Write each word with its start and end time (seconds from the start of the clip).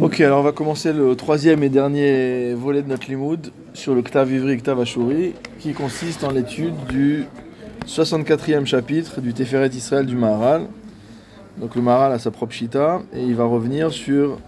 Ok, 0.00 0.20
alors 0.20 0.40
on 0.40 0.42
va 0.42 0.52
commencer 0.52 0.92
le 0.92 1.16
troisième 1.16 1.62
et 1.62 1.68
dernier 1.68 2.54
volet 2.54 2.82
de 2.82 2.88
notre 2.88 3.08
limoud 3.08 3.50
sur 3.74 3.94
le 3.94 4.02
Ktav 4.02 4.30
Ivri 4.30 4.58
Ktav 4.58 4.80
Ashuri, 4.80 5.34
qui 5.58 5.72
consiste 5.72 6.22
en 6.22 6.30
l'étude 6.30 6.74
du 6.88 7.24
64e 7.86 8.64
chapitre 8.64 9.20
du 9.20 9.34
Teferet 9.34 9.68
Israël 9.68 10.06
du 10.06 10.14
Maharal. 10.14 10.66
Donc 11.56 11.74
le 11.74 11.82
Maharal 11.82 12.12
a 12.12 12.18
sa 12.18 12.30
propre 12.30 12.52
shita 12.52 13.00
et 13.12 13.22
il 13.22 13.34
va 13.34 13.44
revenir 13.44 13.90
sur 13.90 14.38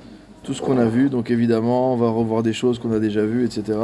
tout 0.44 0.54
ce 0.54 0.62
qu'on 0.62 0.78
a 0.78 0.86
vu. 0.86 1.10
Donc 1.10 1.30
évidemment, 1.30 1.94
on 1.94 1.96
va 1.96 2.08
revoir 2.10 2.42
des 2.42 2.52
choses 2.52 2.78
qu'on 2.78 2.92
a 2.92 3.00
déjà 3.00 3.24
vues, 3.24 3.44
etc. 3.44 3.78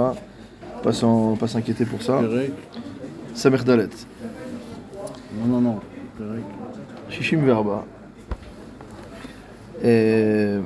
Pas 0.85 0.93
s'inquiéter 0.93 1.85
pour 1.85 2.03
ça. 2.03 2.21
Samer 3.35 3.59
Dalet. 3.65 3.89
Non, 5.41 5.47
non, 5.47 5.61
non. 5.61 5.81
Perek. 6.17 6.45
Shishim 7.11 7.45
Verba. 7.45 7.85
אה, 9.85 10.61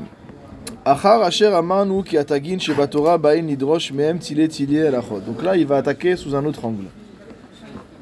Donc 5.27 5.43
là, 5.43 5.57
il 5.57 5.67
va 5.67 5.77
attaquer 5.77 6.17
sous 6.17 6.35
un 6.35 6.45
autre 6.45 6.65
angle. 6.65 6.85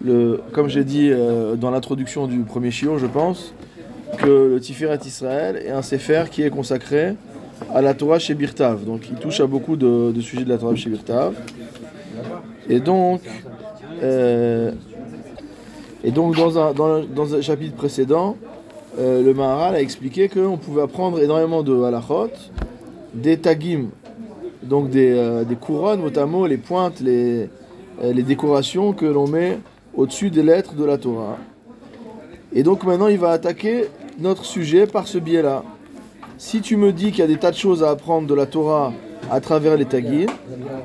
Le, 0.05 0.41
comme 0.53 0.69
j'ai 0.69 0.85
dit 0.85 1.11
euh, 1.11 1.57
dans 1.57 1.73
l'introduction 1.73 2.29
du 2.29 2.39
premier 2.41 2.71
shiur, 2.71 2.99
je 2.99 3.07
pense, 3.07 3.53
que 4.19 4.51
le 4.55 4.61
Tiferet 4.61 5.01
Israël 5.05 5.57
est 5.57 5.71
un 5.71 5.83
sefer 5.83 6.25
qui 6.31 6.43
est 6.43 6.51
consacré 6.51 7.15
à 7.75 7.83
la 7.83 7.95
Torah 7.95 8.21
chez 8.21 8.35
Birtav. 8.35 8.85
Donc 8.85 9.09
il 9.11 9.17
touche 9.17 9.41
à 9.41 9.47
beaucoup 9.47 9.77
de, 9.77 10.15
sujets 10.21 10.45
de 10.45 10.49
la 10.49 10.59
Torah 10.59 10.77
chez 10.77 10.89
Birtav. 10.89 11.35
Et 12.69 12.79
donc, 12.79 13.23
euh, 14.05 14.71
et 16.05 16.13
donc 16.13 16.37
dans, 16.37 16.57
un- 16.59 16.73
dans 16.73 17.35
un 17.35 17.41
chapitre 17.41 17.75
précédent, 17.75 18.37
euh, 18.97 19.23
le 19.23 19.35
Maharal 19.35 19.75
a 19.75 19.81
expliqué 19.81 20.29
qu'on 20.29 20.57
pouvait 20.57 20.83
apprendre 20.83 21.21
énormément 21.21 21.63
de 21.63 21.83
halachot, 21.83 22.31
des 23.15 23.37
tagim, 23.37 23.89
donc 24.63 24.91
des, 24.91 25.13
euh, 25.13 25.45
des 25.45 25.57
couronnes, 25.57 26.01
notamment 26.01 26.47
les 26.47 26.57
pointes, 26.57 27.01
les, 27.01 27.49
euh, 28.03 28.13
les 28.13 28.23
décorations 28.23 28.93
que 28.93 29.07
l'on 29.07 29.27
met 29.27 29.59
au-dessus 29.95 30.31
des 30.31 30.43
lettres 30.43 30.75
de 30.75 30.85
la 30.85 30.99
Torah. 30.99 31.37
Et 32.53 32.63
donc 32.63 32.85
maintenant 32.85 33.09
il 33.09 33.19
va 33.19 33.31
attaquer 33.31 33.87
notre 34.19 34.45
sujet 34.45 34.87
par 34.87 35.07
ce 35.07 35.19
biais-là. 35.19 35.65
Si 36.39 36.61
tu 36.61 36.77
me 36.77 36.93
dis 36.93 37.11
qu'il 37.11 37.19
y 37.19 37.23
a 37.23 37.27
des 37.27 37.37
tas 37.37 37.51
de 37.51 37.57
choses 37.57 37.83
à 37.83 37.91
apprendre 37.91 38.27
de 38.27 38.35
la 38.35 38.47
Torah 38.47 38.93
à 39.32 39.40
travers 39.40 39.76
les 39.78 39.86
tagim, 39.86 40.32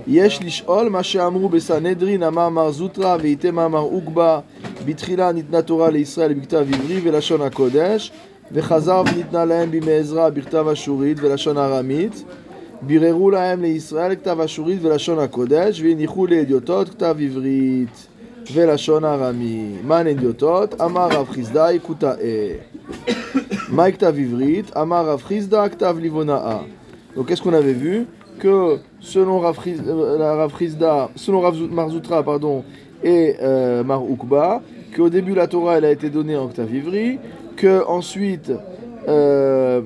יש 0.07 0.43
לשאול 0.43 0.89
מה 0.89 1.03
שאמרו 1.03 1.48
בסנהדרין, 1.48 2.23
אמר 2.23 2.48
מר 2.48 2.71
זוטרא 2.71 3.17
וייתם 3.21 3.59
אמר 3.59 3.79
אוגבה 3.79 4.41
בתחילה 4.87 5.33
ניתנה 5.33 5.62
תורה 5.62 5.91
לישראל 5.91 6.33
בכתב 6.33 6.67
עברי 6.75 7.01
ולשון 7.05 7.43
הקודש 7.43 8.12
וחזר 8.53 9.03
וניתנה 9.15 9.45
להם 9.45 9.71
בימי 9.71 9.93
עזרא 9.93 10.31
בכתב 10.31 10.69
אשורית 10.69 11.19
ולשון 11.21 11.59
ארמית 11.59 12.25
ביררו 12.83 13.31
להם 13.31 13.62
לישראל 13.62 14.15
כתב 14.15 14.41
אשורית 14.41 14.79
ולשון 14.83 15.19
הקודש 15.19 15.81
והניחו 15.81 16.27
לאדיוטות 16.27 16.89
כתב 16.89 17.17
עברית 17.21 18.07
ולשון 18.53 19.05
ארמי. 19.05 19.75
מן 19.84 20.07
אדיוטות? 20.07 20.81
אמר 20.81 21.09
רב 21.11 21.29
חסדאי 21.31 21.79
כותאה. 21.83 22.15
מהי 23.69 23.93
כתב 23.93 24.15
עברית? 24.19 24.77
אמר 24.77 25.09
רב 25.09 25.23
חיסדא 25.23 25.69
כתב 25.69 25.97
ליבונאה. 26.01 26.59
Donc 27.17 27.27
qu'est-ce 27.27 27.43
qu'on 27.43 27.55
avait 27.55 27.73
vu 27.73 28.07
Que 28.39 28.78
selon 29.00 29.39
Rav, 29.39 29.58
euh, 29.67 30.48
selon 31.16 31.42
pardon, 32.23 32.64
et 33.03 33.36
euh, 33.42 33.84
Mar 33.84 34.02
qu'au 34.95 35.09
début 35.09 35.34
la 35.34 35.48
Torah 35.48 35.78
elle 35.78 35.86
a 35.86 35.92
été 35.92 36.09
donnée 36.09 36.36
en 36.38 36.45
octave 36.45 36.73
ivri, 36.73 37.20
que 37.56 37.86
ensuite, 37.88 38.52
euh, 39.08 39.81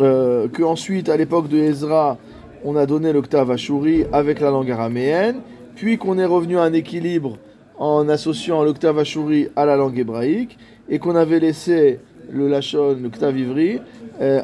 euh, 0.00 0.48
que 0.48 0.62
ensuite 0.62 1.08
à 1.08 1.16
l'époque 1.16 1.48
de 1.48 1.58
Ezra 1.58 2.18
on 2.64 2.76
a 2.76 2.86
donné 2.86 3.12
l'octave 3.12 3.50
Ashuri 3.50 4.04
avec 4.12 4.40
la 4.40 4.50
langue 4.50 4.70
araméenne, 4.70 5.40
puis 5.74 5.98
qu'on 5.98 6.18
est 6.18 6.24
revenu 6.24 6.58
à 6.58 6.62
un 6.62 6.72
équilibre 6.72 7.38
en 7.78 8.08
associant 8.08 8.62
l'octave 8.62 8.98
Ashuri 8.98 9.48
à 9.56 9.66
la 9.66 9.76
langue 9.76 9.98
hébraïque, 9.98 10.58
et 10.88 10.98
qu'on 10.98 11.16
avait 11.16 11.40
laissé 11.40 12.00
le 12.30 12.48
Lachon, 12.48 12.98
l'octave 13.02 13.38
ivri, 13.38 13.80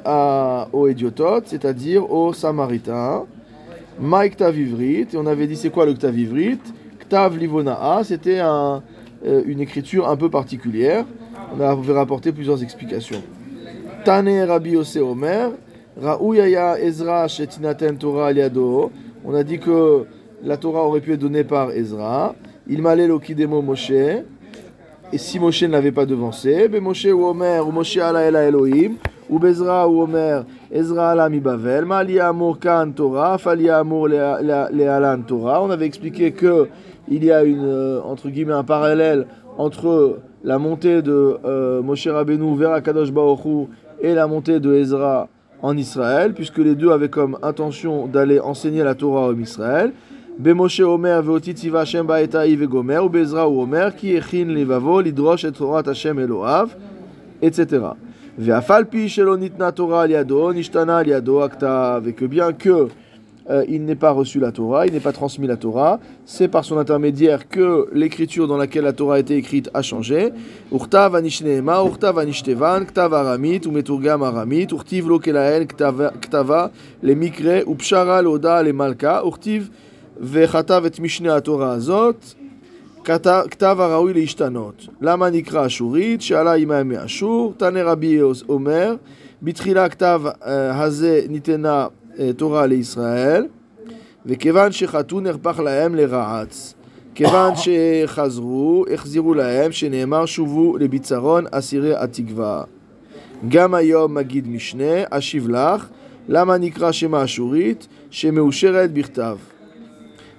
à, 0.05 0.69
aux 0.73 0.89
Édiototes, 0.89 1.45
c'est-à-dire 1.47 2.11
aux 2.11 2.33
Samaritains. 2.33 3.25
Ma 4.01 4.29
Ktav 4.29 4.57
Ivrit, 4.59 5.09
et 5.13 5.17
on 5.17 5.27
avait 5.27 5.47
dit 5.47 5.57
c'est 5.57 5.71
quoi 5.71 5.85
le 5.85 5.95
Ktav 5.95 6.19
Ivrit 6.19 6.61
Ktav 7.01 7.37
Livonaa, 7.37 8.03
c'était 8.05 8.39
euh, 8.41 8.81
une 9.47 9.61
écriture 9.61 10.09
un 10.09 10.17
peu 10.17 10.31
particulière. 10.31 11.05
On 11.57 11.61
avait 11.61 11.93
rapporté 11.93 12.33
plusieurs 12.33 12.63
explications. 12.63 13.23
Tane 14.05 14.45
Rabbi 14.45 14.71
Yose 14.71 14.99
Omer, 14.99 15.51
Raouyaya 16.01 16.79
Ezra 16.81 17.27
Shetinaten 17.27 17.97
Torah 17.97 18.29
Aliado. 18.29 18.93
On 19.25 19.35
a 19.35 19.43
dit 19.43 19.59
que 19.59 20.05
la 20.45 20.57
Torah 20.57 20.85
aurait 20.85 21.01
pu 21.01 21.13
être 21.15 21.21
donnée 21.21 21.45
par 21.45 21.73
Ezra. 21.73 22.35
Il 22.69 22.83
m'allait 22.83 23.09
l'Okidemo 23.09 23.63
Moshe. 23.63 23.91
Et 23.91 25.19
si 25.19 25.41
Moshe 25.41 25.63
ne 25.63 25.69
l'avait 25.69 25.93
pas 25.93 26.07
devancé, 26.07 26.69
ben 26.69 26.83
Moshe 26.83 27.07
ou 27.07 27.25
Omer, 27.25 27.67
ou 27.67 27.73
Moshe 27.73 27.97
ala 27.97 28.21
ela 28.21 28.45
Elohim, 28.45 28.97
ou 29.29 29.37
ou 29.37 30.03
Omer, 30.03 30.45
Ezra 30.71 31.11
Alam 31.11 31.35
Ibavel, 31.35 31.85
Maliamour 31.85 32.59
Kaan 32.59 32.93
Torah, 32.93 33.39
Faliamour 33.39 34.09
Lealan 34.09 35.23
Torah. 35.27 35.63
On 35.63 35.71
avait 35.71 35.87
expliqué 35.87 36.33
que 36.33 36.69
il 37.11 37.25
y 37.25 37.33
a 37.33 37.43
une, 37.43 37.65
euh, 37.65 38.01
entre 38.03 38.29
guillemets 38.29 38.53
un 38.53 38.65
parallèle 38.65 39.27
entre 39.57 40.19
la 40.45 40.59
montée 40.59 41.03
de 41.03 41.37
euh, 41.45 41.83
Moshe 41.83 42.07
Rabbeinu 42.07 42.57
vers 42.57 42.73
Akadosh 42.73 43.11
Baoru 43.11 43.67
et 44.01 44.15
la 44.15 44.27
montée 44.27 44.61
de 44.61 44.75
Ezra 44.75 45.29
en 45.63 45.77
Israël, 45.77 46.35
puisque 46.35 46.59
les 46.59 46.75
deux 46.75 46.91
avaient 46.91 47.09
comme 47.09 47.39
intention 47.43 48.07
d'aller 48.07 48.39
enseigner 48.39 48.85
la 48.85 48.95
Torah 48.95 49.29
en 49.29 49.39
Israël. 49.39 49.93
Bemoshe 50.39 50.81
Omer 50.81 51.21
veotitiva 51.21 51.81
Hashem 51.81 52.07
baetai 52.07 52.55
vegomer, 52.55 52.99
ou 52.99 53.09
Bezra 53.09 53.49
ou 53.49 53.63
Omer, 53.63 53.97
qui 53.97 54.15
echin 54.15 54.45
levavo, 54.45 55.01
l'idrosh 55.01 55.45
et 55.45 55.51
Torah 55.51 55.83
Hashem 55.85 56.21
Eloav, 56.21 56.77
etc 57.43 57.81
et 58.41 58.45
que 62.13 62.25
bien 62.25 62.53
que 62.53 62.89
euh, 63.51 63.65
il 63.67 63.85
n'ait 63.85 63.95
pas 63.97 64.11
reçu 64.11 64.39
la 64.39 64.53
Torah, 64.53 64.87
il 64.87 64.93
n'ait 64.93 65.01
pas 65.01 65.13
transmis 65.13 65.47
la 65.47 65.57
Torah, 65.57 65.99
c'est 66.27 66.49
par 66.49 66.65
son 66.65 66.77
intermédiaire 66.77 67.49
que 67.49 67.89
l'écriture 67.93 68.47
dans 68.47 68.59
laquelle 68.59 68.85
la 68.85 68.93
Torah 68.93 69.15
a 69.17 69.19
été 69.19 69.37
écrite 69.37 69.71
a 69.73 69.81
changé. 69.81 70.33
Urtav 70.71 71.15
anishnehema, 71.15 71.83
urtav 71.83 72.19
anishtevan, 72.19 72.85
ktav 72.85 73.15
aramit, 73.15 73.65
umeturgam 73.65 74.23
aramit, 74.23 74.71
urtiv 74.71 75.09
lokelael, 75.09 75.67
ktava, 75.67 76.71
le 77.03 77.15
mikre, 77.15 77.65
upshara 77.67 78.21
loda, 78.21 78.63
le 78.63 78.73
malka, 78.75 79.23
urtiv 79.25 79.71
vechatav 80.21 80.87
et 80.87 81.01
mishne 81.01 81.41
Torah 81.41 81.73
azot, 81.73 82.37
כתב, 83.08 83.42
כתב 83.52 83.78
הראוי 83.80 84.14
להשתנות. 84.14 84.88
למה 85.02 85.30
נקרא 85.30 85.66
אשורית? 85.66 86.22
שאלה 86.22 86.54
עמה 86.54 86.84
מאשור. 86.84 87.54
תנא 87.58 87.80
רבי 87.80 88.20
אומר, 88.50 88.96
בתחילה 89.44 89.86
הכתב 89.86 90.22
אה, 90.46 90.84
הזה 90.84 91.22
ניתנה 91.30 91.88
אה, 92.20 92.30
תורה 92.38 92.66
לישראל, 92.66 93.46
וכיוון 94.26 94.72
שחטאו 94.72 95.20
נהפך 95.20 95.60
להם 95.60 95.96
לרעץ. 95.96 96.74
כיוון 97.16 97.54
שחזרו, 97.56 98.86
החזירו 98.94 99.34
להם, 99.34 99.72
שנאמר 99.72 100.26
שובו 100.26 100.78
לביצרון 100.78 101.46
אסירי 101.52 101.96
התקווה. 101.96 102.64
גם 103.50 103.74
היום 103.74 104.14
מגיד 104.14 104.48
משנה, 104.48 105.04
אשיב 105.10 105.50
לך, 105.50 105.88
למה 106.30 106.58
נקרא 106.58 106.92
שמה 106.92 107.24
אשורית? 107.24 107.88
שמאושרת 108.10 108.94
בכתב. 108.94 109.38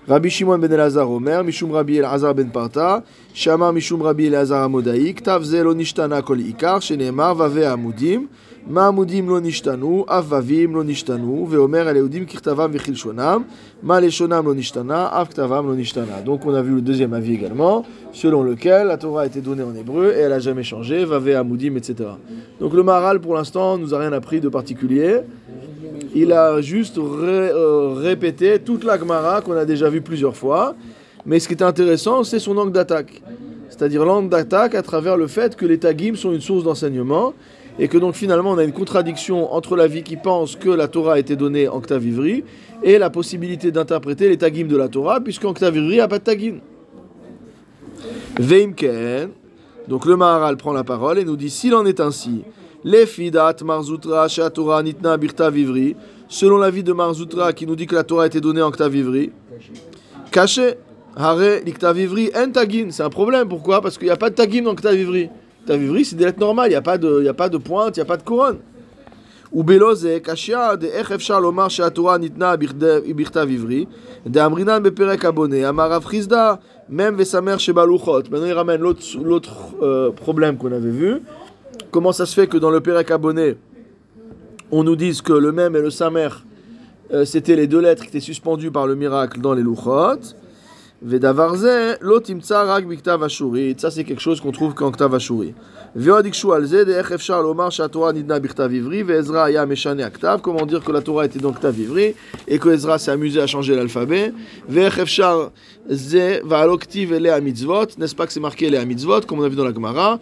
Rabbi 0.09 0.27
Shimon 0.27 0.59
ben 0.59 0.71
Elazar 0.71 1.05
Omer, 1.05 1.43
Mishum 1.43 1.71
Rabbi 1.71 1.99
Elazar 1.99 2.35
ben 2.35 2.49
Parta, 2.49 3.03
Shama 3.31 3.71
Mishum 3.71 4.01
Rabbi 4.01 4.23
Elazar 4.23 4.65
Amodaïk, 4.65 5.21
Tav 5.21 5.43
Zelo 5.43 5.75
Nishtana 5.75 6.23
Kol 6.23 6.39
Ikar, 6.39 6.81
Shenemar 6.81 7.35
Vave 7.35 7.67
Amudim, 7.67 8.27
Ma 8.67 8.87
Amudim 8.87 9.27
Lo 9.27 9.39
Nishtanu, 9.39 10.07
Avavim 10.07 10.73
Lo 10.73 10.83
Nishtanu, 10.83 11.45
Veomer 11.45 11.85
Eléodim 11.85 12.25
Kirtavam 12.25 12.71
Vichilshonam, 12.71 13.43
Ma 13.83 14.01
Leshonam 14.01 14.45
Lo 14.45 14.55
Nishtana, 14.55 15.13
Av 15.13 15.29
Kirtavam 15.29 15.67
Lo 15.67 15.75
Nishtana. 15.75 16.21
Donc 16.25 16.43
on 16.43 16.55
a 16.55 16.63
vu 16.63 16.73
le 16.73 16.81
deuxième 16.81 17.13
avis 17.13 17.35
également, 17.35 17.85
selon 18.11 18.41
lequel 18.41 18.87
la 18.87 18.97
Torah 18.97 19.21
a 19.21 19.25
été 19.27 19.41
donnée 19.41 19.61
en 19.61 19.75
hébreu 19.75 20.11
et 20.17 20.21
elle 20.21 20.31
n'a 20.31 20.39
jamais 20.39 20.63
changé, 20.63 21.05
Vave 21.05 21.35
Amudim, 21.35 21.75
etc. 21.75 22.09
Donc 22.59 22.73
le 22.73 22.81
Maharal 22.81 23.19
pour 23.19 23.35
l'instant 23.35 23.77
nous 23.77 23.93
a 23.93 23.99
rien 23.99 24.11
appris 24.13 24.41
de 24.41 24.49
particulier. 24.49 25.19
Il 26.15 26.31
a 26.33 26.61
juste 26.61 26.97
euh, 26.97 27.93
répété 27.95 28.59
toute 28.59 28.83
la 28.83 28.97
Gemara 28.97 29.41
qu'on 29.41 29.53
a 29.53 29.65
déjà 29.65 29.89
vue 29.89 30.01
plusieurs 30.01 30.35
fois. 30.35 30.75
Mais 31.25 31.39
ce 31.39 31.47
qui 31.47 31.53
est 31.53 31.63
intéressant, 31.63 32.23
c'est 32.23 32.39
son 32.39 32.57
angle 32.57 32.71
d'attaque. 32.71 33.21
C'est-à-dire 33.69 34.05
l'angle 34.05 34.29
d'attaque 34.29 34.75
à 34.75 34.81
travers 34.81 35.15
le 35.17 35.27
fait 35.27 35.55
que 35.55 35.65
les 35.65 35.77
tagim 35.77 36.15
sont 36.15 36.33
une 36.33 36.41
source 36.41 36.63
d'enseignement 36.63 37.33
et 37.77 37.87
que 37.87 37.97
donc 37.97 38.15
finalement 38.15 38.51
on 38.51 38.57
a 38.57 38.63
une 38.63 38.73
contradiction 38.73 39.53
entre 39.53 39.75
la 39.75 39.87
vie 39.87 40.03
qui 40.03 40.17
pense 40.17 40.55
que 40.55 40.69
la 40.69 40.87
Torah 40.87 41.13
a 41.13 41.19
été 41.19 41.35
donnée 41.35 41.67
en 41.67 41.79
Ktav 41.79 42.05
Ivri 42.05 42.43
et 42.83 42.97
la 42.97 43.09
possibilité 43.09 43.71
d'interpréter 43.71 44.27
les 44.27 44.37
tagim 44.37 44.65
de 44.65 44.75
la 44.75 44.89
Torah 44.89 45.21
puisqu'en 45.21 45.53
Ktav 45.53 45.77
Ivri 45.77 45.89
il 45.89 45.93
n'y 45.93 45.99
a 46.01 46.07
pas 46.07 46.19
de 46.19 46.23
tagim. 46.23 46.55
Veim 48.37 48.73
ken, 48.73 49.29
donc 49.87 50.05
le 50.05 50.17
Maharal 50.17 50.57
prend 50.57 50.73
la 50.73 50.83
parole 50.83 51.19
et 51.19 51.23
nous 51.23 51.37
dit 51.37 51.49
s'il 51.49 51.73
en 51.73 51.85
est 51.85 51.99
ainsi 51.99 52.43
Lefidat 52.83 53.57
Marzoutra 53.63 54.27
Torah 54.53 54.81
Nitna 54.83 55.17
Birta 55.17 55.49
Vivri, 55.49 55.95
selon 56.29 56.57
l'avis 56.57 56.83
de 56.83 56.93
Marzoutra 56.93 57.51
qui 57.53 57.67
nous 57.67 57.75
dit 57.75 57.87
que 57.87 57.95
la 57.95 58.03
Torah 58.03 58.23
a 58.23 58.27
été 58.27 58.39
donnée 58.39 58.61
en 58.61 58.71
Ktavivri. 58.71 59.31
Caché, 60.31 60.75
Hare 61.17 61.61
Liktavivri 61.65 62.31
En 62.35 62.51
Tagin, 62.51 62.87
c'est 62.91 63.03
un 63.03 63.09
problème, 63.09 63.49
pourquoi? 63.49 63.81
Parce 63.81 63.97
qu'il 63.97 64.07
n'y 64.07 64.13
a 64.13 64.15
pas 64.15 64.29
de 64.29 64.35
Tagin 64.35 64.65
en 64.67 64.75
Ktavivri. 64.75 65.29
Ktavivri, 65.65 66.05
c'est 66.05 66.15
des 66.15 66.25
lettres 66.25 66.39
normales, 66.39 66.67
il 66.67 66.71
n'y 66.71 66.75
a, 66.75 66.81
pas 66.81 66.97
de, 66.97 67.27
a 67.27 67.33
pas 67.33 67.49
de 67.49 67.57
pointe, 67.57 67.97
il 67.97 67.99
n'y 67.99 68.03
a 68.03 68.05
pas 68.05 68.17
de 68.17 68.23
couronne. 68.23 68.59
Ou 69.51 69.63
Beloze, 69.63 70.07
Kashia, 70.23 70.77
de 70.77 70.85
Echefchar 70.85 71.41
Lomar 71.41 71.69
Torah 71.93 72.19
Nitna 72.19 72.55
Birta 72.55 73.45
Vivri, 73.45 73.87
de 74.25 74.39
Amrinan 74.39 74.79
Beperek 74.79 75.25
Abonné, 75.25 75.65
Amarav 75.65 76.03
Frizda, 76.03 76.59
même 76.87 77.15
Vesamer 77.15 77.57
Shebaluchot. 77.57 78.23
Maintenant, 78.29 78.45
il 78.45 78.53
ramène 78.53 78.79
l'autre 78.79 79.49
euh, 79.81 80.11
problème 80.11 80.57
qu'on 80.57 80.71
avait 80.71 80.91
vu. 80.91 81.21
Comment 81.91 82.11
ça 82.11 82.27
se 82.27 82.35
fait 82.35 82.45
que 82.45 82.57
dans 82.57 82.69
le 82.69 82.81
Perek 82.81 83.09
Abonné, 83.09 83.57
on 84.71 84.83
nous 84.83 84.95
dise 84.95 85.21
que 85.21 85.33
le 85.33 85.51
même 85.51 85.75
et 85.75 85.81
le 85.81 85.89
samer, 85.89 86.29
euh, 87.11 87.25
c'était 87.25 87.55
les 87.55 87.65
deux 87.65 87.79
lettres 87.79 88.03
qui 88.03 88.09
étaient 88.09 88.19
suspendues 88.19 88.69
par 88.69 88.85
le 88.85 88.95
miracle 88.95 89.41
dans 89.41 89.55
les 89.55 89.63
louchot. 89.63 90.35
Vedavarze, 91.01 91.97
lotimtsa 92.01 92.63
rak 92.65 92.85
biktav. 92.85 93.27
Ça, 93.77 93.89
c'est 93.89 94.03
quelque 94.03 94.21
chose 94.21 94.39
qu'on 94.39 94.51
trouve 94.51 94.75
qu'en 94.75 94.91
ktav 94.91 95.15
ashuri. 95.15 95.55
Veod 95.95 96.27
ikshu 96.27 96.51
al 96.51 96.65
ze, 96.65 96.83
de'ech 96.85 97.09
efshar 97.11 97.41
lomar 97.41 97.71
shatorah 97.71 98.13
nidna 98.13 98.39
biktav 98.39 98.71
ivri, 98.71 99.01
ve'ezra 99.01 99.45
aya 99.45 99.65
meshane 99.65 100.03
aktav. 100.03 100.41
Comment 100.41 100.67
dire 100.67 100.83
que 100.83 100.91
la 100.91 101.01
Torah 101.01 101.25
était 101.25 101.39
dans 101.39 101.53
ktav 101.53 101.73
et 102.47 102.59
que 102.59 102.69
Ezra 102.69 102.99
s'est 102.99 103.11
amusé 103.11 103.41
à 103.41 103.47
changer 103.47 103.75
l'alphabet? 103.75 104.33
Ve'ech 104.67 104.99
efshar 104.99 105.51
ze, 105.89 106.43
ele 106.43 107.41
mitzvot. 107.41 107.97
N'est-ce 107.97 108.13
pas 108.13 108.27
que 108.27 108.33
c'est 108.33 108.41
marqué 108.41 108.67
ele 108.67 108.75
a 108.75 108.85
mitzvot, 108.85 109.21
comme 109.21 109.39
on 109.39 109.43
a 109.43 109.49
vu 109.49 109.55
dans 109.55 109.65
la 109.65 109.73
Gemara? 109.73 110.19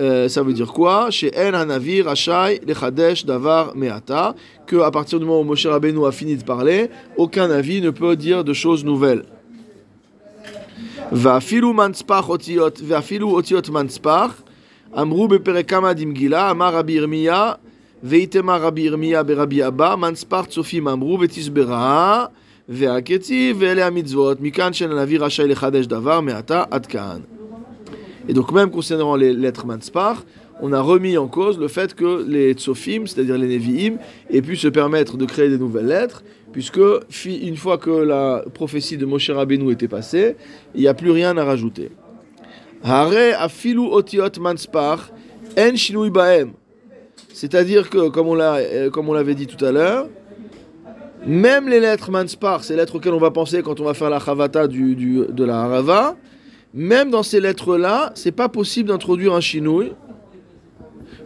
Euh, 0.00 0.28
ça 0.28 0.42
veut 0.42 0.52
dire 0.52 0.72
quoi 0.72 1.10
Chez 1.10 1.30
En 1.36 1.54
Hanavi 1.54 2.02
Rachai 2.02 2.60
Lechadesh 2.66 3.24
Davar 3.24 3.76
Meata 3.76 4.34
que 4.66 4.76
à 4.76 4.90
partir 4.90 5.20
du 5.20 5.24
moment 5.24 5.40
où 5.40 5.44
Moshe 5.44 5.66
Rabbeinu 5.66 6.04
a 6.04 6.10
fini 6.10 6.36
de 6.36 6.42
parler, 6.42 6.90
aucun 7.16 7.48
avis 7.50 7.80
ne 7.80 7.90
peut 7.90 8.16
dire 8.16 8.42
de 8.42 8.52
choses 8.52 8.84
nouvelles. 8.84 9.24
ואפילו 11.12 11.72
מנצפח 11.72 12.28
אותיות, 12.28 12.80
ואפילו 12.86 13.30
אותיות 13.30 13.68
מנצפח, 13.68 14.42
אמרו 15.00 15.28
בפרק 15.28 15.68
כמה 15.68 15.92
דמגילה, 15.92 16.50
אמר 16.50 16.74
רבי 16.74 16.92
ירמיה, 16.92 17.52
ואיתמר 18.02 18.62
רבי 18.62 18.80
ירמיה 18.80 19.22
ברבי 19.22 19.66
אבא, 19.66 19.94
מנצפח 19.94 20.44
צופים 20.48 20.88
אמרו 20.88 21.18
ותסברה, 21.20 22.26
והקצי 22.68 23.54
ואלה 23.58 23.86
המצוות, 23.86 24.40
מכאן 24.40 24.72
שהנביא 24.72 25.20
רשאי 25.20 25.48
לחדש 25.48 25.86
דבר, 25.86 26.20
מעתה 26.20 26.64
עד 26.70 26.86
כאן. 26.86 27.20
Et 28.29 28.33
donc 28.33 28.51
même 28.51 28.69
concernant 28.69 29.15
les 29.15 29.33
lettres 29.33 29.65
Manspar, 29.65 30.23
on 30.61 30.71
a 30.71 30.81
remis 30.81 31.17
en 31.17 31.27
cause 31.27 31.57
le 31.57 31.67
fait 31.67 31.95
que 31.95 32.23
les 32.27 32.53
Tsofim, 32.53 33.07
c'est-à-dire 33.07 33.39
les 33.39 33.47
Nevi'im, 33.47 33.95
aient 34.29 34.43
pu 34.43 34.55
se 34.55 34.67
permettre 34.67 35.17
de 35.17 35.25
créer 35.25 35.49
des 35.49 35.57
nouvelles 35.57 35.87
lettres, 35.87 36.21
puisque 36.51 36.79
une 37.25 37.57
fois 37.57 37.79
que 37.79 37.89
la 37.89 38.43
prophétie 38.53 38.97
de 38.97 39.05
Moshe 39.07 39.31
Rabbeinu 39.31 39.71
était 39.71 39.87
passée, 39.87 40.35
il 40.75 40.81
n'y 40.81 40.87
a 40.87 40.93
plus 40.93 41.09
rien 41.09 41.35
à 41.37 41.43
rajouter. 41.43 41.89
Manspar, 44.39 45.09
en 45.57 46.07
baem. 46.09 46.51
C'est-à-dire 47.33 47.89
que, 47.89 48.09
comme 48.09 48.27
on 48.27 48.35
l'a, 48.35 48.57
euh, 48.57 48.89
comme 48.91 49.09
on 49.09 49.13
l'avait 49.13 49.33
dit 49.33 49.47
tout 49.47 49.63
à 49.65 49.71
l'heure, 49.71 50.07
même 51.25 51.67
les 51.67 51.79
lettres 51.79 52.11
Manspar, 52.11 52.63
ces 52.63 52.75
lettres 52.75 52.95
auxquelles 52.95 53.13
on 53.13 53.19
va 53.19 53.31
penser 53.31 53.63
quand 53.63 53.79
on 53.79 53.85
va 53.85 53.95
faire 53.95 54.11
la 54.11 54.19
chavata 54.19 54.67
du- 54.67 54.95
de 54.95 55.43
la 55.43 55.61
harava, 55.63 56.15
même 56.73 57.09
dans 57.09 57.23
ces 57.23 57.39
lettres-là, 57.39 58.11
c'est 58.15 58.31
pas 58.31 58.49
possible 58.49 58.89
d'introduire 58.89 59.33
un 59.33 59.41
chinouille. 59.41 59.93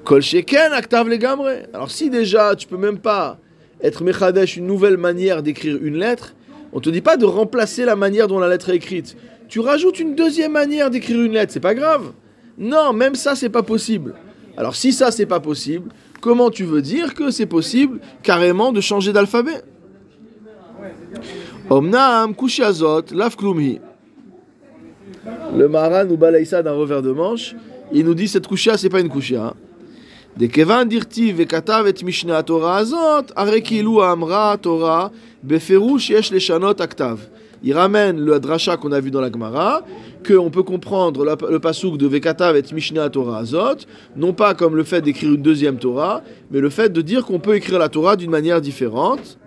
Kol 0.03 0.21
sheken 0.21 0.73
aktav 0.73 1.07
legamre. 1.07 1.47
Alors 1.73 1.91
si 1.91 2.09
déjà 2.09 2.55
tu 2.55 2.67
peux 2.67 2.77
même 2.77 2.99
pas 2.99 3.37
être 3.81 4.03
mechadesh 4.03 4.57
une 4.57 4.67
nouvelle 4.67 4.97
manière 4.97 5.43
d'écrire 5.43 5.77
une 5.81 5.97
lettre, 5.97 6.35
on 6.71 6.79
te 6.79 6.89
dit 6.89 7.01
pas 7.01 7.17
de 7.17 7.25
remplacer 7.25 7.85
la 7.85 7.95
manière 7.95 8.27
dont 8.27 8.39
la 8.39 8.47
lettre 8.47 8.69
est 8.69 8.75
écrite. 8.75 9.15
Tu 9.47 9.59
rajoutes 9.59 9.99
une 9.99 10.15
deuxième 10.15 10.53
manière 10.53 10.89
d'écrire 10.89 11.21
une 11.21 11.33
lettre, 11.33 11.53
c'est 11.53 11.59
pas 11.59 11.75
grave. 11.75 12.11
Non, 12.57 12.93
même 12.93 13.15
ça 13.15 13.35
c'est 13.35 13.49
pas 13.49 13.63
possible. 13.63 14.15
Alors 14.57 14.75
si 14.75 14.93
ça 14.93 15.11
c'est 15.11 15.25
pas 15.25 15.39
possible, 15.39 15.89
comment 16.21 16.49
tu 16.49 16.63
veux 16.63 16.81
dire 16.81 17.13
que 17.13 17.31
c'est 17.31 17.45
possible 17.45 17.99
carrément 18.23 18.71
de 18.71 18.81
changer 18.81 19.13
d'alphabet? 19.13 19.61
Le 25.55 25.67
Maharan 25.67 26.05
nous 26.05 26.17
balaye 26.17 26.45
ça 26.45 26.63
d'un 26.63 26.71
revers 26.71 27.01
de 27.01 27.11
manche. 27.11 27.55
Il 27.91 28.05
nous 28.05 28.15
dit 28.15 28.27
cette 28.27 28.47
kushia, 28.47 28.75
c'est 28.77 28.89
pas 28.89 29.01
une 29.01 29.09
kushia. 29.09 29.53
De 30.35 30.47
kevan 30.47 30.85
dirti 30.85 31.31
vekatav 31.31 31.87
et 31.87 32.03
mishnah 32.03 32.41
Torah 32.41 32.77
azot, 32.77 33.27
are 33.35 33.61
kilu 33.61 34.01
amra 34.01 34.57
Torah 34.57 35.11
beferush 35.43 36.09
yesh 36.09 36.31
leshanot 36.31 36.81
aktav. 36.81 37.19
Il 37.61 37.73
ramène 37.73 38.19
le 38.19 38.39
dracha 38.39 38.75
qu'on 38.77 38.91
a 38.91 38.99
vu 38.99 39.11
dans 39.11 39.21
la 39.21 39.31
Gemara, 39.31 39.83
qu'on 40.27 40.49
peut 40.49 40.63
comprendre 40.63 41.23
la- 41.23 41.37
le 41.47 41.59
pasouk 41.59 41.97
de 41.97 42.07
vekatav 42.07 42.57
et 42.57 42.63
mishnah 42.73 43.11
Torah 43.11 43.37
azot, 43.37 43.85
non 44.15 44.33
pas 44.33 44.55
comme 44.55 44.75
le 44.75 44.83
fait 44.83 45.01
d'écrire 45.01 45.33
une 45.33 45.43
deuxième 45.43 45.77
Torah, 45.77 46.23
mais 46.49 46.61
le 46.61 46.71
fait 46.71 46.91
de 46.91 47.01
dire 47.01 47.23
qu'on 47.25 47.39
peut 47.39 47.55
écrire 47.55 47.77
la 47.77 47.89
Torah 47.89 48.15
d'une 48.15 48.31
manière 48.31 48.59
différente. 48.59 49.37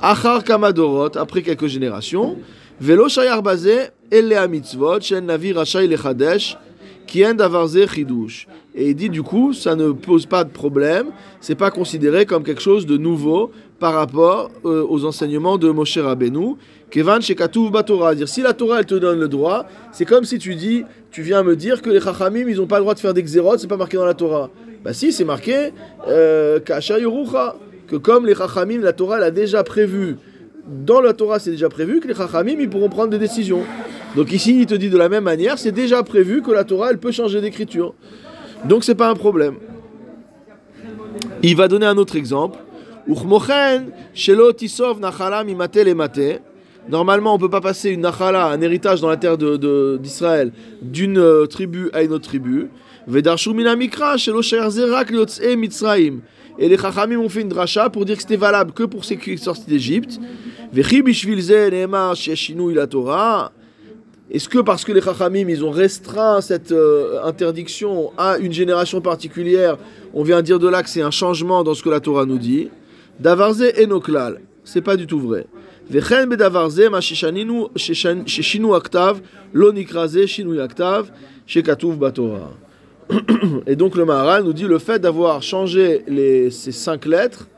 Achar 0.00 0.42
kamadorot, 0.44 1.18
après 1.18 1.42
quelques 1.42 1.66
générations, 1.66 2.38
velo 2.80 3.10
shayar 3.10 3.42
bazé, 3.42 3.90
elle 4.12 4.32
a 4.34 4.46
mitzvot, 4.46 5.00
shen 5.00 5.26
navi 5.26 5.52
rachai 5.52 5.88
lechadesh, 5.88 6.58
qui 7.06 7.26
en 7.26 7.34
davarze 7.34 7.86
chidush. 7.86 8.46
Et 8.74 8.90
il 8.90 8.94
dit 8.94 9.08
du 9.08 9.22
coup, 9.22 9.52
ça 9.52 9.74
ne 9.74 9.90
pose 9.92 10.26
pas 10.26 10.44
de 10.44 10.50
problème, 10.50 11.06
c'est 11.40 11.54
pas 11.54 11.70
considéré 11.70 12.26
comme 12.26 12.42
quelque 12.42 12.60
chose 12.60 12.86
de 12.86 12.96
nouveau 12.96 13.50
par 13.78 13.94
rapport 13.94 14.50
euh, 14.64 14.84
aux 14.88 15.04
enseignements 15.04 15.58
de 15.58 15.70
Moshe 15.70 15.98
Rabbeinu. 15.98 16.56
Kevan 16.90 17.20
shekatuv 17.22 17.70
batorah, 17.70 18.14
dire 18.14 18.28
si 18.28 18.42
la 18.42 18.52
Torah 18.52 18.80
elle 18.80 18.86
te 18.86 18.94
donne 18.94 19.18
le 19.18 19.28
droit, 19.28 19.66
c'est 19.92 20.04
comme 20.04 20.24
si 20.24 20.38
tu 20.38 20.54
dis, 20.54 20.84
tu 21.10 21.22
viens 21.22 21.42
me 21.42 21.56
dire 21.56 21.80
que 21.80 21.88
les 21.88 22.00
chachamim 22.00 22.46
ils 22.48 22.60
ont 22.60 22.66
pas 22.66 22.76
le 22.76 22.82
droit 22.82 22.94
de 22.94 23.00
faire 23.00 23.14
des 23.14 23.22
xérot, 23.22 23.56
c'est 23.56 23.66
pas 23.66 23.78
marqué 23.78 23.96
dans 23.96 24.04
la 24.04 24.14
Torah. 24.14 24.50
Bah 24.84 24.92
si, 24.92 25.12
c'est 25.12 25.24
marqué 25.24 25.72
euh, 26.06 26.60
kasha 26.60 26.98
yorucha, 26.98 27.56
que 27.86 27.96
comme 27.96 28.26
les 28.26 28.34
chachamim, 28.34 28.80
la 28.80 28.92
Torah 28.92 29.16
elle 29.16 29.24
a 29.24 29.30
déjà 29.30 29.64
prévu 29.64 30.16
dans 30.66 31.00
la 31.00 31.12
Torah, 31.12 31.38
c'est 31.38 31.50
déjà 31.50 31.68
prévu 31.68 32.00
que 32.00 32.08
les 32.08 32.14
Chachamim 32.14 32.56
ils 32.60 32.68
pourront 32.70 32.88
prendre 32.88 33.10
des 33.10 33.18
décisions. 33.18 33.62
Donc 34.16 34.32
ici, 34.32 34.60
il 34.60 34.66
te 34.66 34.74
dit 34.74 34.90
de 34.90 34.98
la 34.98 35.08
même 35.08 35.24
manière, 35.24 35.58
c'est 35.58 35.72
déjà 35.72 36.02
prévu 36.02 36.42
que 36.42 36.50
la 36.50 36.64
Torah 36.64 36.90
elle 36.90 36.98
peut 36.98 37.12
changer 37.12 37.40
d'écriture. 37.40 37.94
Donc 38.64 38.84
c'est 38.84 38.94
pas 38.94 39.08
un 39.08 39.14
problème. 39.14 39.56
Il 41.42 41.56
va 41.56 41.66
donner 41.68 41.86
un 41.86 41.96
autre 41.96 42.16
exemple. 42.16 42.58
Normalement, 46.88 47.34
on 47.34 47.38
peut 47.38 47.50
pas 47.50 47.60
passer 47.60 47.90
une 47.90 48.00
nachala, 48.00 48.46
un 48.46 48.60
héritage 48.60 49.00
dans 49.00 49.08
la 49.08 49.16
terre 49.16 49.38
de- 49.38 49.56
de- 49.56 49.98
d'Israël, 50.00 50.52
d'une 50.80 51.18
euh, 51.18 51.46
tribu 51.46 51.90
à 51.92 52.02
une 52.02 52.12
autre 52.12 52.24
tribu. 52.28 52.68
Shelo 54.16 54.42
mitzraim. 55.56 56.20
Et 56.58 56.68
les 56.68 56.76
Chachamim 56.76 57.18
ont 57.18 57.28
fait 57.28 57.40
une 57.40 57.48
dracha 57.48 57.90
pour 57.90 58.04
dire 58.04 58.16
que 58.16 58.22
c'était 58.22 58.36
valable 58.36 58.72
que 58.72 58.82
pour 58.84 59.04
ceux 59.04 59.16
qui 59.16 59.36
sont 59.38 59.54
sortis 59.54 59.68
d'Égypte. 59.68 60.20
Est-ce 64.30 64.48
que 64.48 64.58
parce 64.60 64.84
que 64.84 64.92
les 64.92 65.00
Chachamim, 65.00 65.48
ils 65.48 65.64
ont 65.64 65.70
restreint 65.70 66.40
cette 66.40 66.72
euh, 66.72 67.22
interdiction 67.24 68.12
à 68.16 68.38
une 68.38 68.52
génération 68.52 69.00
particulière, 69.00 69.76
on 70.14 70.22
vient 70.22 70.40
dire 70.42 70.58
de 70.58 70.68
là 70.68 70.82
que 70.82 70.88
c'est 70.88 71.02
un 71.02 71.10
changement 71.10 71.62
dans 71.64 71.74
ce 71.74 71.82
que 71.82 71.90
la 71.90 72.00
Torah 72.00 72.24
nous 72.24 72.38
dit? 72.38 72.70
Davarze 73.20 73.64
enoklal, 73.78 74.40
c'est 74.64 74.80
pas 74.80 74.96
du 74.96 75.06
tout 75.06 75.20
vrai. 75.20 75.46
Vechen. 75.90 76.30
Et 83.66 83.76
donc 83.76 83.96
le 83.96 84.04
Maharal 84.04 84.44
nous 84.44 84.52
dit 84.52 84.64
le 84.64 84.78
fait 84.78 84.98
d'avoir 84.98 85.42
changé 85.42 86.04
ces 86.50 86.72
cinq 86.72 87.06
lettres, 87.06 87.48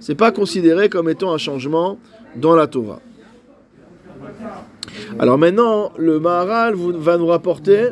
c'est 0.00 0.14
pas 0.14 0.30
considéré 0.30 0.88
comme 0.88 1.08
étant 1.08 1.32
un 1.32 1.38
changement 1.38 1.98
dans 2.36 2.54
la 2.54 2.66
Torah. 2.66 3.00
Alors 5.18 5.38
maintenant, 5.38 5.92
le 5.98 6.20
Maharal 6.20 6.74
va 6.74 7.16
nous 7.16 7.26
rapporter 7.26 7.90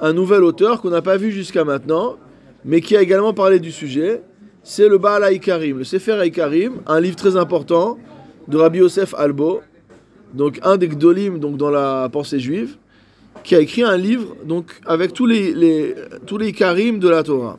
un 0.00 0.12
nouvel 0.12 0.42
auteur 0.42 0.80
qu'on 0.80 0.90
n'a 0.90 1.02
pas 1.02 1.16
vu 1.16 1.30
jusqu'à 1.30 1.64
maintenant, 1.64 2.16
mais 2.64 2.80
qui 2.80 2.96
a 2.96 3.02
également 3.02 3.32
parlé 3.32 3.60
du 3.60 3.70
sujet. 3.70 4.22
C'est 4.62 4.88
le 4.88 4.98
Baal 4.98 5.24
Haïkarim, 5.24 5.78
le 5.78 5.84
Sefer 5.84 6.12
Haïkarim, 6.12 6.80
un 6.86 7.00
livre 7.00 7.16
très 7.16 7.36
important 7.36 7.98
de 8.48 8.56
Rabbi 8.56 8.78
Yosef 8.78 9.14
Albo, 9.14 9.60
donc 10.34 10.60
un 10.62 10.76
des 10.76 10.88
Gdolim 10.88 11.38
donc 11.38 11.56
dans 11.56 11.70
la 11.70 12.08
pensée 12.10 12.38
juive, 12.38 12.76
qui 13.43 13.55
a 13.55 13.59
écrit 13.59 13.83
un 13.83 13.97
livre 13.97 14.35
donc 14.45 14.65
avec 14.85 15.13
tous 15.13 15.25
les, 15.25 15.53
les- 15.53 15.95
tous 16.25 16.37
les 16.37 16.49
Ikarim 16.49 16.99
de 16.99 17.09
la 17.09 17.23
Torah. 17.23 17.57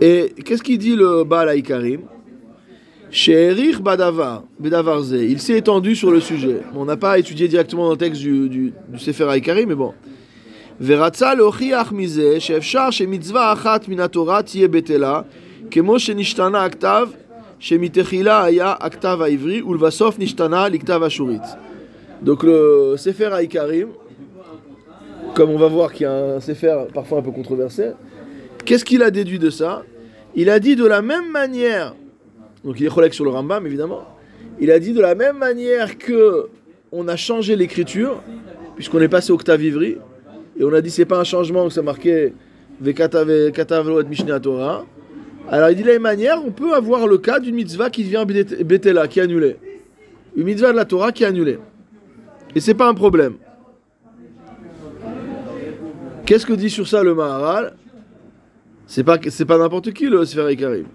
Et 0.00 0.34
qu'est-ce 0.44 0.62
qu'il 0.62 0.78
dit 0.78 0.96
le 0.96 1.24
Baal 1.24 1.48
Haïkarim 1.48 2.00
She'erich 3.10 3.80
badavar, 3.80 4.42
bedavarze. 4.58 5.12
Il 5.12 5.40
s'est 5.40 5.56
étendu 5.58 5.94
sur 5.94 6.10
le 6.10 6.20
sujet. 6.20 6.60
Bon, 6.72 6.82
on 6.82 6.84
n'a 6.84 6.96
pas 6.96 7.16
étudié 7.18 7.46
directement 7.46 7.84
dans 7.84 7.92
le 7.92 7.96
texte 7.96 8.20
du, 8.20 8.48
du, 8.48 8.72
du 8.88 8.98
Sefer 8.98 9.24
Haïkari, 9.28 9.66
mais 9.66 9.76
bon. 9.76 9.92
ורצה 10.80 11.34
להוכיח 11.34 11.92
מזה 11.92 12.40
שאפשר 12.40 12.90
שמצווה 12.90 13.52
אחת 13.52 13.88
מן 13.88 14.00
התורה 14.00 14.42
תהיה 14.42 14.68
בטלה, 14.68 15.20
כמו 15.70 15.98
שנשתנה 15.98 16.64
הכתב, 16.64 17.08
שמתחילה 17.58 18.44
היה 18.44 18.74
הכתב 18.80 19.18
העברי, 19.22 19.62
ולבסוף 19.62 20.18
נשתנה 20.18 20.68
לכתב 20.68 21.02
השורית. 21.02 21.42
Donc 22.24 22.42
le 22.42 22.96
Sefer 22.96 23.30
Haïkarim, 23.32 23.88
comme 25.33 25.49
on 25.49 25.57
va 25.57 25.67
voir 25.67 25.93
qu'il 25.93 26.03
y 26.03 26.05
a 26.05 26.13
un 26.13 26.39
Sefer 26.39 26.85
parfois 26.93 27.19
un 27.19 27.21
peu 27.21 27.31
controversé, 27.31 27.91
qu'est-ce 28.65 28.85
qu'il 28.85 29.03
a 29.03 29.11
déduit 29.11 29.39
de 29.39 29.49
ça? 29.49 29.83
Il 30.35 30.49
a 30.49 30.59
dit 30.59 30.75
de 30.75 30.85
la 30.85 31.01
même 31.01 31.31
manière, 31.31 31.95
donc 32.63 32.79
il 32.79 32.85
est 32.85 32.93
collègue 32.93 33.13
sur 33.13 33.25
le 33.25 33.31
Rambam 33.31 33.65
évidemment, 33.65 34.03
il 34.59 34.71
a 34.71 34.79
dit 34.79 34.93
de 34.93 35.01
la 35.01 35.15
même 35.15 35.37
manière 35.37 35.97
que 35.97 36.47
on 36.91 37.07
a 37.07 37.15
changé 37.15 37.55
l'écriture, 37.55 38.21
puisqu'on 38.75 39.01
est 39.01 39.07
passé 39.07 39.31
au 39.31 39.39
ivri, 39.39 39.97
et 40.59 40.63
on 40.63 40.73
a 40.73 40.81
dit 40.81 40.89
c'est 40.89 41.05
pas 41.05 41.19
un 41.19 41.23
changement 41.23 41.67
que 41.67 41.73
c'est 41.73 41.81
marqué 41.81 42.33
Vekatav 42.81 43.51
Katav 43.51 43.87
Lo 43.87 44.01
et 44.01 44.05
Mishneh 44.05 44.39
Torah. 44.41 44.85
Alors 45.49 45.69
il 45.69 45.75
dit 45.75 45.83
de 45.83 45.87
la 45.87 45.93
même 45.93 46.03
manière, 46.03 46.41
on 46.45 46.51
peut 46.51 46.73
avoir 46.73 47.07
le 47.07 47.17
cas 47.17 47.39
d'une 47.39 47.55
mitzvah 47.55 47.89
qui 47.89 48.03
devient 48.03 48.23
bet- 48.27 48.63
Betela, 48.63 49.07
qui 49.07 49.19
est 49.19 49.23
annulée. 49.23 49.57
Une 50.35 50.43
mitzvah 50.43 50.71
de 50.71 50.77
la 50.77 50.85
Torah 50.85 51.11
qui 51.11 51.23
est 51.23 51.27
annulée. 51.27 51.57
Et 52.55 52.59
c'est 52.59 52.75
pas 52.75 52.87
un 52.87 52.93
problème. 52.93 53.35
Qu'est-ce 56.29 56.45
que 56.45 56.53
dit 56.53 56.69
sur 56.69 56.87
ça 56.87 57.01
le 57.01 57.15
Maharal? 57.15 57.73
C'est 58.85 59.03
pas, 59.03 59.17
n'importe 59.57 59.91
qui 59.93 60.05
le 60.05 60.23
Sefer 60.25 60.55
Karim. 60.55 60.85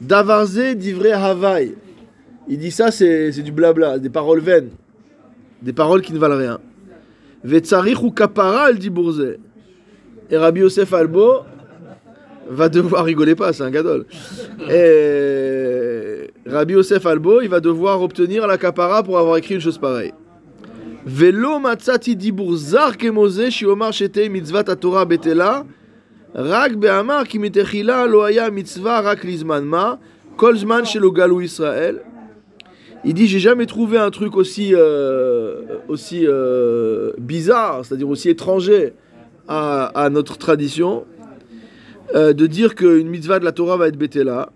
Davarze 0.00 0.74
d'ivré 0.74 1.12
Havaï. 1.12 1.74
Il 2.48 2.58
dit 2.58 2.70
ça, 2.70 2.90
c'est, 2.90 3.30
du 3.42 3.52
blabla, 3.52 3.98
des 3.98 4.08
paroles 4.08 4.40
vaines. 4.40 4.70
Des 5.60 5.74
paroles 5.74 6.00
qui 6.00 6.14
ne 6.14 6.18
valent 6.18 6.38
rien. 6.38 6.60
Vetzarich 7.44 8.02
ou 8.02 8.10
kapara, 8.10 8.72
dit 8.72 8.88
Bourze. 8.88 9.36
Et 10.30 10.36
Rabbi 10.38 10.60
Yosef 10.60 10.94
Albo 10.94 11.40
va 12.48 12.70
devoir, 12.70 13.04
rigolez 13.10 13.34
pas, 13.34 13.52
c'est 13.52 13.64
un 13.64 13.70
gadol. 13.70 14.06
Et 14.70 16.30
Rabbi 16.46 16.72
Yosef 16.72 17.04
Albo, 17.04 17.42
il 17.42 17.50
va 17.50 17.60
devoir 17.60 18.00
obtenir 18.00 18.46
la 18.46 18.56
kapara 18.56 19.02
pour 19.02 19.18
avoir 19.18 19.36
écrit 19.36 19.56
une 19.56 19.60
chose 19.60 19.76
pareille. 19.76 20.14
Velo 21.05 21.59
matzati 21.59 22.15
dibur 22.15 22.55
zar 22.57 22.97
kemose 22.97 23.51
shiomar 23.51 23.91
shetei 23.93 24.29
mitzvat 24.29 24.75
Torah 24.79 25.05
betela 25.05 25.65
רק 26.35 26.71
באמר 26.71 27.21
כי 27.25 27.37
מתחילה 27.37 28.05
לא 28.05 28.25
היה 28.25 28.49
מצווה 28.49 28.99
רק 28.99 29.25
לזמן 29.25 29.63
מה, 29.63 29.93
כל 30.35 30.57
זמן 30.57 30.85
שלא 30.85 31.11
גלו 31.11 31.41
ישראל. 31.41 31.97
Il 33.07 33.13
dit, 33.13 33.27
j'ai 33.27 33.39
jamais 33.39 33.67
trouvé 33.67 33.99
un 33.99 34.09
truc 34.09 34.35
aussi, 34.35 34.73
euh, 34.73 35.61
aussi 35.87 36.25
euh, 36.25 37.11
bizarre, 37.19 37.85
c'est-à-dire 37.85 38.09
aussi 38.09 38.29
étranger 38.29 38.93
à, 39.47 39.85
à 39.93 40.09
notre 40.09 40.39
tradition, 40.39 41.05
euh, 42.15 42.33
de 42.33 42.47
dire 42.47 42.73
qu'une 42.73 43.07
mitzvah 43.07 43.37
de 43.37 43.45
la 43.45 43.51
Torah 43.51 43.77
va 43.77 43.89
être 43.89 43.95
bétela. 43.95 44.49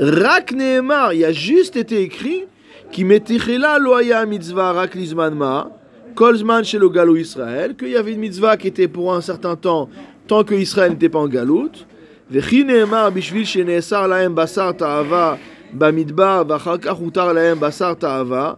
Rak 0.00 0.52
Nehemar, 0.52 1.14
il 1.14 1.24
a 1.24 1.30
juste 1.30 1.76
été 1.76 2.02
écrit, 2.02 2.46
qui 2.94 3.04
metichela 3.04 3.78
lo 3.78 3.94
haya 3.94 4.26
mitzvah 4.26 4.72
rak 4.72 4.94
lizman 4.94 5.34
ma, 5.34 5.70
kol 6.14 6.36
zman 6.36 6.64
shelo 6.64 6.90
galo 6.90 7.16
Israël, 7.16 7.74
qu'il 7.76 7.90
y 7.90 7.96
avait 7.96 8.12
une 8.12 8.20
mitzvah 8.20 8.56
qui 8.56 8.68
était 8.68 8.88
pour 8.88 9.14
un 9.14 9.20
certain 9.20 9.56
temps, 9.56 9.88
tant 10.26 10.44
que 10.44 10.54
Israël 10.54 10.92
n'était 10.92 11.08
pas 11.08 11.20
en 11.20 11.28
galoute. 11.28 11.86
וכי 12.30 12.64
נאמר 12.64 13.10
בשביל 13.10 13.44
שנאסר 13.44 14.06
להם 14.06 14.34
בשר 14.34 14.72
תאווה 14.72 15.34
במדבר 15.72 16.42
ואחר 16.48 16.78
כך 16.78 16.96
הותר 16.96 17.32
להם 17.32 17.60
בשר 17.60 17.94
תאווה 17.94 18.54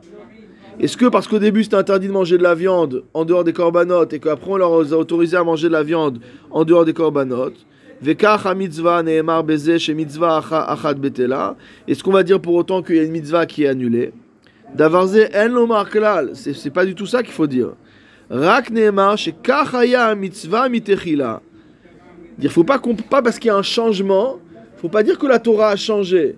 Est-ce 0.80 0.96
que 0.96 1.04
parce 1.04 1.28
qu'au 1.28 1.38
début 1.38 1.64
c'était 1.64 1.76
interdit 1.76 2.08
de 2.08 2.12
manger 2.12 2.38
de 2.38 2.42
la 2.42 2.54
viande 2.54 3.04
en 3.12 3.26
dehors 3.26 3.44
des 3.44 3.52
corbanotes 3.52 4.14
et 4.14 4.18
qu'après 4.18 4.50
on 4.50 4.56
leur 4.56 4.72
a 4.72 4.96
autorisé 4.96 5.36
à 5.36 5.44
manger 5.44 5.68
de 5.68 5.72
la 5.72 5.82
viande 5.82 6.18
en 6.50 6.64
dehors 6.64 6.86
des 6.86 6.94
corbanotes 6.94 7.66
Vekach 8.00 8.44
mitzvah 8.56 9.02
neemar 9.02 9.44
beze 9.44 9.76
chez 9.78 9.94
mitzvah 9.94 10.42
achad 10.74 10.98
betela 10.98 11.56
Est-ce 11.86 12.02
qu'on 12.02 12.10
va 12.10 12.22
dire 12.22 12.40
pour 12.40 12.54
autant 12.54 12.82
qu'il 12.82 12.96
y 12.96 12.98
a 13.00 13.02
une 13.02 13.12
mitzvah 13.12 13.44
qui 13.46 13.64
est 13.64 13.68
annulée 13.68 14.12
Davarze 14.74 15.28
en 15.34 15.48
lomar 15.48 15.88
klal 15.90 16.30
C'est 16.34 16.54
c'est 16.54 16.70
pas 16.70 16.84
du 16.84 16.94
tout 16.94 17.06
ça 17.06 17.22
qu'il 17.22 17.32
faut 17.32 17.46
dire. 17.46 17.72
Rak 18.30 18.70
neemar 18.70 19.16
chez 19.18 19.32
kachaya 19.32 20.14
mitzvah 20.14 20.68
mitechila 20.68 21.42
Dire, 22.38 22.50
faut 22.50 22.64
pas, 22.64 22.78
comp- 22.78 23.02
pas 23.08 23.20
parce 23.20 23.38
qu'il 23.38 23.48
y 23.48 23.50
a 23.50 23.56
un 23.56 23.62
changement, 23.62 24.38
faut 24.78 24.88
pas 24.88 25.02
dire 25.02 25.18
que 25.18 25.26
la 25.26 25.38
Torah 25.38 25.68
a 25.68 25.76
changé. 25.76 26.34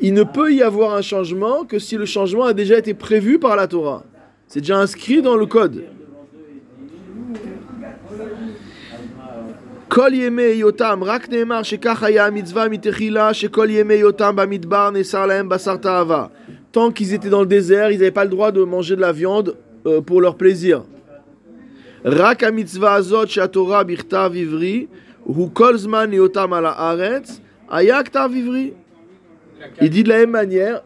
Il 0.00 0.14
ne 0.14 0.22
peut 0.22 0.52
y 0.52 0.62
avoir 0.62 0.94
un 0.94 1.02
changement 1.02 1.64
que 1.64 1.78
si 1.80 1.96
le 1.96 2.06
changement 2.06 2.44
a 2.44 2.54
déjà 2.54 2.78
été 2.78 2.94
prévu 2.94 3.38
par 3.38 3.56
la 3.56 3.66
Torah. 3.66 4.04
C'est 4.46 4.60
déjà 4.60 4.78
inscrit 4.78 5.20
dans 5.20 5.36
le 5.36 5.46
code. 5.46 5.82
כל 9.88 10.10
ימי 10.14 10.42
היותם, 10.42 11.00
רק 11.04 11.28
נאמר 11.28 11.62
שכך 11.62 12.02
היה 12.02 12.26
המצווה 12.26 12.68
מתחילה, 12.68 13.34
שכל 13.34 13.66
ימי 13.70 13.94
היותם 13.94 14.36
במדבר 14.36 14.90
נאסר 14.90 15.26
להם 15.26 15.48
בשר 15.48 15.76
תאווה. 15.76 16.26
qu'ils 16.93 17.13
étaient 17.13 17.29
dans 17.29 17.41
le 17.41 17.47
désert, 17.47 17.91
ils 17.91 17.99
n'avaient 17.99 18.11
pas 18.11 18.23
le 18.23 18.29
droit 18.29 18.51
de 18.51 18.63
manger 18.63 18.95
de 18.95 19.01
la 19.01 19.11
viande 19.11 19.55
euh, 19.85 20.01
pour 20.01 20.21
leur 20.21 20.35
plaisir. 20.35 20.83
Rak 22.03 22.43
mitzvah 22.53 22.93
azot 22.93 23.25
birta 23.85 24.29
vivri, 24.29 24.87
hu 25.27 25.49
kolzman 25.53 26.11
yotam 26.13 26.53
ala 26.53 26.71
aretz, 26.71 27.41
ayakta 27.69 28.27
vivri. 28.27 28.73
Il 29.81 29.89
dit 29.89 30.03
de 30.03 30.09
la 30.09 30.17
même 30.19 30.31
manière. 30.31 30.83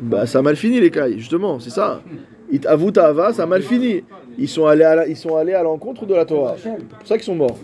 Bah, 0.00 0.26
ça 0.26 0.38
a 0.38 0.42
mal 0.42 0.54
fini 0.54 0.80
les 0.80 0.90
cailles, 0.90 1.18
justement, 1.18 1.58
c'est 1.58 1.70
ça. 1.70 2.02
It 2.50 2.66
avutava, 2.66 3.32
ça 3.32 3.42
a 3.42 3.46
mal 3.46 3.62
fini. 3.62 4.04
Ils 4.38 4.48
sont 4.48 4.66
allés 4.66 4.84
à 4.84 5.06
ils 5.08 5.16
sont 5.16 5.36
allés 5.36 5.54
à 5.54 5.62
l'encontre 5.62 6.06
de 6.06 6.14
la 6.14 6.24
Torah. 6.24 6.54
C'est 6.62 6.70
pour 6.70 7.06
ça 7.06 7.16
qu'ils 7.16 7.24
sont 7.24 7.34
morts. 7.34 7.58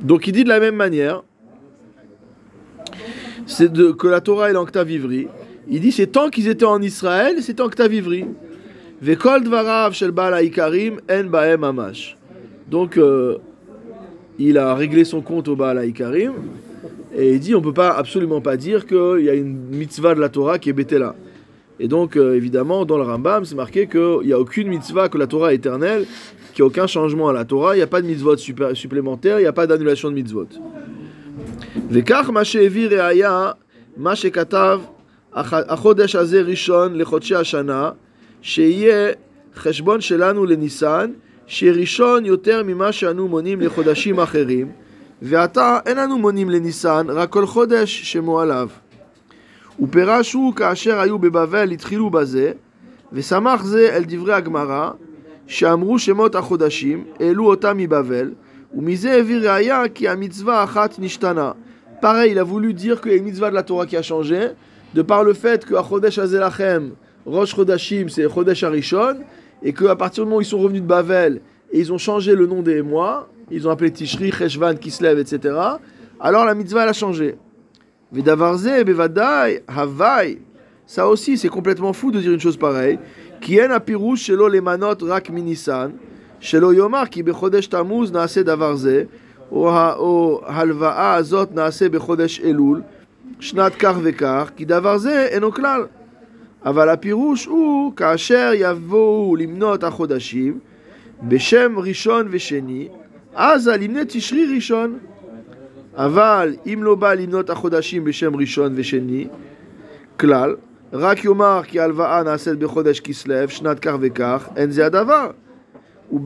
Donc 0.00 0.26
il 0.26 0.32
dit 0.32 0.44
de 0.44 0.48
la 0.48 0.60
même 0.60 0.74
manière 0.74 1.22
c'est 3.46 3.72
de, 3.72 3.90
que 3.92 4.08
la 4.08 4.20
Torah 4.20 4.50
est 4.50 4.52
l'enctave 4.52 4.90
ivri. 4.90 5.28
Il 5.68 5.80
dit 5.80 5.92
c'est 5.92 6.08
tant 6.08 6.30
qu'ils 6.30 6.48
étaient 6.48 6.64
en 6.64 6.82
Israël, 6.82 7.36
c'est 7.40 7.60
enctave 7.60 7.94
ivri. 7.94 8.24
Vekol 9.02 9.44
dvarav 9.44 9.92
shel 9.92 10.10
baal 10.10 10.34
haikarim 10.34 11.00
en 11.10 11.24
baem 11.24 11.64
amash. 11.64 12.16
Donc 12.70 12.96
euh, 12.96 13.38
il 14.38 14.58
a 14.58 14.74
réglé 14.74 15.04
son 15.04 15.20
compte 15.20 15.48
au 15.48 15.56
Baal 15.56 15.78
haikarim 15.78 16.32
et 17.16 17.34
il 17.34 17.40
dit 17.40 17.54
on 17.54 17.60
peut 17.60 17.72
pas 17.72 17.90
absolument 17.90 18.40
pas 18.40 18.56
dire 18.56 18.86
qu'il 18.86 19.20
y 19.24 19.28
a 19.28 19.34
une 19.34 19.56
mitzvah 19.70 20.14
de 20.14 20.20
la 20.20 20.28
Torah 20.28 20.58
qui 20.58 20.70
est 20.70 20.72
bétela. 20.72 21.14
Et 21.78 21.88
donc 21.88 22.16
euh, 22.16 22.34
évidemment 22.36 22.84
dans 22.84 22.96
le 22.96 23.02
Rambam 23.02 23.44
c'est 23.44 23.54
marqué 23.54 23.86
qu'il 23.86 24.20
n'y 24.24 24.32
a 24.32 24.38
aucune 24.38 24.68
mitzvah 24.68 25.08
que 25.08 25.18
la 25.18 25.26
Torah 25.26 25.52
est 25.52 25.56
éternelle, 25.56 26.06
qu'il 26.54 26.62
n'y 26.62 26.66
a 26.66 26.68
aucun 26.68 26.86
changement 26.86 27.28
à 27.28 27.32
la 27.32 27.44
Torah, 27.44 27.74
il 27.74 27.78
n'y 27.78 27.82
a 27.82 27.86
pas 27.86 28.00
de 28.00 28.06
mitzvot 28.06 28.36
supplémentaire, 28.36 29.38
il 29.38 29.42
n'y 29.42 29.48
a 29.48 29.52
pas 29.52 29.66
d'annulation 29.66 30.10
de 30.10 30.14
mitzvot. 30.14 30.48
וכך 31.90 32.30
מה 32.32 32.44
שהביא 32.44 32.88
ראיה, 32.88 33.50
מה 33.96 34.16
שכתב 34.16 34.80
"הח- 35.34 35.52
החודש 35.68 36.16
הזה 36.16 36.40
ראשון 36.40 36.98
לחודשי 36.98 37.34
השנה, 37.34 37.90
שיהיה 38.42 39.12
חשבון 39.56 40.00
שלנו 40.00 40.46
לניסן, 40.46 41.10
שראשון 41.46 42.24
יותר 42.26 42.62
ממה 42.66 42.92
שאנו 42.92 43.28
מונים 43.28 43.60
לחודשים 43.60 44.20
אחרים, 44.20 44.72
ועתה 45.22 45.78
אין 45.86 45.98
אנו 45.98 46.18
מונים 46.18 46.50
לניסן, 46.50 47.06
רק 47.08 47.30
כל 47.30 47.46
חודש 47.46 48.02
שמו 48.12 48.40
עליו. 48.40 48.68
ופירש 49.82 50.32
הוא 50.32 50.54
כאשר 50.54 50.98
היו 51.00 51.18
בבבל 51.18 51.70
התחילו 51.70 52.10
בזה, 52.10 52.52
ושמח 53.12 53.64
זה 53.64 53.90
אל 53.96 54.02
דברי 54.06 54.32
הגמרא, 54.34 54.90
שאמרו 55.46 55.98
שמות 55.98 56.34
החודשים, 56.34 57.04
העלו 57.20 57.46
אותם 57.46 57.76
מבבל, 57.76 58.30
Ou 58.74 58.84
qui 59.94 60.06
a 60.06 60.16
mitzvah 60.16 60.68
nishtana. 60.98 61.56
Pareil, 62.00 62.32
il 62.32 62.38
a 62.38 62.44
voulu 62.44 62.72
dire 62.72 63.00
qu'il 63.00 63.12
y 63.12 63.14
a 63.14 63.18
une 63.18 63.24
mitzvah 63.24 63.50
de 63.50 63.54
la 63.54 63.62
Torah 63.62 63.86
qui 63.86 63.96
a 63.96 64.02
changé, 64.02 64.50
de 64.94 65.02
par 65.02 65.22
le 65.22 65.34
fait 65.34 65.64
que 65.64 65.74
Chodesh 65.74 66.18
Azelachem, 66.18 66.92
Rosh 67.26 67.54
Chodashim, 67.54 68.08
c'est 68.08 68.28
Chodesh 68.28 68.62
Arishon, 68.62 69.16
et 69.62 69.72
qu'à 69.72 69.96
partir 69.96 70.24
du 70.24 70.28
moment 70.28 70.38
où 70.38 70.40
ils 70.40 70.46
sont 70.46 70.58
revenus 70.58 70.82
de 70.82 70.86
Bavel, 70.86 71.42
et 71.70 71.78
ils 71.78 71.92
ont 71.92 71.98
changé 71.98 72.34
le 72.34 72.46
nom 72.46 72.62
des 72.62 72.80
mois, 72.80 73.28
ils 73.50 73.68
ont 73.68 73.70
appelé 73.70 73.90
Tishri, 73.90 74.32
Cheshvan, 74.32 74.76
Kislev, 74.76 75.18
etc., 75.18 75.54
alors 76.18 76.44
la 76.44 76.54
mitzvah, 76.54 76.84
elle 76.84 76.90
a 76.90 76.94
changé. 76.94 77.36
Vedavarze, 78.12 78.84
Bevadai, 78.84 79.62
Havai, 79.68 80.40
ça 80.86 81.06
aussi, 81.06 81.38
c'est 81.38 81.48
complètement 81.48 81.92
fou 81.92 82.10
de 82.10 82.20
dire 82.20 82.32
une 82.32 82.40
chose 82.40 82.56
pareille. 82.56 82.98
Kien 83.40 83.70
Apirouche, 83.70 84.22
Shelo, 84.22 84.48
Lemanot, 84.48 84.96
Rak, 85.02 85.30
Minisan. 85.30 85.92
Shelo 86.40 86.72
yomar 86.72 87.06
ki 87.10 87.22
bechodesh 87.22 87.68
tamuz 87.68 88.10
naase 88.10 88.42
davarze, 88.44 89.06
או 89.52 89.70
ה- 89.70 89.94
או 89.94 90.40
הלוואה 90.46 91.14
הזאת 91.14 91.54
נעשה 91.54 91.88
בחודש 91.88 92.40
אלול, 92.40 92.82
שנת 93.40 93.74
כך 93.74 93.94
וכך, 94.02 94.50
כי 94.56 94.64
דבר 94.64 94.98
זה 94.98 95.26
אינו 95.30 95.52
כלל. 95.52 95.82
אבל 96.64 96.88
הפירוש 96.88 97.46
הוא 97.46 97.92
כאשר 97.96 98.50
יבואו 98.54 99.36
למנות 99.36 99.84
החודשים 99.84 100.58
בשם 101.22 101.74
ראשון 101.78 102.28
ושני, 102.30 102.88
אז 103.34 103.68
למנה 103.68 104.04
תשרי 104.04 104.54
ראשון. 104.54 104.98
אבל 105.96 106.54
אם 106.66 106.80
לא 106.82 106.94
בא 106.94 107.14
למנות 107.14 107.50
החודשים 107.50 108.04
בשם 108.04 108.36
ראשון 108.36 108.72
ושני, 108.76 109.26
כלל, 110.20 110.56
רק 110.92 111.24
יאמר 111.24 111.60
כי 111.64 111.80
ההלוואה 111.80 112.22
נעשית 112.22 112.58
בחודש 112.58 113.00
כסלו, 113.00 113.48
שנת 113.48 113.78
כך 113.80 113.94
וכך, 114.00 114.48
אין 114.56 114.70
זה 114.70 114.86
הדבר. 114.86 115.30
Ou. 116.10 116.20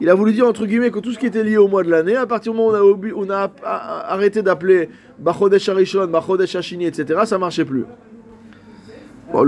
Il 0.00 0.08
a 0.08 0.14
voulu 0.14 0.32
dire 0.32 0.46
entre 0.46 0.66
guillemets 0.66 0.90
que 0.90 0.98
tout 0.98 1.12
ce 1.12 1.18
qui 1.18 1.26
était 1.26 1.44
lié 1.44 1.58
au 1.58 1.68
mois 1.68 1.82
de 1.82 1.90
l'année, 1.90 2.16
à 2.16 2.26
partir 2.26 2.52
du 2.52 2.58
moment 2.58 2.78
où 2.78 2.98
on 3.16 3.30
a, 3.30 3.50
arrêté 3.62 4.42
d'appeler 4.42 4.88
Bachodesh 5.18 5.68
Harishon, 5.68 6.06
Bachodesh 6.06 6.56
Hashini, 6.56 6.86
etc., 6.86 7.20
ça 7.26 7.38
marchait 7.38 7.64
plus. 7.64 7.84
Bon, 9.32 9.44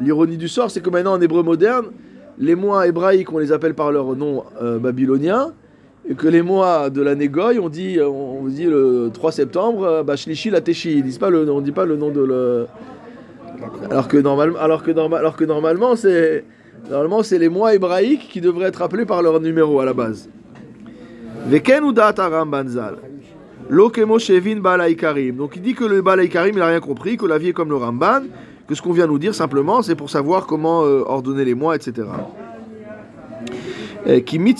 L'ironie 0.00 0.36
du 0.36 0.48
sort, 0.48 0.70
c'est 0.70 0.80
que 0.80 0.90
maintenant 0.90 1.14
en 1.14 1.20
hébreu 1.20 1.42
moderne, 1.42 1.86
les 2.38 2.54
mois 2.54 2.86
hébraïques, 2.86 3.32
on 3.32 3.38
les 3.38 3.52
appelle 3.52 3.74
par 3.74 3.90
leur 3.90 4.14
nom 4.14 4.44
euh, 4.62 4.78
babylonien, 4.78 5.52
et 6.08 6.14
que 6.14 6.28
les 6.28 6.42
mois 6.42 6.90
de 6.90 7.02
l'année 7.02 7.28
Goy, 7.28 7.58
on 7.58 7.68
dit, 7.68 7.98
on 8.00 8.46
dit 8.46 8.66
le 8.66 9.10
3 9.12 9.32
septembre, 9.32 9.84
euh, 9.84 10.02
bah, 10.02 10.16
Shlishi 10.16 10.50
le, 10.50 11.50
on 11.50 11.60
dit 11.60 11.72
pas 11.72 11.84
le 11.84 11.96
nom 11.96 12.10
de 12.10 12.20
le. 12.20 12.66
Alors 13.90 14.08
que, 14.08 14.16
normalement, 14.16 14.58
alors 14.58 14.82
que, 14.82 15.44
normalement, 15.44 15.96
c'est 15.96 16.44
normalement, 16.90 17.22
c'est 17.22 17.38
les 17.38 17.48
mois 17.48 17.74
hébraïques 17.74 18.28
qui 18.28 18.40
devraient 18.40 18.68
être 18.68 18.82
appelés 18.82 19.06
par 19.06 19.22
leur 19.22 19.40
numéro 19.40 19.80
à 19.80 19.84
la 19.84 19.92
base. 19.92 20.28
Donc 21.48 21.68
il 25.56 25.62
dit 25.62 25.74
que 25.74 25.84
le 25.84 26.02
Baal 26.02 26.20
Haikarim, 26.20 26.54
il 26.54 26.58
n'a 26.58 26.66
rien 26.66 26.80
compris, 26.80 27.16
que 27.16 27.26
la 27.26 27.38
vie 27.38 27.48
est 27.48 27.52
comme 27.52 27.70
le 27.70 27.76
Ramban, 27.76 28.22
que 28.66 28.74
ce 28.74 28.82
qu'on 28.82 28.92
vient 28.92 29.06
nous 29.06 29.18
dire 29.18 29.34
simplement, 29.34 29.82
c'est 29.82 29.94
pour 29.94 30.10
savoir 30.10 30.46
comment 30.46 30.84
euh, 30.84 31.02
ordonner 31.06 31.44
les 31.44 31.54
mois, 31.54 31.76
etc. 31.76 32.08
Qui 34.24 34.38
min 34.38 34.52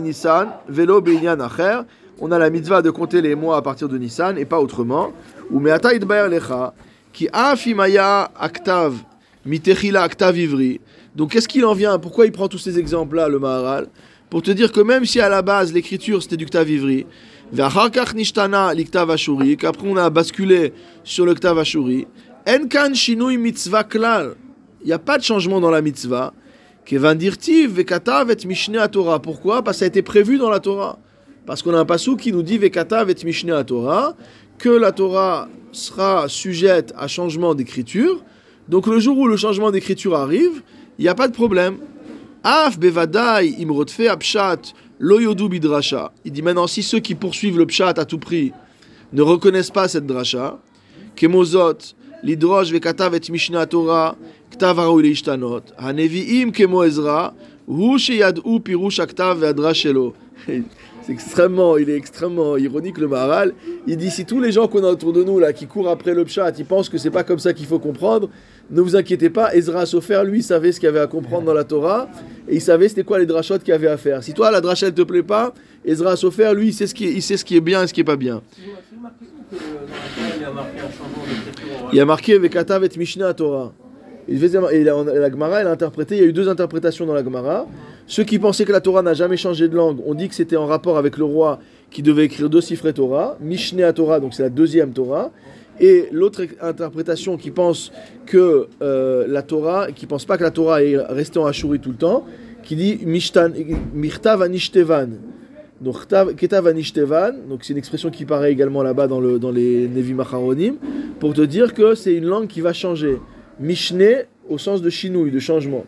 Nissan, 0.00 0.48
velo 0.68 1.02
acher. 1.02 1.80
On 2.20 2.32
a 2.32 2.38
la 2.38 2.50
mitzvah 2.50 2.82
de 2.82 2.90
compter 2.90 3.20
les 3.20 3.34
mois 3.34 3.56
à 3.56 3.62
partir 3.62 3.88
de 3.88 3.96
Nissan 3.96 4.38
et 4.38 4.44
pas 4.44 4.60
autrement. 4.60 5.12
Ou 5.50 5.60
meata 5.60 5.94
idbaer 5.94 6.28
lecha, 6.28 6.74
qui 7.12 7.28
afimaya 7.32 8.30
aktav, 8.38 8.94
mitechila 9.44 10.02
aktav 10.02 10.36
ivri. 10.36 10.80
Donc 11.16 11.32
qu'est-ce 11.32 11.48
qu'il 11.48 11.64
en 11.64 11.74
vient? 11.74 11.98
Pourquoi 11.98 12.26
il 12.26 12.32
prend 12.32 12.48
tous 12.48 12.58
ces 12.58 12.78
exemples-là, 12.78 13.28
le 13.28 13.38
Maharal? 13.38 13.88
Pour 14.30 14.42
te 14.42 14.50
dire 14.50 14.70
que 14.72 14.80
même 14.80 15.04
si 15.04 15.20
à 15.20 15.28
la 15.28 15.42
base 15.42 15.72
l'écriture 15.72 16.22
c'était 16.22 16.36
du 16.36 16.46
ktav 16.46 16.70
ivri, 16.70 17.06
Vacharkach 17.50 18.14
nishtana 18.14 18.74
l'iktav 18.74 19.10
ashuri, 19.10 19.56
qu'après 19.56 19.88
on 19.88 19.96
a 19.96 20.10
basculé 20.10 20.72
sur 21.02 21.24
le 21.24 21.34
ktav 21.34 21.58
ashuri, 21.58 22.06
enkan 22.46 22.94
shinui 22.94 23.38
mitzvah 23.38 23.84
klal. 23.84 24.34
Il 24.82 24.86
n'y 24.86 24.92
a 24.92 24.98
pas 24.98 25.18
de 25.18 25.24
changement 25.24 25.60
dans 25.60 25.70
la 25.70 25.80
mitzvah. 25.80 26.32
Kevandirtiv 26.84 27.72
vekatav 27.72 28.30
et 28.30 28.46
mishne 28.46 28.86
Torah. 28.88 29.20
Pourquoi? 29.20 29.62
Parce 29.62 29.76
que 29.76 29.78
ça 29.80 29.84
a 29.86 29.88
été 29.88 30.02
prévu 30.02 30.38
dans 30.38 30.50
la 30.50 30.60
Torah. 30.60 30.98
Parce 31.48 31.62
qu'on 31.62 31.72
a 31.72 31.78
un 31.78 31.86
passou 31.86 32.14
qui 32.14 32.30
nous 32.30 32.42
dit 32.42 32.58
Vekatav 32.58 33.08
et 33.08 33.16
Mishneh 33.24 33.64
Torah 33.64 34.14
que 34.58 34.68
la 34.68 34.92
Torah 34.92 35.48
sera 35.72 36.28
sujette 36.28 36.92
à 36.96 37.08
changement 37.08 37.54
d'écriture. 37.54 38.22
Donc 38.68 38.86
le 38.86 38.98
jour 38.98 39.16
où 39.16 39.26
le 39.26 39.36
changement 39.36 39.70
d'écriture 39.70 40.14
arrive, 40.14 40.62
il 40.98 41.02
n'y 41.02 41.08
a 41.08 41.14
pas 41.14 41.28
de 41.28 41.32
problème. 41.32 41.78
Af 42.42 42.78
bevadai 42.78 43.54
imrotfe 43.60 44.06
apshat 44.08 44.74
lo 44.98 45.20
yodu 45.20 45.48
bidrasha. 45.48 46.12
Il 46.24 46.32
dit 46.32 46.42
maintenant 46.42 46.66
si 46.66 46.82
ceux 46.82 47.00
qui 47.00 47.14
poursuivent 47.14 47.58
le 47.58 47.66
pshat 47.66 47.94
à 47.96 48.04
tout 48.04 48.18
prix 48.18 48.52
ne 49.12 49.22
reconnaissent 49.22 49.70
pas 49.70 49.88
cette 49.88 50.06
drasha, 50.06 50.58
kemozot 51.16 51.94
lidrosh 52.22 52.70
vekatav 52.70 53.14
et 53.14 53.30
mishnah 53.30 53.66
Torah 53.66 54.16
ktav 54.50 54.78
leishtanot 55.00 55.62
haneviim 55.78 56.52
kemo 56.52 56.84
Ezra 56.84 57.34
hu 57.66 57.98
sheyad'u 57.98 58.60
pirush 58.60 59.00
aktav 59.00 59.38
ve'adrash 59.38 59.82
shelo. 59.82 60.14
C'est 61.08 61.14
extrêmement, 61.14 61.78
il 61.78 61.88
est 61.88 61.96
extrêmement 61.96 62.58
ironique 62.58 62.98
le 62.98 63.08
Maharal. 63.08 63.54
Il 63.86 63.96
dit 63.96 64.10
si 64.10 64.26
tous 64.26 64.42
les 64.42 64.52
gens 64.52 64.68
qu'on 64.68 64.84
a 64.84 64.90
autour 64.90 65.14
de 65.14 65.24
nous 65.24 65.38
là 65.38 65.54
qui 65.54 65.66
courent 65.66 65.88
après 65.88 66.12
le 66.12 66.26
pshat, 66.26 66.52
ils 66.58 66.66
pensent 66.66 66.90
que 66.90 66.98
c'est 66.98 67.10
pas 67.10 67.24
comme 67.24 67.38
ça 67.38 67.54
qu'il 67.54 67.64
faut 67.64 67.78
comprendre, 67.78 68.28
ne 68.70 68.82
vous 68.82 68.94
inquiétez 68.94 69.30
pas, 69.30 69.54
Ezra 69.54 69.86
Sofer, 69.86 70.22
lui, 70.26 70.42
savait 70.42 70.70
ce 70.70 70.78
qu'il 70.78 70.86
y 70.86 70.90
avait 70.90 71.00
à 71.00 71.06
comprendre 71.06 71.46
dans 71.46 71.54
la 71.54 71.64
Torah, 71.64 72.10
et 72.46 72.56
il 72.56 72.60
savait 72.60 72.90
c'était 72.90 73.04
quoi 73.04 73.18
les 73.18 73.24
drachot 73.24 73.58
qu'il 73.58 73.68
y 73.68 73.72
avait 73.72 73.88
à 73.88 73.96
faire. 73.96 74.22
Si 74.22 74.34
toi, 74.34 74.50
la 74.50 74.60
dracha, 74.60 74.88
elle 74.88 74.92
te 74.92 75.00
plaît 75.00 75.22
pas, 75.22 75.54
Ezra 75.82 76.14
Sofer, 76.14 76.52
lui, 76.54 76.68
il 76.68 76.74
sait, 76.74 76.86
ce 76.86 76.92
qui 76.94 77.06
est, 77.06 77.12
il 77.14 77.22
sait 77.22 77.38
ce 77.38 77.44
qui 77.46 77.56
est 77.56 77.62
bien 77.62 77.84
et 77.84 77.86
ce 77.86 77.94
qui 77.94 78.02
est 78.02 78.04
pas 78.04 78.16
bien. 78.16 78.42
Euh, 78.60 79.56
il 80.36 80.42
y 80.42 80.44
a 80.44 80.50
marqué 80.50 80.78
un 80.78 80.90
changement 80.90 81.24
d'écriture 81.26 81.74
orale 81.74 81.88
Il 81.90 81.96
y 81.96 82.00
a 82.00 82.04
marqué 82.04 82.38
Vekatav 82.38 82.84
et 82.84 82.90
Mishnah 82.98 83.32
Torah. 83.32 83.72
Et 84.28 84.84
la, 84.84 85.02
la 85.02 85.30
Gemara, 85.30 85.60
elle 85.60 85.66
a 85.66 85.70
interprété, 85.70 86.16
il 86.16 86.20
y 86.20 86.24
a 86.24 86.26
eu 86.26 86.32
deux 86.32 86.48
interprétations 86.48 87.06
dans 87.06 87.14
la 87.14 87.24
Gemara. 87.24 87.66
Ceux 88.06 88.24
qui 88.24 88.38
pensaient 88.38 88.64
que 88.64 88.72
la 88.72 88.80
Torah 88.80 89.02
n'a 89.02 89.14
jamais 89.14 89.36
changé 89.36 89.68
de 89.68 89.74
langue, 89.74 90.00
ont 90.06 90.14
dit 90.14 90.28
que 90.28 90.34
c'était 90.34 90.56
en 90.56 90.66
rapport 90.66 90.98
avec 90.98 91.16
le 91.16 91.24
roi 91.24 91.60
qui 91.90 92.02
devait 92.02 92.24
écrire 92.26 92.50
deux 92.50 92.60
chiffres 92.60 92.90
Torah, 92.90 93.38
Mishneh 93.40 93.90
Torah, 93.94 94.20
donc 94.20 94.34
c'est 94.34 94.42
la 94.42 94.50
deuxième 94.50 94.92
Torah. 94.92 95.30
Et 95.80 96.08
l'autre 96.10 96.42
interprétation 96.60 97.36
qui 97.36 97.50
pense 97.50 97.92
que 98.26 98.66
euh, 98.82 99.26
la 99.28 99.42
Torah, 99.42 99.92
qui 99.92 100.06
pense 100.06 100.24
pas 100.24 100.36
que 100.36 100.42
la 100.42 100.50
Torah 100.50 100.82
est 100.82 100.96
restée 100.96 101.38
en 101.38 101.46
Ashuri 101.46 101.78
tout 101.78 101.90
le 101.90 101.96
temps, 101.96 102.26
qui 102.62 102.76
dit 102.76 103.00
Mirtav 103.06 104.42
Anishtevan. 104.42 105.08
Donc 105.80 106.06
Ketav 106.36 106.66
Anishtevan, 106.66 107.32
donc 107.48 107.60
c'est 107.62 107.72
une 107.72 107.78
expression 107.78 108.10
qui 108.10 108.24
paraît 108.24 108.50
également 108.50 108.82
là-bas 108.82 109.06
dans, 109.06 109.20
le, 109.20 109.38
dans 109.38 109.52
les 109.52 109.86
Nevi 109.86 110.12
Macharonim, 110.12 110.74
pour 111.20 111.32
te 111.32 111.42
dire 111.42 111.72
que 111.72 111.94
c'est 111.94 112.14
une 112.14 112.26
langue 112.26 112.48
qui 112.48 112.60
va 112.60 112.72
changer. 112.72 113.18
Mishneh 113.60 114.26
au 114.48 114.58
sens 114.58 114.82
de 114.82 114.90
chinouille, 114.90 115.30
de 115.30 115.38
changement. 115.38 115.84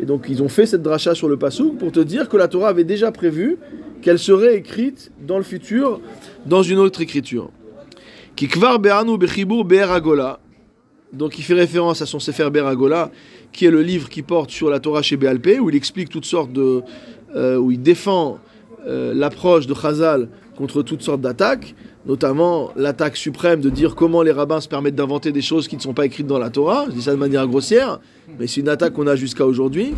Et 0.00 0.04
donc 0.04 0.26
ils 0.28 0.42
ont 0.42 0.48
fait 0.48 0.66
cette 0.66 0.82
dracha 0.82 1.14
sur 1.14 1.28
le 1.28 1.36
Passouk 1.36 1.78
pour 1.78 1.92
te 1.92 2.00
dire 2.00 2.28
que 2.28 2.36
la 2.36 2.48
Torah 2.48 2.68
avait 2.68 2.84
déjà 2.84 3.10
prévu 3.12 3.56
qu'elle 4.02 4.18
serait 4.18 4.56
écrite 4.56 5.10
dans 5.26 5.38
le 5.38 5.44
futur 5.44 6.00
dans 6.44 6.62
une 6.62 6.78
autre 6.78 7.00
écriture. 7.00 7.50
Kikvar 8.36 8.78
be'anu 8.78 9.16
bechibur 9.16 9.64
be'er 9.64 9.90
Agola. 9.90 10.40
Donc 11.12 11.38
il 11.38 11.42
fait 11.42 11.54
référence 11.54 12.02
à 12.02 12.06
son 12.06 12.18
Sefer 12.18 12.50
Ber 12.50 12.66
Agola, 12.66 13.10
qui 13.52 13.64
est 13.64 13.70
le 13.70 13.80
livre 13.80 14.08
qui 14.08 14.22
porte 14.22 14.50
sur 14.50 14.68
la 14.68 14.80
Torah 14.80 15.02
chez 15.02 15.16
Béalpé, 15.16 15.58
où 15.60 15.70
il 15.70 15.76
explique 15.76 16.10
toutes 16.10 16.26
sortes 16.26 16.52
de... 16.52 16.82
euh, 17.34 17.56
où 17.56 17.70
il 17.70 17.80
défend 17.80 18.38
euh, 18.86 19.14
l'approche 19.14 19.66
de 19.66 19.74
Chazal 19.74 20.28
contre 20.56 20.82
toutes 20.82 21.02
sortes 21.02 21.20
d'attaques, 21.20 21.74
notamment 22.06 22.70
l'attaque 22.76 23.16
suprême 23.16 23.60
de 23.60 23.70
dire 23.70 23.94
comment 23.94 24.22
les 24.22 24.32
rabbins 24.32 24.60
se 24.60 24.68
permettent 24.68 24.94
d'inventer 24.94 25.30
des 25.32 25.42
choses 25.42 25.68
qui 25.68 25.76
ne 25.76 25.80
sont 25.80 25.94
pas 25.94 26.06
écrites 26.06 26.26
dans 26.26 26.38
la 26.38 26.50
Torah. 26.50 26.86
Je 26.88 26.92
dis 26.92 27.02
ça 27.02 27.12
de 27.12 27.16
manière 27.16 27.46
grossière, 27.46 28.00
mais 28.38 28.46
c'est 28.46 28.60
une 28.60 28.68
attaque 28.68 28.94
qu'on 28.94 29.06
a 29.06 29.16
jusqu'à 29.16 29.46
aujourd'hui. 29.46 29.94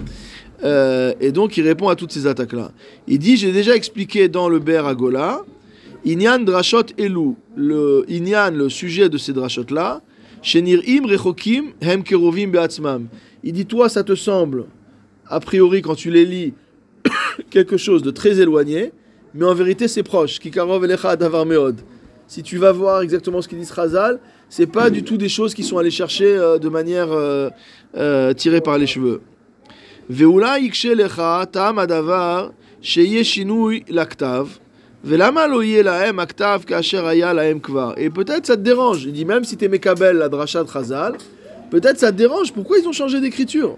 Euh, 0.64 1.14
et 1.20 1.30
donc 1.32 1.56
il 1.56 1.62
répond 1.62 1.88
à 1.88 1.96
toutes 1.96 2.12
ces 2.12 2.26
attaques-là. 2.26 2.72
Il 3.06 3.18
dit, 3.18 3.36
j'ai 3.36 3.52
déjà 3.52 3.76
expliqué 3.76 4.28
dans 4.28 4.48
le 4.48 4.58
Ber 4.58 4.86
Agola, 4.86 5.42
Inyan 6.04 6.40
Drashot 6.40 6.86
Elu, 6.98 7.34
le 7.56 8.04
Inyan, 8.08 8.50
le 8.50 8.68
sujet 8.68 9.08
de 9.08 9.18
ces 9.18 9.32
drashot-là, 9.32 10.02
Shenir 10.42 10.80
Im 10.86 11.06
Rechokim 11.06 11.72
Hem 11.80 12.02
Kerovim 12.02 12.48
Beatzmam. 12.48 13.06
Il 13.44 13.52
dit, 13.52 13.66
toi, 13.66 13.88
ça 13.88 14.02
te 14.02 14.14
semble, 14.14 14.66
a 15.28 15.38
priori, 15.40 15.82
quand 15.82 15.94
tu 15.94 16.10
les 16.10 16.24
lis, 16.24 16.54
quelque 17.50 17.76
chose 17.76 18.02
de 18.02 18.10
très 18.10 18.40
éloigné, 18.40 18.92
mais 19.34 19.44
en 19.44 19.54
vérité 19.54 19.88
c'est 19.88 20.02
proche. 20.02 20.38
Kikarov 20.38 20.86
meod. 21.46 21.80
Si 22.26 22.42
tu 22.42 22.58
vas 22.58 22.72
voir 22.72 23.00
exactement 23.00 23.40
ce 23.40 23.48
qu'ils 23.48 23.58
disent 23.58 23.70
Razal, 23.70 24.20
c'est 24.50 24.66
pas 24.66 24.90
du 24.90 25.02
tout 25.02 25.16
des 25.16 25.30
choses 25.30 25.54
qui 25.54 25.62
sont 25.62 25.78
allées 25.78 25.90
chercher 25.90 26.26
euh, 26.26 26.58
de 26.58 26.68
manière 26.68 27.10
euh, 27.10 27.48
euh, 27.96 28.34
tirée 28.34 28.60
par 28.60 28.76
les 28.76 28.86
cheveux. 28.86 29.22
Veula 30.10 30.58
sheyeshinui 32.80 33.84
Et 37.96 38.10
peut-être 38.10 38.46
ça 38.46 38.56
te 38.56 38.60
dérange. 38.60 39.04
Il 39.04 39.12
dit 39.12 39.24
même 39.24 39.44
si 39.44 39.56
t'es 39.56 39.68
mekabel 39.68 40.16
la 40.16 40.28
dracha 40.28 40.62
de 40.62 40.68
Razal, 40.68 41.14
peut-être 41.70 41.98
ça 41.98 42.12
te 42.12 42.16
dérange. 42.16 42.52
Pourquoi 42.52 42.78
ils 42.78 42.86
ont 42.86 42.92
changé 42.92 43.20
d'écriture? 43.20 43.76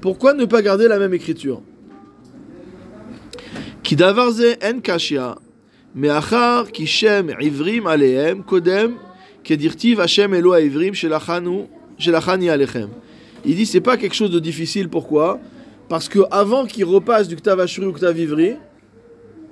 Pourquoi 0.00 0.34
ne 0.34 0.44
pas 0.44 0.62
garder 0.62 0.88
la 0.88 0.98
même 0.98 1.14
écriture? 1.14 1.62
כי 3.85 3.95
דבר 3.95 4.31
זה 4.31 4.53
אין 4.61 4.79
קשיא, 4.83 5.21
מאחר 5.95 6.63
כי 6.73 6.87
שם 6.87 7.27
עברים 7.41 7.87
עליהם 7.87 8.41
קודם 8.45 8.95
כדכתיב 9.43 9.99
השם 9.99 10.33
אלוה 10.33 10.57
העברים 10.57 10.93
שלחנו, 10.93 11.67
שלחני 11.97 12.49
עליכם. 12.49 12.87
Il 13.43 13.55
dit 13.55 13.65
c'est 13.65 13.81
pas 13.81 13.97
quelque 13.97 14.13
chose 14.15 14.29
de 14.31 14.39
difficile, 14.39 14.87
pourquoi 14.87 15.39
Parce 15.89 16.07
que 16.07 16.19
avant 16.29 16.65
qu'il 16.65 16.85
repasse 16.85 17.27
du 17.27 17.35
Ktav 17.35 17.59
Ashuri 17.59 17.87
au 17.87 17.91
Ktav 17.91 18.17
Ivri, 18.19 18.53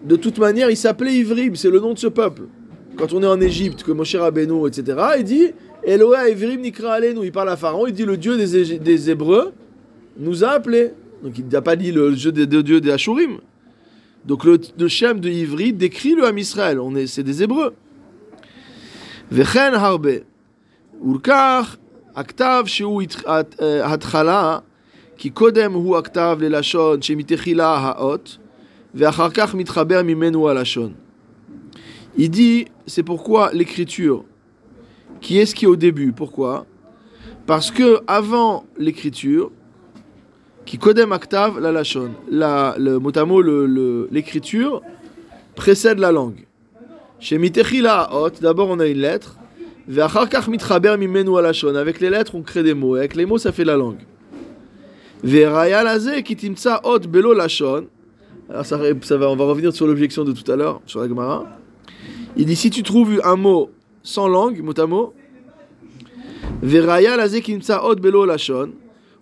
de 0.06 0.15
toute 0.15 0.38
manière 0.38 0.69
il 0.69 0.78
s'appelait 0.78 1.15
Ivrim, 1.15 1.56
c'est 1.56 1.72
le 1.72 1.80
nom 1.80 1.93
de 1.93 2.00
ce 2.00 2.08
peuple. 2.08 2.43
Quand 2.98 3.13
on 3.13 3.24
est 3.24 3.28
en 3.28 3.41
Égypte, 3.41 3.82
que 3.84 3.91
Moshe 3.91 4.15
Rabbeinu, 4.15 4.67
etc., 4.67 4.84
il 5.17 5.24
dit 5.24 5.48
Eloah 5.84 6.30
Ivrim 6.30 6.62
Nikra 6.62 6.93
Alenu, 6.93 7.22
il 7.24 7.32
parle 7.32 7.50
à 7.50 7.58
Pharaon, 7.58 7.88
il 7.88 7.93
dit 7.93 8.06
le 8.06 8.15
Dieu 8.17 8.38
des, 8.38 8.50
Ég- 8.63 8.80
des 8.80 9.10
Hébreux 9.10 9.52
nous 10.19 10.43
a 10.43 10.50
appelés. 10.50 10.91
Donc 11.24 11.34
il 11.39 11.48
n'a 11.48 11.62
pas 11.62 11.76
dit 11.76 11.91
le 11.91 12.12
Dieu 12.13 12.32
des, 12.32 12.45
des 12.45 12.62
dieux 12.63 12.80
des 12.80 12.91
Ashurim. 12.91 13.39
Donc 14.26 14.43
le, 14.43 14.60
le 14.78 14.88
Shem 14.88 15.19
de 15.19 15.30
Ivri 15.30 15.74
décrit 15.74 16.13
le 16.15 16.26
Ham 16.28 16.38
Israël, 16.38 16.80
on 16.80 16.95
est, 16.95 17.08
c'est 17.08 17.24
des 17.24 17.41
Hébreux. 17.43 17.74
וכן 19.32 19.72
הרבה. 19.76 20.12
ולכך, 21.02 21.78
הכתב 22.15 22.63
שהוא 22.65 23.02
התח- 23.02 23.24
הת- 23.26 23.56
אה, 23.62 23.93
התחלה, 23.93 24.60
כי 25.17 25.30
קודם 25.30 25.74
הוא 25.74 25.98
הכתב 25.98 26.38
ללשון 26.41 27.02
שמתחילה 27.02 27.78
האות, 27.78 28.38
ואחר 28.95 29.30
כך 29.30 29.56
מתחבר 29.56 30.02
ממנו 30.04 30.50
הלשון. 30.50 30.93
Il 32.17 32.30
dit, 32.30 32.65
c'est 32.88 33.04
pourquoi 33.04 33.54
l'écriture, 33.54 34.26
qui 35.22 35.38
est 35.39 35.45
ce 35.45 35.54
qui 35.56 35.65
est 35.65 35.67
au 35.67 35.76
début, 35.78 36.12
pourquoi 36.12 36.65
Parce 37.45 37.72
que 37.72 38.00
avant 38.08 38.65
l'écriture, 38.78 39.52
qui 40.64 40.79
kodem 40.79 41.12
aktav 41.12 41.61
la 41.61 41.72
lachon. 41.72 42.12
La, 42.31 42.74
le 42.79 42.98
motamo, 42.98 43.40
le- 43.40 43.66
le- 43.66 44.09
l'écriture 44.11 44.83
précède 45.55 45.98
la 45.98 46.12
langue. 46.12 46.46
Chez 47.20 47.38
mitechila 47.38 48.11
hot, 48.14 48.40
d'abord 48.40 48.68
on 48.70 48.81
a 48.81 48.87
une 48.87 48.98
lettre. 48.98 49.37
Ve'achar 49.87 50.29
kach 50.29 50.48
mitchaber 50.48 50.96
mimenu 50.98 51.37
alashon. 51.37 51.74
Avec 51.74 52.00
les 52.00 52.11
lettres, 52.11 52.35
on 52.35 52.42
crée 52.42 52.62
des 52.62 52.74
mots. 52.74 52.94
Avec 52.94 53.14
les 53.14 53.27
mots, 53.27 53.38
ça 53.38 53.53
fait 53.53 53.64
la 53.64 53.77
langue. 53.77 54.00
Ve'raya 55.22 55.83
laze 55.85 56.22
ki 56.22 56.37
timtsa 56.37 56.81
hot 56.85 57.00
belo 57.00 57.33
lashon. 57.35 57.87
Alors 58.50 58.66
ça, 58.66 58.79
ça 59.03 59.16
va, 59.16 59.31
on 59.31 59.37
va 59.37 59.44
revenir 59.44 59.74
sur 59.74 59.87
l'objection 59.87 60.24
de 60.24 60.33
tout 60.33 60.50
à 60.50 60.57
l'heure, 60.57 60.81
sur 60.87 61.00
la 61.00 61.09
Gemara. 61.09 61.46
Il 62.37 62.44
dit 62.46 62.57
si 62.57 62.68
tu 62.68 62.83
trouves 62.83 63.20
un 63.24 63.37
mot 63.37 63.70
sans 64.03 64.29
langue, 64.29 64.61
mot 64.62 64.79
à 64.79 64.87
mot, 64.87 65.14
Veraya 66.62 67.16
laze 67.16 67.40
ki 67.40 67.53
nimtsa 67.53 67.83
hot 67.85 67.96
belo 67.96 68.24
lashon. 68.27 68.72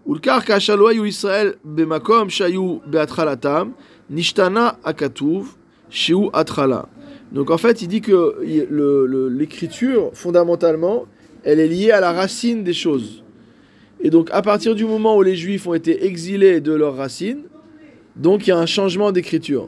ולקח 0.08 0.44
כאשר 0.46 0.76
לא 0.76 0.90
היו 0.90 1.06
ישראל 1.06 1.52
במקום 1.66 2.30
שהיו 2.30 2.78
בהתחלתם, 2.86 3.70
נשתנה 4.10 4.70
הכתוב 4.84 5.56
שהוא 5.90 6.30
התחלה. 6.34 6.82
Donc 7.34 7.52
en 7.52 7.58
fait, 7.58 7.82
il 7.82 7.90
dit 7.90 8.00
que 8.02 8.36
le- 8.70 9.06
le- 9.14 9.28
l'écriture, 9.40 10.04
fondamentalement, 10.14 11.06
elle 11.44 11.60
est 11.60 11.68
liée 11.68 11.92
à 11.92 12.00
la 12.00 12.14
racine 12.14 12.64
des 12.64 12.74
choses. 12.74 13.10
Et 14.00 14.10
donc 14.10 14.30
à 14.32 14.42
partir 14.42 14.76
du 14.76 14.86
moment 14.86 15.18
où 15.18 15.24
les 15.24 15.36
juifs 15.36 15.68
ont 15.68 15.74
été 15.74 16.06
exilés 16.06 16.62
de 16.62 16.74
leurs 16.82 16.96
racines, 16.96 17.44
donc 18.16 18.38
il 18.48 18.52
y 18.52 18.54
a 18.54 18.58
un 18.58 18.66
changement 18.78 19.12
d'écriture. 19.12 19.66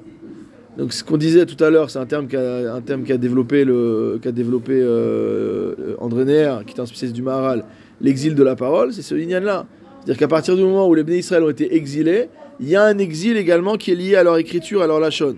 Donc 0.77 0.93
ce 0.93 1.03
qu'on 1.03 1.17
disait 1.17 1.45
tout 1.45 1.61
à 1.61 1.69
l'heure, 1.69 1.89
c'est 1.91 1.99
un 1.99 2.05
terme 2.05 2.27
qu'a 2.27 2.73
un 2.79 2.81
terme 2.89 3.03
qu'a 3.03 3.17
développé 3.17 3.65
le 3.65 4.17
qu'a 4.21 4.31
développé 4.31 4.75
euh, 4.81 5.95
André 6.05 6.23
Neher, 6.23 6.55
qui 6.65 6.71
est 6.75 6.79
un 6.79 6.85
spécialiste 6.85 7.15
du 7.15 7.23
Maharal, 7.23 7.65
l'exil 7.99 8.33
de 8.35 8.43
la 8.43 8.55
parole, 8.55 8.93
c'est 8.93 9.01
ce 9.01 9.15
lignan 9.15 9.41
là. 9.41 9.65
c'est-à-dire 10.04 10.18
qu'à 10.18 10.28
partir 10.28 10.54
du 10.54 10.62
moment 10.62 10.86
où 10.86 10.94
les 10.94 11.02
bénis 11.02 11.20
Israël 11.20 11.42
ont 11.44 11.50
été 11.50 11.74
exilés, 11.74 12.28
il 12.60 12.68
y 12.68 12.76
a 12.76 12.82
un 12.84 12.98
exil 12.98 13.38
également 13.38 13.76
qui 13.76 13.92
est 13.92 13.94
lié 13.94 14.16
à 14.16 14.22
leur 14.22 14.36
écriture, 14.36 14.82
à 14.82 14.86
leur 14.86 15.00
lachon. 15.00 15.36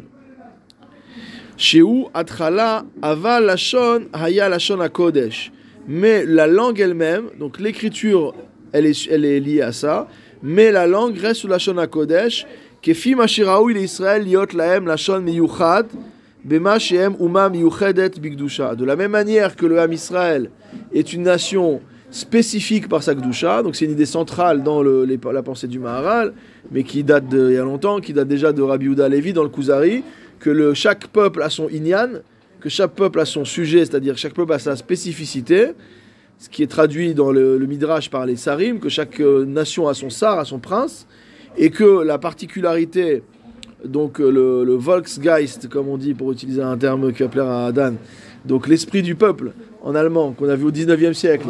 Sheu 1.56 1.84
atrala 2.12 2.84
ava 3.00 3.40
lachon 3.40 4.06
haya 4.12 4.48
lachon 4.48 4.80
à 4.80 4.88
kodesh. 4.88 5.52
Mais 5.86 6.24
la 6.26 6.48
langue 6.48 6.80
elle-même, 6.80 7.30
donc 7.38 7.60
l'écriture, 7.60 8.34
elle 8.72 8.86
est, 8.86 9.08
elle 9.08 9.24
est 9.24 9.38
liée 9.38 9.62
à 9.62 9.70
ça, 9.70 10.08
mais 10.42 10.72
la 10.72 10.88
langue 10.88 11.16
reste 11.16 11.42
sous 11.42 11.48
lachon 11.48 11.78
à 11.78 11.86
kodesh. 11.86 12.44
Kefi 12.82 13.14
mashiraou 13.14 13.70
il 13.70 13.76
Israël 13.78 14.24
liot 14.24 14.52
laem 14.52 14.86
lachon 14.86 15.20
miyuchad. 15.20 15.86
De 16.48 16.58
la 18.84 18.96
même 18.96 19.10
manière 19.10 19.56
que 19.56 19.66
le 19.66 19.80
Ham 19.80 19.92
Israël 19.92 20.50
est 20.94 21.12
une 21.12 21.24
nation 21.24 21.80
spécifique 22.10 22.88
par 22.88 23.02
sa 23.02 23.14
Gdusha, 23.14 23.62
donc 23.62 23.76
c'est 23.76 23.84
une 23.84 23.92
idée 23.92 24.06
centrale 24.06 24.62
dans 24.62 24.82
la 24.82 25.42
pensée 25.42 25.66
du 25.66 25.78
Maharal, 25.78 26.32
mais 26.70 26.82
qui 26.82 27.02
date 27.04 27.28
de, 27.28 27.50
il 27.50 27.54
y 27.54 27.58
a 27.58 27.62
longtemps, 27.62 28.00
qui 28.00 28.12
date 28.12 28.28
déjà 28.28 28.52
de 28.52 28.62
Rabbi 28.62 28.86
Uda 28.86 29.08
Levi 29.08 29.32
dans 29.32 29.42
le 29.42 29.48
Kuzari, 29.48 30.02
que 30.38 30.74
chaque 30.74 31.08
peuple 31.08 31.42
a 31.42 31.50
son 31.50 31.68
inyan, 31.68 32.20
que 32.60 32.68
chaque 32.68 32.92
peuple 32.92 33.20
a 33.20 33.24
son 33.24 33.44
sujet, 33.44 33.84
c'est-à-dire 33.84 34.16
chaque 34.16 34.34
peuple 34.34 34.52
a 34.52 34.58
sa 34.58 34.76
spécificité, 34.76 35.68
ce 36.38 36.48
qui 36.48 36.62
est 36.62 36.66
traduit 36.66 37.14
dans 37.14 37.32
le, 37.32 37.58
Midrash 37.58 38.10
par 38.10 38.26
les 38.26 38.36
Sarim, 38.36 38.78
que 38.78 38.88
chaque 38.88 39.20
euh, 39.20 39.44
nation 39.44 39.88
a 39.88 39.94
son 39.94 40.10
sar, 40.10 40.38
a 40.38 40.44
son 40.44 40.58
prince, 40.58 41.06
et 41.56 41.70
que 41.70 42.02
la 42.02 42.18
particularité, 42.18 43.22
donc 43.84 44.20
euh, 44.20 44.30
le, 44.30 44.64
le 44.64 44.74
Volksgeist, 44.74 45.68
comme 45.68 45.88
on 45.88 45.96
dit 45.96 46.14
pour 46.14 46.32
utiliser 46.32 46.62
un 46.62 46.76
terme 46.76 47.12
qui 47.12 47.22
va 47.22 47.28
plaire 47.28 47.48
à 47.50 47.72
Dan, 47.72 47.96
donc 48.44 48.68
l'esprit 48.68 49.02
du 49.02 49.14
peuple 49.14 49.52
en 49.86 49.94
allemand 49.94 50.32
qu'on 50.32 50.48
a 50.48 50.56
vu 50.56 50.64
au 50.64 50.72
19e 50.72 51.12
siècle. 51.12 51.46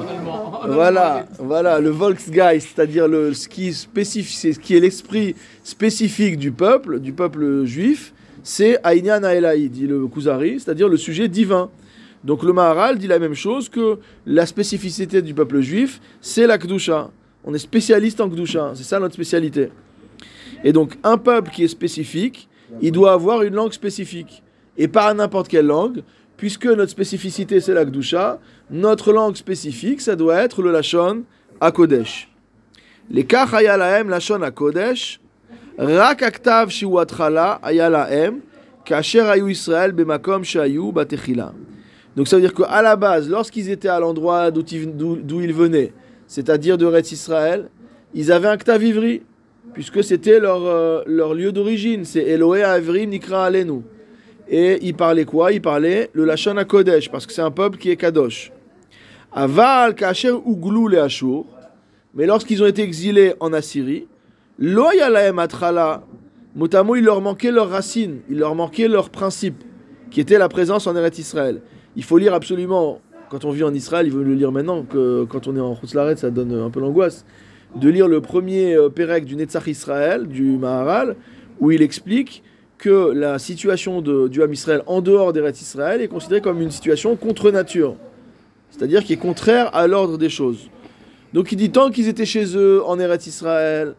Voilà, 0.69 1.27
voilà, 1.39 1.81
le 1.81 1.89
Volksgeist, 1.89 2.75
c'est-à-dire 2.75 3.09
le, 3.09 3.33
ce 3.33 3.49
qui, 3.49 3.73
ce 3.73 3.87
est 3.97 4.81
l'esprit 4.81 5.35
spécifique 5.65 6.37
du 6.37 6.53
peuple, 6.53 7.01
du 7.01 7.15
peuple 7.15 7.65
juif, 7.65 8.13
c'est 8.43 8.79
Aïnian 8.85 9.23
Aelaï, 9.23 9.71
dit 9.71 9.87
le 9.87 10.07
Kuzari, 10.07 10.61
c'est-à-dire 10.61 10.89
le 10.89 10.99
sujet 10.99 11.29
divin. 11.29 11.71
Donc 12.25 12.43
le 12.43 12.53
Maharal 12.53 12.99
dit 12.99 13.07
la 13.07 13.19
même 13.19 13.33
chose 13.35 13.71
que 13.71 13.99
la 14.27 14.45
spécificité 14.45 15.23
du 15.23 15.33
peuple 15.33 15.61
juif, 15.61 15.99
c'est 16.21 16.47
la 16.47 16.59
Kedusha. 16.59 17.11
On 17.43 17.55
est 17.55 17.59
spécialiste 17.59 18.21
en 18.21 18.29
Kedusha, 18.29 18.73
c'est 18.75 18.85
ça 18.85 19.01
notre 19.01 19.15
spécialité. 19.15 19.71
Et 20.63 20.75
donc 20.75 20.93
un 21.05 21.17
peuple 21.17 21.51
qui 21.51 21.65
est 21.65 21.69
spécifique, 21.69 22.51
il 22.83 22.93
doit 22.93 23.15
avoir 23.15 23.45
une 23.45 23.55
langue 23.55 23.73
spécifique. 23.73 24.43
Et 24.77 24.89
pas 24.89 25.15
n'importe 25.15 25.49
quelle 25.49 25.67
langue, 25.67 26.03
puisque 26.37 26.67
notre 26.67 26.91
spécificité 26.91 27.61
c'est 27.61 27.75
la 27.75 27.85
Kedusha, 27.85 28.39
notre 28.71 29.13
langue 29.13 29.37
spécifique, 29.37 30.01
ça 30.01 30.17
doit 30.17 30.37
être 30.37 30.63
le 30.63 30.73
Lachon 30.73 31.23
à 31.61 31.71
Kodesh. 31.71 32.29
Les 33.11 33.25
kach 33.25 33.55
haya 33.55 33.77
lahem 33.77 34.09
Lachon 34.09 34.43
à 34.43 34.51
Kodesh, 34.51 35.21
rak 35.79 36.23
aktav 36.23 36.71
haya 37.63 37.91
lahem, 37.91 38.41
kasher 38.85 39.23
hayu 39.29 39.51
Israël 39.51 39.93
bemakom 39.93 40.45
shayu 40.45 40.93
batechila. 40.93 41.53
Donc 42.17 42.29
ça 42.29 42.37
veut 42.37 42.43
dire 42.43 42.55
qu'à 42.55 42.81
la 42.81 42.97
base, 42.97 43.29
lorsqu'ils 43.29 43.71
étaient 43.71 43.89
à 43.89 44.01
l'endroit 44.01 44.51
d'où 44.51 44.63
ils, 45.41 45.53
venaient, 45.53 45.93
c'est-à-dire 46.27 46.79
de 46.79 46.87
Retz 46.87 47.13
Israël, 47.13 47.69
ils 48.15 48.33
avaient 48.33 48.49
un 48.49 48.57
ktav 48.57 48.83
ivri, 48.83 49.23
puisque 49.75 50.03
c'était 50.03 50.41
leur, 50.41 50.65
euh, 50.65 51.35
lieu 51.35 51.53
d'origine, 51.53 52.07
c'est 52.07 52.23
Eloé 52.23 52.63
Avri 52.63 53.07
Nikra 53.07 53.45
Alenu. 53.45 53.83
Et 54.49 54.79
ils 54.83 54.95
parlaient 54.95 55.25
quoi? 55.25 55.53
Ils 55.53 55.63
parlaient 55.63 56.11
le 56.13 56.25
Lachon 56.25 56.57
à 56.57 56.65
Kodesh, 56.65 57.11
parce 57.11 57.27
que 57.27 57.33
c'est 57.33 57.43
un 57.43 57.51
peuple 57.51 57.79
qui 57.79 57.91
est 57.91 57.97
Kadosh. 57.97 58.53
Aval 59.33 59.95
Kacher 59.95 60.35
Uglou 60.47 60.89
le 60.89 61.01
Ashur, 61.01 61.45
mais 62.15 62.27
lorsqu'ils 62.27 62.63
ont 62.63 62.67
été 62.67 62.83
exilés 62.83 63.35
en 63.41 63.53
Assyrie, 63.53 64.07
Lo 64.59 64.91
Yalaem 64.93 65.39
Atrala, 65.39 66.05
motamo, 66.55 66.97
il 66.97 67.05
leur 67.05 67.21
manquait 67.21 67.51
leurs 67.51 67.69
racines, 67.69 68.21
il 68.31 68.39
leur 68.39 68.55
manquait 68.55 68.89
leur 68.89 69.11
principe, 69.11 69.63
qui 70.11 70.21
était 70.21 70.39
la 70.39 70.49
présence 70.49 70.87
en 70.87 70.97
Eretz 70.97 71.19
Israël. 71.19 71.61
Il 71.97 72.05
faut 72.05 72.17
lire 72.17 72.33
absolument, 72.33 73.01
quand 73.29 73.45
on 73.45 73.51
vit 73.51 73.65
en 73.65 73.75
Israël, 73.75 74.07
il 74.07 74.13
faut 74.13 74.23
le 74.23 74.35
lire 74.35 74.53
maintenant, 74.53 74.85
que 74.85 75.25
quand 75.25 75.49
on 75.49 75.57
est 75.57 75.61
en 75.61 75.75
Chutzlaret, 75.75 76.17
ça 76.17 76.31
donne 76.31 76.55
un 76.55 76.71
peu 76.71 76.81
l'angoisse, 76.81 77.27
de 77.75 77.89
lire 77.91 78.09
le 78.09 78.23
premier 78.23 78.75
euh, 78.75 78.89
Pérec 78.89 79.27
du 79.27 79.37
Netzach 79.37 79.67
Israël, 79.67 80.27
du 80.27 80.57
Maharal, 80.57 81.17
où 81.61 81.71
il 81.71 81.83
explique 81.83 82.43
que 82.79 83.13
la 83.15 83.39
situation 83.39 84.01
de, 84.01 84.29
du 84.29 84.43
Ham 84.43 84.53
Israël 84.53 84.83
en 84.87 85.01
dehors 85.01 85.33
d'Eretz 85.33 85.61
Israël 85.61 86.01
est 86.03 86.09
considérée 86.09 86.41
comme 86.41 86.61
une 86.61 86.71
situation 86.71 87.17
contre 87.17 87.51
nature, 87.51 87.97
c'est-à-dire 88.71 89.03
qui 89.03 89.13
est 89.15 89.19
contraire 89.19 89.75
à 89.75 89.87
l'ordre 89.87 90.19
des 90.19 90.29
choses. 90.29 90.69
Donc 91.33 91.53
il 91.53 91.57
dit 91.57 91.71
tant 91.71 91.91
qu'ils 91.91 92.09
étaient 92.09 92.27
chez 92.27 92.57
eux 92.57 92.83
en 92.85 92.99
Eretz 92.99 93.27
Israël, 93.27 93.95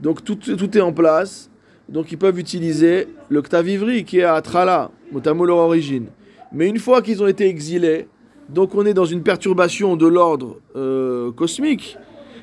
donc 0.00 0.22
tout, 0.24 0.36
tout 0.36 0.78
est 0.78 0.80
en 0.80 0.92
place, 0.92 1.50
donc 1.88 2.12
ils 2.12 2.18
peuvent 2.18 2.38
utiliser 2.38 3.08
le 3.30 3.40
Ktavivri 3.40 4.04
qui 4.04 4.18
est 4.18 4.24
à 4.24 4.40
Trala, 4.42 4.90
notamment 5.12 5.44
leur 5.44 5.56
origine. 5.56 6.06
Mais 6.52 6.68
une 6.68 6.78
fois 6.78 7.02
qu'ils 7.02 7.22
ont 7.22 7.26
été 7.26 7.46
exilés, 7.46 8.08
donc 8.48 8.74
on 8.74 8.86
est 8.86 8.94
dans 8.94 9.04
une 9.04 9.22
perturbation 9.22 9.96
de 9.96 10.06
l'ordre 10.06 10.56
euh, 10.76 11.32
cosmique. 11.32 11.96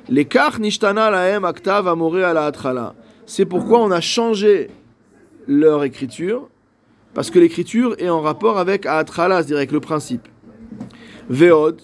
Les 0.07 0.25
kach 0.25 0.59
nishtana 0.59 1.09
lahem 1.09 1.45
aktav 1.45 1.87
amore 1.87 2.17
ala 2.17 2.45
atrala. 2.45 2.93
C'est 3.25 3.45
pourquoi 3.45 3.81
on 3.81 3.89
a 3.89 4.01
changé 4.01 4.69
leur 5.47 5.83
écriture, 5.83 6.49
parce 7.13 7.31
que 7.31 7.39
l'écriture 7.39 7.95
est 7.97 8.09
en 8.09 8.21
rapport 8.21 8.57
avec 8.57 8.85
Atralas, 8.85 9.47
je 9.47 9.55
avec 9.55 9.71
le 9.71 9.79
principe. 9.79 10.27
Veod, 11.29 11.81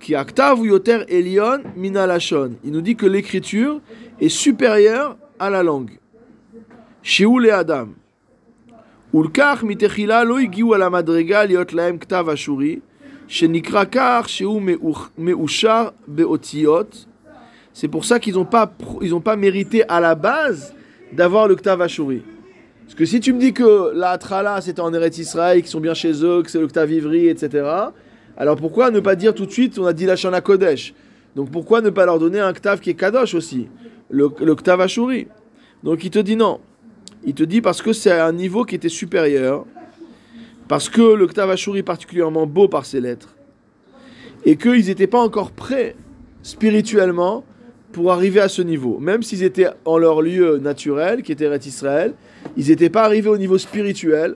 qui 0.00 0.14
actav 0.14 0.64
yoter 0.64 1.04
elion 1.08 1.62
Minalachon. 1.76 2.52
Il 2.64 2.72
nous 2.72 2.80
dit 2.80 2.96
que 2.96 3.06
l'écriture 3.06 3.80
est 4.20 4.28
supérieure 4.28 5.16
à 5.38 5.50
la 5.50 5.62
langue. 5.62 5.98
Sheoul 7.02 7.46
et 7.46 7.50
Adam. 7.50 7.88
Ulkach 9.12 9.62
mitechila 9.62 10.24
lo 10.24 10.38
igiu 10.38 10.74
ala 10.74 10.90
madrega 10.90 11.44
liot 11.46 11.72
laem 11.72 11.98
ktav 11.98 12.28
ashuri, 12.28 12.82
shenikra 13.28 13.86
kach 13.86 14.42
meushar 15.16 15.92
beotiot. 16.06 17.06
C'est 17.72 17.88
pour 17.88 18.04
ça 18.04 18.18
qu'ils 18.18 18.34
n'ont 18.34 18.44
pas, 18.44 18.66
pas 19.24 19.36
mérité 19.36 19.88
à 19.88 20.00
la 20.00 20.14
base 20.14 20.74
d'avoir 21.12 21.46
le 21.48 21.56
ktav 21.56 21.82
ashuri. 21.82 22.22
Parce 22.86 22.94
que 22.94 23.04
si 23.04 23.20
tu 23.20 23.32
me 23.32 23.40
dis 23.40 23.52
que 23.52 23.92
la 23.94 24.10
Atrala 24.10 24.60
c'était 24.60 24.80
en 24.80 24.94
Eretz 24.94 25.18
Israël, 25.18 25.60
qu'ils 25.60 25.70
sont 25.70 25.80
bien 25.80 25.92
chez 25.92 26.24
eux, 26.24 26.42
que 26.42 26.50
c'est 26.50 26.60
le 26.60 26.68
Ktav 26.68 26.90
Ivri, 26.90 27.28
etc., 27.28 27.68
alors 28.36 28.56
pourquoi 28.56 28.90
ne 28.90 29.00
pas 29.00 29.16
dire 29.16 29.34
tout 29.34 29.44
de 29.44 29.50
suite, 29.50 29.78
on 29.78 29.86
a 29.86 29.92
dit 29.92 30.06
la 30.06 30.14
Shana 30.14 30.40
Kodesh? 30.40 30.94
Donc 31.34 31.50
pourquoi 31.50 31.80
ne 31.80 31.90
pas 31.90 32.06
leur 32.06 32.18
donner 32.18 32.38
un 32.38 32.52
Ktav 32.52 32.80
qui 32.80 32.90
est 32.90 32.94
Kadosh 32.94 33.34
aussi? 33.34 33.68
Ktav 34.10 34.80
Ashuri. 34.80 35.26
Donc 35.82 36.04
il 36.04 36.10
te 36.10 36.20
dit 36.20 36.36
non. 36.36 36.60
Il 37.24 37.34
te 37.34 37.42
dit 37.42 37.60
parce 37.60 37.82
que 37.82 37.92
c'est 37.92 38.12
un 38.12 38.32
niveau 38.32 38.64
qui 38.64 38.76
était 38.76 38.88
supérieur, 38.88 39.66
parce 40.68 40.88
que 40.88 41.02
le 41.02 41.26
Ktav 41.26 41.50
Ashuri 41.50 41.80
est 41.80 41.82
particulièrement 41.82 42.46
beau 42.46 42.68
par 42.68 42.86
ses 42.86 43.00
lettres, 43.00 43.34
et 44.44 44.56
qu'ils 44.56 44.86
n'étaient 44.86 45.08
pas 45.08 45.20
encore 45.20 45.50
prêts 45.50 45.96
spirituellement 46.42 47.44
pour 47.96 48.12
arriver 48.12 48.40
à 48.40 48.48
ce 48.48 48.60
niveau. 48.60 48.98
Même 48.98 49.22
s'ils 49.22 49.42
étaient 49.42 49.68
en 49.86 49.96
leur 49.96 50.20
lieu 50.20 50.58
naturel, 50.58 51.22
qui 51.22 51.32
était 51.32 51.48
Ret 51.48 51.64
Israël, 51.64 52.12
ils 52.54 52.68
n'étaient 52.68 52.90
pas 52.90 53.04
arrivés 53.04 53.30
au 53.30 53.38
niveau 53.38 53.56
spirituel. 53.56 54.34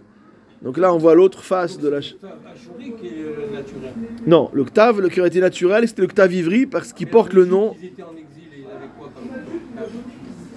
Donc 0.62 0.78
là, 0.78 0.94
on 0.94 0.96
voit 0.96 1.14
l'autre 1.14 1.42
face 1.44 1.78
de 1.78 1.90
la... 1.90 2.00
qui 2.00 2.14
est 2.14 2.16
euh, 2.16 3.52
naturel. 3.52 3.92
Non, 4.26 4.48
le 4.54 4.64
Ktav, 4.64 5.02
le 5.02 5.10
qui 5.10 5.20
aurait 5.20 5.28
été 5.28 5.40
naturel, 5.40 5.86
c'était 5.86 6.00
le 6.00 6.08
Ktav 6.08 6.32
Ivri, 6.32 6.64
parce 6.64 6.94
qu'il 6.94 7.08
porte 7.08 7.34
le 7.34 7.44
nom... 7.44 7.74
Ils 7.82 7.88
étaient 7.88 8.02
en 8.02 8.12
exil 8.12 8.48
et 8.54 8.60
ils 8.60 8.64
avaient 8.64 8.88
quoi 8.98 9.10
comme. 9.14 9.28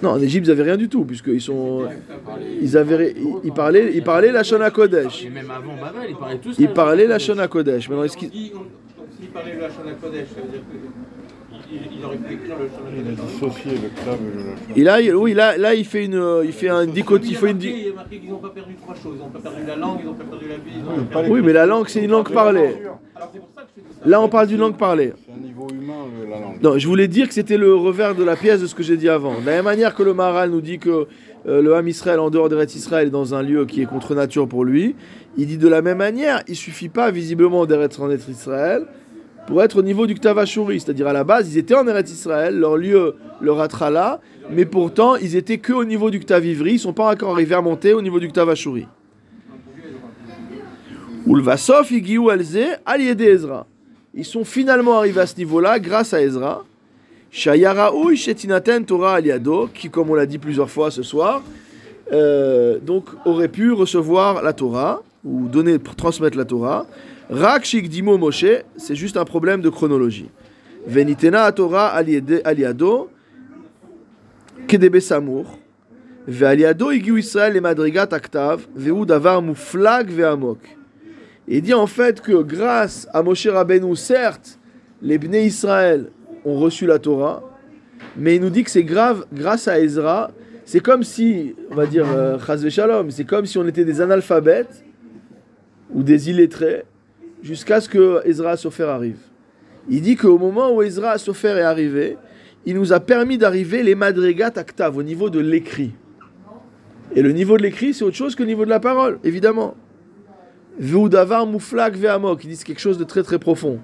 Non, 0.02 0.10
en 0.16 0.20
Égypte, 0.22 0.46
ils 0.46 0.50
avaient 0.50 0.62
rien 0.62 0.78
du 0.78 0.88
tout, 0.88 1.04
puisqu'ils 1.04 1.42
sont. 1.42 1.86
Ils, 2.62 2.74
avaient, 2.74 3.14
ils, 3.44 3.52
parlaient, 3.52 3.90
ils 3.94 4.02
parlaient 4.02 4.32
la 4.32 4.42
Shana 4.44 4.70
Kodesh. 4.70 5.26
Et 5.26 5.28
même 5.30 5.50
avant 5.50 5.74
Babel, 5.74 6.08
ils 6.08 6.16
parlaient 6.16 6.38
tous. 6.38 6.56
Ils 6.58 6.72
parlaient 6.72 7.06
la 7.06 7.18
Shana 7.18 7.48
Kodesh. 7.48 7.86
Maintenant, 7.90 8.04
est-ce 8.04 8.16
qu'ils- 8.16 8.34
il- 8.34 8.52
donc, 8.52 8.64
S'il 9.20 9.28
parlait 9.28 9.56
la 9.60 9.68
Shana 9.68 9.92
Kodesh, 10.00 10.28
ça 10.34 10.40
veut 10.40 10.48
dire 10.50 10.62
qu'il 10.70 11.03
il 11.98 12.04
aurait 12.04 12.16
pu 12.16 12.34
écrire 12.34 12.56
le 12.58 12.68
Il 12.96 13.08
a 13.08 13.26
dissocié 13.26 13.72
le 13.72 14.02
clave 14.02 14.18
et 14.22 14.74
le. 14.74 14.80
Et 14.80 14.84
là, 14.84 15.00
il- 15.00 15.14
oui, 15.14 15.34
là, 15.34 15.56
là, 15.56 15.74
il 15.74 15.84
fait 15.84 16.04
une, 16.04 16.40
il 16.44 16.52
fait 16.52 16.68
un 16.68 16.86
dichotomie. 16.86 17.30
Il. 17.32 17.64
Il 17.64 17.86
y 17.86 17.90
a 17.90 17.94
marqué 17.94 18.18
qu'ils 18.18 18.30
n'ont 18.30 18.36
pas 18.38 18.48
perdu 18.50 18.74
trois 18.74 18.94
choses. 18.94 19.14
Ils 19.16 19.20
n'ont 19.20 19.28
pas 19.30 19.38
perdu 19.40 19.60
la 19.66 19.76
langue, 19.76 19.98
ils 20.02 20.06
n'ont 20.06 20.14
pas 20.14 20.24
perdu 20.24 20.46
la 20.48 20.56
vie. 20.56 20.62
ils 20.76 20.82
ont 20.82 21.04
pas 21.04 21.12
pas 21.12 21.20
perdu- 21.20 21.30
Oui, 21.32 21.40
mais 21.44 21.52
la 21.52 21.66
langue, 21.66 21.88
c'est 21.88 22.02
une 22.04 22.10
langue 22.10 22.30
parlée. 22.32 22.74
Alors 23.16 23.30
c'est 23.32 23.38
pour 23.40 23.48
ça 23.54 23.62
que 23.62 23.68
je 23.76 23.80
te 23.82 23.86
dis 23.88 23.94
ça. 24.02 24.08
Là, 24.08 24.20
on 24.20 24.28
parle 24.28 24.46
d'une 24.48 24.58
langue 24.60 24.76
parlée. 24.76 25.12
C'est 25.26 25.32
un 25.32 25.44
niveau 25.46 25.68
humain, 25.70 25.94
le- 26.22 26.30
la 26.30 26.40
langue. 26.40 26.62
Non, 26.62 26.78
je 26.78 26.86
voulais 26.86 27.08
dire 27.08 27.28
que 27.28 27.34
c'était 27.34 27.56
le 27.58 27.74
revers 27.74 28.14
de 28.14 28.24
la 28.24 28.36
pièce 28.36 28.60
de 28.60 28.66
ce 28.66 28.74
que 28.74 28.82
j'ai 28.82 28.96
dit 28.96 29.08
avant. 29.08 29.32
De 29.40 29.46
la 29.46 29.52
même 29.52 29.64
manière 29.64 29.94
que 29.94 30.02
le 30.02 30.14
Maharal 30.14 30.50
nous 30.50 30.60
dit 30.60 30.78
que 30.78 31.06
euh, 31.46 31.60
le 31.62 31.74
Ham 31.74 31.86
Israël 31.88 32.18
en 32.20 32.30
dehors 32.30 32.48
d'Eretz 32.48 32.74
Israël 32.74 33.08
est 33.08 33.10
dans 33.10 33.34
un 33.34 33.42
lieu 33.42 33.66
qui 33.66 33.82
est 33.82 33.86
contre 33.86 34.14
nature 34.14 34.48
pour 34.48 34.64
lui, 34.64 34.94
il 35.36 35.46
dit 35.46 35.58
de 35.58 35.68
la 35.68 35.82
même 35.82 35.98
manière, 35.98 36.42
il 36.48 36.56
suffit 36.56 36.88
pas 36.88 37.10
visiblement 37.10 37.66
d'Eretz 37.66 37.98
en 38.00 38.08
Eretz 38.08 38.28
Israël 38.28 38.86
pour 39.46 39.62
être 39.62 39.78
au 39.78 39.82
niveau 39.82 40.06
du 40.06 40.14
Ktav 40.14 40.38
Ashuri, 40.38 40.80
c'est-à-dire 40.80 41.06
à 41.06 41.12
la 41.12 41.24
base 41.24 41.52
ils 41.52 41.58
étaient 41.58 41.74
en 41.74 41.86
Eretz 41.86 42.10
Israël, 42.10 42.58
leur 42.58 42.76
lieu 42.76 43.14
leur 43.40 43.68
là, 43.90 44.20
mais 44.50 44.64
pourtant 44.64 45.16
ils 45.16 45.36
étaient 45.36 45.58
que 45.58 45.72
au 45.72 45.84
niveau 45.84 46.10
du 46.10 46.20
Ktav 46.20 46.44
Ivri, 46.46 46.74
ils 46.74 46.78
sont 46.78 46.92
pas 46.92 47.12
encore 47.12 47.32
arrivés 47.32 47.54
à 47.54 47.60
monter 47.60 47.92
au 47.92 48.02
niveau 48.02 48.20
du 48.20 48.28
Ktav 48.28 48.48
Ashuri. 48.50 48.86
Ulvasov 51.26 51.90
igiu 51.90 52.30
alze 52.30 52.78
al 52.84 53.00
yede 53.00 53.22
Ezra. 53.22 53.66
Ils 54.12 54.24
sont 54.24 54.44
finalement 54.44 54.98
arrivés 54.98 55.22
à 55.22 55.26
ce 55.26 55.36
niveau-là 55.36 55.78
grâce 55.78 56.14
à 56.14 56.20
Ezra. 56.20 56.64
Shayaraoui 57.30 58.16
Shetinaten 58.16 58.84
Torah 58.84 59.14
Aliado, 59.14 59.68
qui, 59.74 59.90
comme 59.90 60.10
on 60.10 60.14
l'a 60.14 60.26
dit 60.26 60.38
plusieurs 60.38 60.70
fois 60.70 60.92
ce 60.92 61.02
soir, 61.02 61.42
euh, 62.12 62.78
donc 62.80 63.06
aurait 63.24 63.48
pu 63.48 63.72
recevoir 63.72 64.42
la 64.42 64.52
Torah, 64.52 65.02
ou 65.24 65.48
donner, 65.48 65.78
transmettre 65.78 66.36
la 66.36 66.44
Torah. 66.44 66.86
Rak 67.34 67.64
Shikdimo 67.64 68.16
Moshe, 68.16 68.62
c'est 68.76 68.94
juste 68.94 69.16
un 69.16 69.24
problème 69.24 69.60
de 69.60 69.68
chronologie. 69.68 70.30
Venitena 70.86 71.50
Torah 71.50 71.88
Aliado, 71.88 73.10
Kedebe 74.68 75.00
Samour, 75.00 75.58
Ve'aliado 76.28 76.92
Igiu 76.92 77.18
Israël 77.18 77.56
et 77.56 77.60
Madrigat 77.60 78.06
Aktav, 78.12 78.68
Ve'u 78.76 79.04
Davar 79.04 79.42
Muflag 79.42 80.10
Ve'amok. 80.10 80.60
Il 81.48 81.60
dit 81.62 81.74
en 81.74 81.88
fait 81.88 82.20
que 82.20 82.40
grâce 82.40 83.08
à 83.12 83.20
Moshe 83.24 83.48
Rabbeinu, 83.48 83.96
certes, 83.96 84.60
les 85.02 85.18
Bnei 85.18 85.46
Israël 85.46 86.10
ont 86.44 86.60
reçu 86.60 86.86
la 86.86 87.00
Torah, 87.00 87.42
mais 88.16 88.36
il 88.36 88.42
nous 88.42 88.50
dit 88.50 88.62
que 88.62 88.70
c'est 88.70 88.84
grave 88.84 89.26
grâce 89.32 89.66
à 89.66 89.80
Ezra. 89.80 90.30
C'est 90.64 90.78
comme 90.78 91.02
si, 91.02 91.56
on 91.72 91.74
va 91.74 91.86
dire, 91.86 92.06
euh, 92.08 92.38
Shalom, 92.70 93.10
c'est 93.10 93.24
comme 93.24 93.44
si 93.44 93.58
on 93.58 93.66
était 93.66 93.84
des 93.84 94.00
analphabètes 94.00 94.84
ou 95.92 96.04
des 96.04 96.30
illettrés 96.30 96.84
jusqu'à 97.44 97.80
ce 97.80 97.88
que 97.88 98.26
Ezra 98.26 98.56
Sofer 98.56 98.84
arrive. 98.84 99.18
Il 99.88 100.00
dit 100.00 100.16
qu'au 100.16 100.38
moment 100.38 100.74
où 100.74 100.82
Ezra 100.82 101.18
Sofer 101.18 101.58
est 101.58 101.60
arrivé, 101.60 102.16
il 102.64 102.74
nous 102.74 102.92
a 102.94 103.00
permis 103.00 103.36
d'arriver 103.36 103.82
les 103.82 103.94
madrigat 103.94 104.52
actav, 104.56 104.96
au 104.96 105.02
niveau 105.02 105.28
de 105.28 105.38
l'écrit. 105.38 105.92
Et 107.14 107.20
le 107.20 107.32
niveau 107.32 107.58
de 107.58 107.62
l'écrit, 107.62 107.92
c'est 107.92 108.02
autre 108.02 108.16
chose 108.16 108.34
que 108.34 108.42
le 108.42 108.48
niveau 108.48 108.64
de 108.64 108.70
la 108.70 108.80
parole, 108.80 109.18
évidemment. 109.22 109.76
Veudavar 110.78 111.46
mouflak 111.46 111.96
ve'amok, 111.96 112.42
ils 112.44 112.48
disent 112.48 112.64
quelque 112.64 112.80
chose 112.80 112.96
de 112.96 113.04
très 113.04 113.22
très 113.22 113.38
profond, 113.38 113.78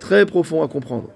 très 0.00 0.24
profond 0.24 0.62
à 0.62 0.68
comprendre. 0.68 1.10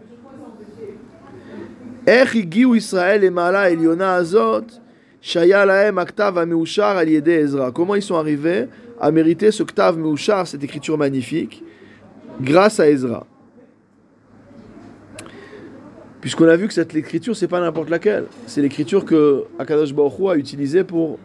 Comment 7.74 7.94
ils 7.94 8.02
sont 8.02 8.14
arrivés 8.14 8.66
à 9.00 9.10
mériter 9.10 9.50
ce 9.50 9.62
Ktav 9.62 9.98
Meushar, 9.98 10.46
cette 10.46 10.62
écriture 10.62 10.98
magnifique? 10.98 11.64
Grâce 12.40 12.80
à 12.80 12.88
Ezra. 12.88 13.26
Puisqu'on 16.20 16.48
a 16.48 16.56
vu 16.56 16.66
que 16.66 16.74
cette 16.74 16.94
écriture, 16.94 17.36
c'est 17.36 17.46
pas 17.46 17.60
n'importe 17.60 17.88
laquelle. 17.88 18.24
C'est 18.46 18.60
l'écriture 18.60 19.04
que 19.04 19.44
Akadosh 19.58 19.94
Baruch 19.94 20.18
Hu 20.18 20.28
a 20.28 20.36
utilisée 20.36 20.82
pour 20.82 21.18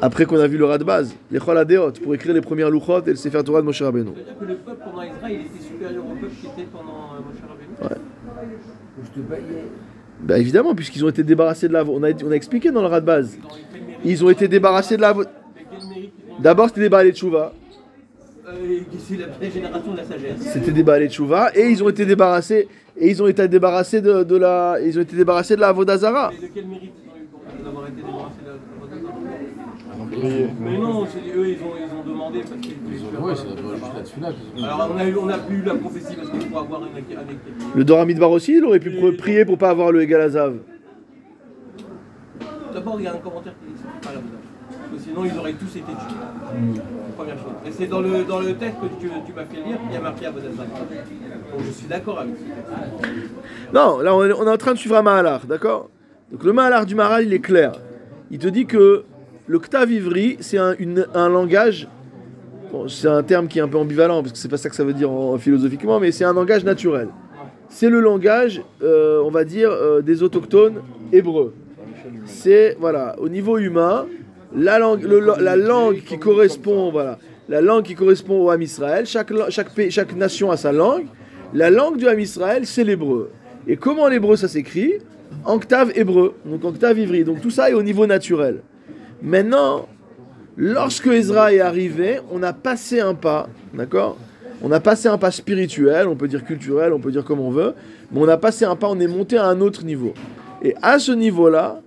après 0.00 0.24
qu'on 0.24 0.40
a 0.40 0.48
vu 0.48 0.58
le 0.58 0.64
rat 0.64 0.78
de 0.78 0.84
base, 0.84 1.14
les 1.30 1.38
Chol 1.38 1.56
Adeot, 1.56 1.92
pour 2.02 2.12
écrire 2.12 2.34
les 2.34 2.40
premières 2.40 2.72
Luchot 2.72 3.02
et 3.06 3.10
le 3.10 3.14
Sefer 3.14 3.44
Torah 3.44 3.60
de 3.60 3.66
Moshe 3.66 3.82
Rabbeinu. 3.82 4.10
C'est-à-dire 4.16 4.36
que 4.36 4.44
le 4.46 4.54
peuple 4.56 4.82
pendant 4.84 5.02
Ezra, 5.02 5.30
il 5.30 5.42
était 5.42 5.62
supérieur 5.64 6.04
au 6.04 6.16
peuple 6.16 6.32
qui 6.40 6.46
était 6.46 6.68
pendant 6.72 7.14
euh, 7.14 7.20
Moshe 7.24 7.40
Rabbeinu. 7.48 7.92
Ben 10.22 10.40
évidemment, 10.40 10.74
puisqu'ils 10.74 11.04
ont 11.04 11.08
été 11.08 11.22
débarrassés 11.22 11.68
de 11.68 11.72
la 11.72 11.84
On 11.84 12.02
a, 12.02 12.10
on 12.24 12.32
a 12.32 12.34
expliqué 12.34 12.72
dans 12.72 12.80
le 12.80 12.88
rat 12.88 13.00
de 13.00 13.06
base. 13.06 13.38
Ils 14.04 14.24
ont 14.24 14.30
été 14.30 14.48
débarrassés 14.48 14.96
de 14.96 15.02
la 15.02 15.14
D'abord, 16.40 16.68
c'était 16.68 16.80
des 16.80 16.88
Baalei 16.88 17.12
Tchouva. 17.12 17.52
Euh, 17.54 17.61
C'est 18.44 19.16
la 19.18 19.26
la 19.40 19.50
génération 19.50 19.92
de 19.92 19.96
la 19.98 20.04
sagesse. 20.04 20.36
C'était 20.40 20.72
des 20.72 20.82
Baalei 20.82 21.08
Tchouva. 21.08 21.50
Et 21.54 21.68
ils 21.70 21.82
ont 21.82 21.88
été 21.88 22.04
débarrassés. 22.04 22.68
Et 22.96 23.08
ils 23.10 23.22
ont 23.22 23.26
été 23.28 23.46
débarrassés 23.48 24.00
de, 24.00 24.22
de 24.24 24.36
la. 24.36 24.76
Ils 24.84 24.98
ont 24.98 25.02
été 25.02 25.16
débarrassés 25.16 25.54
de 25.56 25.60
la 25.60 25.72
Vodazara. 25.72 26.30
Mais 26.32 26.48
de 26.48 26.52
quel 26.52 26.66
mérite 26.66 26.92
ils 27.04 27.08
ont 27.08 27.16
eu 27.16 27.26
pour 27.30 27.64
d'avoir 27.64 27.86
été 27.86 27.96
débarrassés 27.96 28.40
de 28.44 28.48
la 28.48 30.02
ont 30.02 30.06
prié. 30.06 30.48
Mais 30.60 30.76
non, 30.78 31.06
c'est 31.06 31.38
eux, 31.38 31.48
ils 31.48 31.62
ont, 31.62 31.72
ils 31.78 31.94
ont 31.94 32.12
demandé 32.12 32.40
parce 32.40 32.60
qu'ils 32.60 32.72
euh, 32.72 33.74
juste 33.74 33.94
là-dessus 33.94 34.20
là. 34.20 34.28
ont- 34.28 34.64
Alors 34.64 34.90
on 34.94 34.98
a, 34.98 35.04
eu, 35.06 35.16
on 35.16 35.28
a 35.28 35.38
pu 35.38 35.54
eu 35.54 35.62
la 35.62 35.74
prophétie 35.76 36.14
parce 36.16 36.30
qu'il 36.30 36.40
faut 36.42 36.58
avoir 36.58 36.80
une 36.82 36.92
avec. 36.92 37.04
avec- 37.12 37.38
Le 37.74 37.84
Dora 37.84 38.04
Midbar 38.04 38.30
aussi, 38.30 38.54
il 38.56 38.64
aurait 38.64 38.80
pu 38.80 38.90
pr- 38.90 39.16
prier 39.16 39.44
pour 39.44 39.56
pas 39.58 39.70
avoir 39.70 39.92
le 39.92 40.02
Egalazav. 40.02 40.56
D'abord, 42.74 42.96
il 42.98 43.04
y 43.04 43.06
a 43.06 43.12
un 43.14 43.18
commentaire 43.18 43.52
qui 43.64 43.72
dit 43.72 43.82
pas 44.02 44.12
la 44.14 44.20
sinon, 44.98 45.24
ils 45.24 45.38
auraient 45.38 45.52
tous 45.54 45.70
été 45.76 45.82
tués. 45.84 46.80
Première 47.16 47.36
chose. 47.38 47.52
Et 47.66 47.70
c'est 47.72 47.86
dans 47.86 48.00
le, 48.00 48.24
dans 48.24 48.40
le 48.40 48.54
texte 48.54 48.76
que 48.80 48.86
tu, 49.00 49.10
tu 49.26 49.32
m'as 49.32 49.44
fait 49.44 49.56
lire 49.56 49.78
qu'il 49.82 49.92
y 49.92 49.96
a 49.96 50.00
marqué 50.00 50.26
Abodazar. 50.26 50.66
Donc 50.66 51.64
je 51.66 51.70
suis 51.70 51.86
d'accord 51.86 52.20
avec 52.20 52.34
ça. 52.36 52.76
Non, 53.72 53.98
là, 54.00 54.14
on 54.14 54.24
est, 54.24 54.32
on 54.32 54.46
est 54.46 54.50
en 54.50 54.56
train 54.56 54.72
de 54.72 54.78
suivre 54.78 54.96
un 54.96 55.02
Mahalar, 55.02 55.46
d'accord? 55.46 55.90
Donc 56.30 56.44
le 56.44 56.52
Mahalar 56.52 56.86
du 56.86 56.94
Maharal, 56.94 57.24
il 57.26 57.32
est 57.32 57.40
clair. 57.40 57.72
Il 58.30 58.38
te 58.38 58.48
dit 58.48 58.64
que 58.66 59.04
le 59.46 59.58
Ktav 59.58 59.90
Ivri, 59.90 60.36
c'est 60.40 60.58
un, 60.58 60.74
un 61.14 61.28
langage. 61.28 61.88
bon, 62.72 62.88
c'est 62.88 63.08
un 63.08 63.22
terme 63.22 63.48
qui 63.48 63.58
est 63.58 63.62
un 63.62 63.68
peu 63.68 63.76
ambivalent, 63.78 64.22
parce 64.22 64.32
que 64.32 64.38
c'est 64.38 64.48
pas 64.48 64.56
ça 64.56 64.70
que 64.70 64.74
ça 64.76 64.84
veut 64.84 64.94
dire 64.94 65.10
en- 65.10 65.36
philosophiquement, 65.36 66.00
mais 66.00 66.10
c'est 66.12 66.24
un 66.24 66.32
langage 66.32 66.64
naturel. 66.64 67.08
C'est 67.68 67.90
le 67.90 68.00
langage, 68.00 68.62
euh, 68.82 69.20
on 69.24 69.30
va 69.30 69.44
dire, 69.44 69.70
euh, 69.70 70.00
des 70.02 70.22
autochtones 70.22 70.80
hébreux. 71.12 71.54
C'est, 72.24 72.76
voilà, 72.80 73.14
au 73.18 73.28
niveau 73.28 73.58
humain, 73.58 74.06
la 74.54 74.78
langue, 74.78 75.02
le- 75.02 75.34
la 75.40 75.56
langue 75.56 76.02
qui 76.02 76.18
correspond, 76.18 76.90
voilà, 76.90 77.18
la 77.48 77.60
langue 77.60 77.84
qui 77.84 77.94
correspond 77.94 78.44
au 78.44 78.50
Ham 78.50 78.62
Israël, 78.62 79.06
chaque, 79.06 79.32
chaque, 79.50 79.68
chaque 79.90 80.16
nation 80.16 80.50
a 80.50 80.56
sa 80.56 80.72
langue. 80.72 81.06
La 81.54 81.70
langue 81.70 81.98
du 81.98 82.06
Ham 82.08 82.18
Israël, 82.18 82.66
c'est 82.66 82.84
l'hébreu. 82.84 83.30
Et 83.66 83.76
comment 83.76 84.08
l'hébreu 84.08 84.36
ça 84.36 84.48
s'écrit? 84.48 84.94
En 85.44 85.54
octave 85.54 85.92
hébreu, 85.94 86.34
donc 86.44 86.64
en 86.64 86.68
octave 86.68 86.98
ivri. 86.98 87.24
Donc 87.24 87.40
tout 87.40 87.50
ça 87.50 87.70
est 87.70 87.74
au 87.74 87.82
niveau 87.82 88.06
naturel. 88.06 88.60
Maintenant, 89.22 89.88
lorsque 90.56 91.06
Ezra 91.06 91.52
est 91.52 91.60
arrivé, 91.60 92.20
on 92.30 92.42
a 92.42 92.52
passé 92.52 93.00
un 93.00 93.14
pas, 93.14 93.48
d'accord? 93.74 94.16
On 94.62 94.70
a 94.70 94.80
passé 94.80 95.08
un 95.08 95.18
pas 95.18 95.30
spirituel, 95.30 96.06
on 96.06 96.14
peut 96.16 96.28
dire 96.28 96.44
culturel, 96.44 96.92
on 96.92 97.00
peut 97.00 97.10
dire 97.10 97.24
comme 97.24 97.40
on 97.40 97.50
veut, 97.50 97.74
mais 98.12 98.20
on 98.20 98.28
a 98.28 98.36
passé 98.36 98.64
un 98.64 98.76
pas, 98.76 98.88
on 98.88 99.00
est 99.00 99.06
monté 99.08 99.36
à 99.36 99.46
un 99.46 99.60
autre 99.60 99.84
niveau. 99.84 100.14
Et 100.62 100.74
à 100.82 100.98
ce 100.98 101.12
niveau-là, 101.12 101.80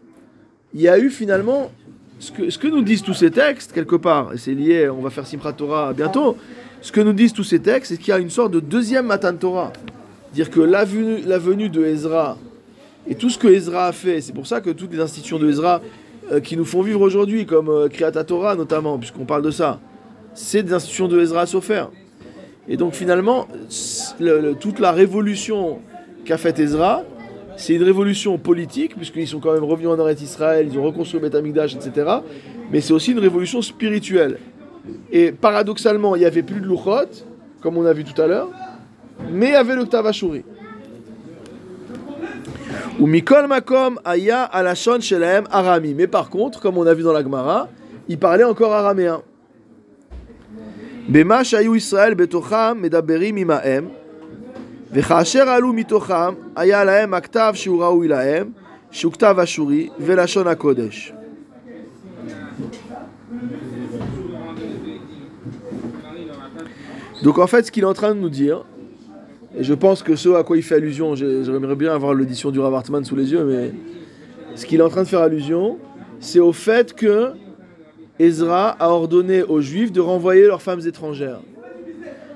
il 0.73 0.81
y 0.81 0.89
a 0.89 0.99
eu 0.99 1.09
finalement 1.09 1.71
ce 2.19 2.31
que, 2.31 2.67
nous 2.67 2.81
disent 2.81 3.03
tous 3.03 3.13
ces 3.13 3.31
textes, 3.31 3.73
quelque 3.73 3.95
part, 3.95 4.33
et 4.33 4.37
c'est 4.37 4.53
lié, 4.53 4.89
on 4.89 5.01
va 5.01 5.09
faire 5.09 5.27
Simchat 5.27 5.53
Torah 5.53 5.93
bientôt, 5.93 6.37
ce 6.81 6.91
que 6.91 7.01
nous 7.01 7.13
disent 7.13 7.33
tous 7.33 7.43
ces 7.43 7.59
textes, 7.59 7.91
c'est 7.91 7.97
qu'il 7.97 8.09
y 8.09 8.13
a 8.13 8.19
une 8.19 8.29
sorte 8.29 8.51
de 8.51 8.59
deuxième 8.59 9.07
Matan 9.07 9.35
Torah. 9.35 9.73
Dire 10.33 10.49
que 10.49 10.59
la 10.59 10.85
venue, 10.85 11.21
la 11.25 11.37
venue 11.37 11.69
de 11.69 11.83
Ezra 11.83 12.37
et 13.07 13.15
tout 13.15 13.29
ce 13.29 13.37
que 13.37 13.47
Ezra 13.47 13.87
a 13.87 13.91
fait, 13.91 14.21
c'est 14.21 14.33
pour 14.33 14.47
ça 14.47 14.61
que 14.61 14.69
toutes 14.69 14.93
les 14.93 14.99
institutions 14.99 15.39
de 15.39 15.49
Ezra 15.49 15.81
euh, 16.31 16.39
qui 16.39 16.57
nous 16.57 16.65
font 16.65 16.81
vivre 16.81 17.01
aujourd'hui, 17.01 17.45
comme 17.45 17.69
euh, 17.69 18.23
Torah 18.25 18.55
notamment, 18.55 18.97
puisqu'on 18.97 19.25
parle 19.25 19.43
de 19.43 19.51
ça, 19.51 19.79
c'est 20.33 20.63
des 20.63 20.73
institutions 20.73 21.07
de 21.07 21.19
Ezra 21.19 21.41
à 21.41 21.45
Sofer. 21.45 21.85
Et 22.67 22.77
donc 22.77 22.93
finalement, 22.93 23.47
toute 24.59 24.79
la 24.79 24.91
révolution 24.91 25.79
qu'a 26.25 26.37
faite 26.37 26.59
Ezra, 26.59 27.03
c'est 27.57 27.73
une 27.73 27.83
révolution 27.83 28.37
politique, 28.37 28.95
puisqu'ils 28.95 29.27
sont 29.27 29.39
quand 29.39 29.53
même 29.53 29.63
revenus 29.63 29.89
en 29.89 29.97
Eretz 29.97 30.21
Israël, 30.21 30.67
ils 30.71 30.77
ont 30.77 30.83
reconstruit 30.83 31.19
Betamikdash, 31.19 31.75
etc. 31.75 32.09
Mais 32.71 32.81
c'est 32.81 32.93
aussi 32.93 33.11
une 33.11 33.19
révolution 33.19 33.61
spirituelle. 33.61 34.39
Et 35.11 35.31
paradoxalement, 35.31 36.15
il 36.15 36.19
n'y 36.19 36.25
avait 36.25 36.43
plus 36.43 36.59
de 36.59 36.67
Luchot, 36.67 37.23
comme 37.61 37.77
on 37.77 37.85
a 37.85 37.93
vu 37.93 38.03
tout 38.03 38.19
à 38.21 38.27
l'heure, 38.27 38.49
mais 39.31 39.47
il 39.47 39.53
y 39.53 39.55
avait 39.55 39.75
le 39.75 39.85
Ktavashuri. 39.85 40.43
Ou 42.99 43.07
Mikol 43.07 43.47
Makom 43.47 43.99
Aya 44.05 44.43
Alashon 44.43 44.99
Arami. 45.51 45.93
Mais 45.93 46.07
par 46.07 46.29
contre, 46.29 46.61
comme 46.61 46.77
on 46.77 46.85
a 46.85 46.93
vu 46.93 47.03
dans 47.03 47.13
la 47.13 47.23
Gemara, 47.23 47.67
il 48.07 48.17
parlait 48.17 48.43
encore 48.43 48.73
araméen. 48.73 49.21
Bema 51.09 51.43
Shayu 51.43 51.75
Israël 51.75 52.15
Betocham 52.15 52.79
Medaberim 52.79 53.37
Imaem. 53.37 53.89
וכאשר 54.94 55.48
עלו 55.48 55.72
מתוכם 55.72 56.34
היה 56.56 56.84
להם 56.84 57.14
הכתב 57.14 57.52
שהוא 57.54 57.82
ראוי 57.82 58.08
להם 58.08 58.50
shuktav 58.92 59.38
ashuri, 59.38 59.88
velashon 60.00 60.46
hakodesh. 60.48 61.12
Donc 67.22 67.38
en 67.38 67.46
fait, 67.46 67.66
ce 67.66 67.70
qu'il 67.72 67.82
est 67.82 67.86
en 67.86 67.92
train 67.94 68.14
de 68.14 68.20
nous 68.20 68.30
dire, 68.30 68.64
et 69.56 69.62
je 69.62 69.74
pense 69.74 70.02
que 70.02 70.16
ce 70.16 70.30
à 70.30 70.42
quoi 70.42 70.56
il 70.56 70.62
fait 70.62 70.76
allusion, 70.76 71.14
j'ai- 71.14 71.44
j'aimerais 71.44 71.76
bien 71.76 71.92
avoir 71.94 72.14
l'audition 72.14 72.50
du 72.50 72.60
Rav 72.60 72.74
Hartman 72.74 73.04
sous 73.04 73.16
les 73.16 73.32
yeux, 73.32 73.44
mais 73.44 73.72
ce 74.54 74.64
qu'il 74.66 74.80
est 74.80 74.82
en 74.82 74.88
train 74.88 75.02
de 75.02 75.08
faire 75.08 75.20
allusion, 75.20 75.78
c'est 76.20 76.40
au 76.40 76.52
fait 76.52 76.94
que 76.94 77.32
Ezra 78.18 78.70
a 78.70 78.88
ordonné 78.88 79.42
aux 79.42 79.60
Juifs 79.60 79.92
de 79.92 80.00
renvoyer 80.00 80.46
leurs 80.46 80.62
femmes 80.62 80.80
étrangères. 80.86 81.40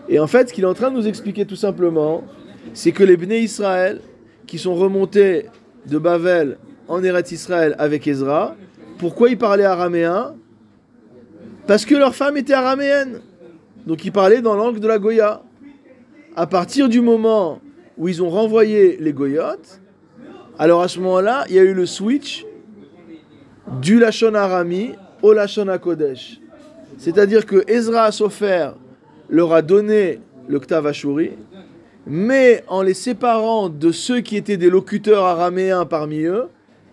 Et 0.08 0.18
en 0.18 0.26
fait, 0.26 0.48
ce 0.48 0.52
qu'il 0.54 0.64
est 0.64 0.68
en 0.68 0.74
train 0.74 0.90
de 0.90 0.96
nous 0.96 1.06
expliquer 1.06 1.46
tout 1.46 1.56
simplement, 1.56 2.24
c'est 2.73 2.91
que 2.91 3.03
les 3.03 3.17
Bnei 3.17 3.41
Israël, 3.41 4.01
qui 4.47 4.57
sont 4.57 4.75
remontés 4.75 5.45
de 5.85 5.97
Bavel 5.97 6.57
en 6.87 7.03
Eretz 7.03 7.31
Israël 7.31 7.75
avec 7.77 8.07
Ezra, 8.07 8.55
pourquoi 8.97 9.29
ils 9.29 9.37
parlaient 9.37 9.63
araméen? 9.63 10.35
Parce 11.67 11.85
que 11.85 11.95
leurs 11.95 12.15
femmes 12.15 12.37
étaient 12.37 12.53
araméennes. 12.53 13.21
Donc 13.85 14.03
ils 14.05 14.11
parlaient 14.11 14.41
dans 14.41 14.55
langue 14.55 14.79
de 14.79 14.87
la 14.87 14.99
Goya. 14.99 15.41
À 16.35 16.47
partir 16.47 16.89
du 16.89 17.01
moment 17.01 17.61
où 17.97 18.07
ils 18.07 18.21
ont 18.23 18.29
renvoyé 18.29 18.97
les 18.99 19.13
Goyotes, 19.13 19.81
alors 20.57 20.81
à 20.81 20.87
ce 20.87 20.99
moment-là, 20.99 21.45
il 21.49 21.55
y 21.55 21.59
a 21.59 21.63
eu 21.63 21.73
le 21.73 21.85
switch 21.85 22.45
du 23.81 23.99
Lachon 23.99 24.33
Arami 24.33 24.93
au 25.21 25.33
Lachon 25.33 25.67
Kodesh. 25.81 26.39
C'est-à-dire 26.97 27.45
que 27.45 27.63
Ezra 27.67 28.11
Sofer 28.11 28.71
leur 29.29 29.53
a 29.53 29.61
donné 29.61 30.19
le 30.47 30.59
Ktav 30.59 30.87
Ashuri, 30.87 31.31
mais 32.09 32.63
en 32.67 32.81
les 32.81 32.95
séparant 32.95 33.69
de 33.69 33.91
ceux 33.91 34.21
qui 34.21 34.35
étaient 34.35 34.57
des 34.57 34.71
locuteurs 34.71 35.23
araméens 35.23 35.85
parmi 35.85 36.23
eux, 36.23 36.45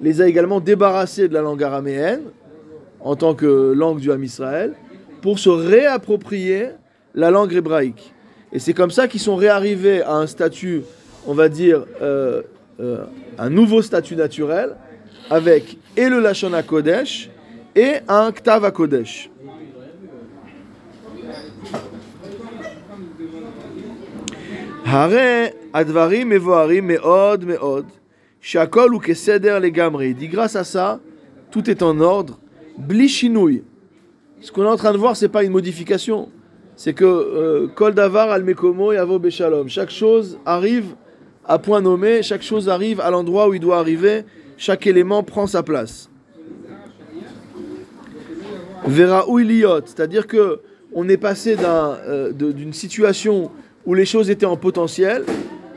les 0.02 0.20
a 0.20 0.28
également 0.28 0.60
débarrassés 0.60 1.26
de 1.26 1.32
la 1.32 1.40
langue 1.40 1.62
araméenne 1.62 2.20
en 3.00 3.16
tant 3.16 3.34
que 3.34 3.72
langue 3.72 3.98
du 3.98 4.12
Ham 4.12 4.22
Israël 4.22 4.74
pour 5.22 5.38
se 5.38 5.48
réapproprier 5.48 6.68
la 7.14 7.30
langue 7.30 7.54
hébraïque. 7.54 8.12
Et 8.52 8.58
c'est 8.58 8.74
comme 8.74 8.90
ça 8.90 9.08
qu'ils 9.08 9.20
sont 9.20 9.36
réarrivés 9.36 10.02
à 10.02 10.16
un 10.16 10.26
statut, 10.26 10.82
on 11.26 11.32
va 11.32 11.48
dire, 11.48 11.86
euh, 12.02 12.42
euh, 12.78 13.04
un 13.38 13.48
nouveau 13.48 13.80
statut 13.80 14.16
naturel, 14.16 14.76
avec 15.30 15.78
et 15.96 16.10
le 16.10 16.20
Lachon 16.20 16.52
Kodesh 16.66 17.30
et 17.74 17.94
un 18.06 18.32
Ktav 18.32 18.70
Kodesh. 18.70 19.30
Meod 26.82 27.44
meod, 27.44 27.86
shakol 28.40 28.94
ou 28.94 29.00
keseder 29.00 29.58
legamri. 29.58 30.10
Il 30.10 30.14
dit 30.14 30.28
grâce 30.28 30.54
à 30.54 30.62
ça, 30.62 31.00
tout 31.50 31.68
est 31.68 31.82
en 31.82 31.98
ordre, 31.98 32.38
bli 32.78 33.08
shinouï. 33.08 33.64
Ce 34.40 34.52
qu'on 34.52 34.62
est 34.62 34.68
en 34.68 34.76
train 34.76 34.92
de 34.92 34.98
voir, 34.98 35.16
c'est 35.16 35.28
pas 35.28 35.42
une 35.42 35.50
modification. 35.50 36.28
C'est 36.76 36.92
que 36.92 37.04
euh, 37.04 37.66
kol 37.74 37.94
davar 37.94 38.30
al 38.30 38.44
mekomo 38.44 38.92
et 38.92 38.96
avo 38.96 39.18
beshalom. 39.18 39.68
Chaque 39.68 39.90
chose 39.90 40.38
arrive 40.46 40.94
à 41.44 41.58
point 41.58 41.80
nommé, 41.80 42.22
chaque 42.22 42.42
chose 42.42 42.68
arrive 42.68 43.00
à 43.00 43.10
l'endroit 43.10 43.48
où 43.48 43.54
il 43.54 43.60
doit 43.60 43.78
arriver, 43.78 44.24
chaque 44.56 44.86
élément 44.86 45.24
prend 45.24 45.48
sa 45.48 45.64
place. 45.64 46.08
Vera 48.86 49.24
liot, 49.26 49.80
c'est-à-dire 49.86 50.28
que 50.28 50.60
on 50.94 51.08
est 51.08 51.16
passé 51.16 51.56
euh, 51.60 52.32
d'une 52.32 52.72
situation 52.72 53.50
où 53.86 53.94
les 53.94 54.04
choses 54.04 54.30
étaient 54.30 54.46
en 54.46 54.56
potentiel, 54.56 55.24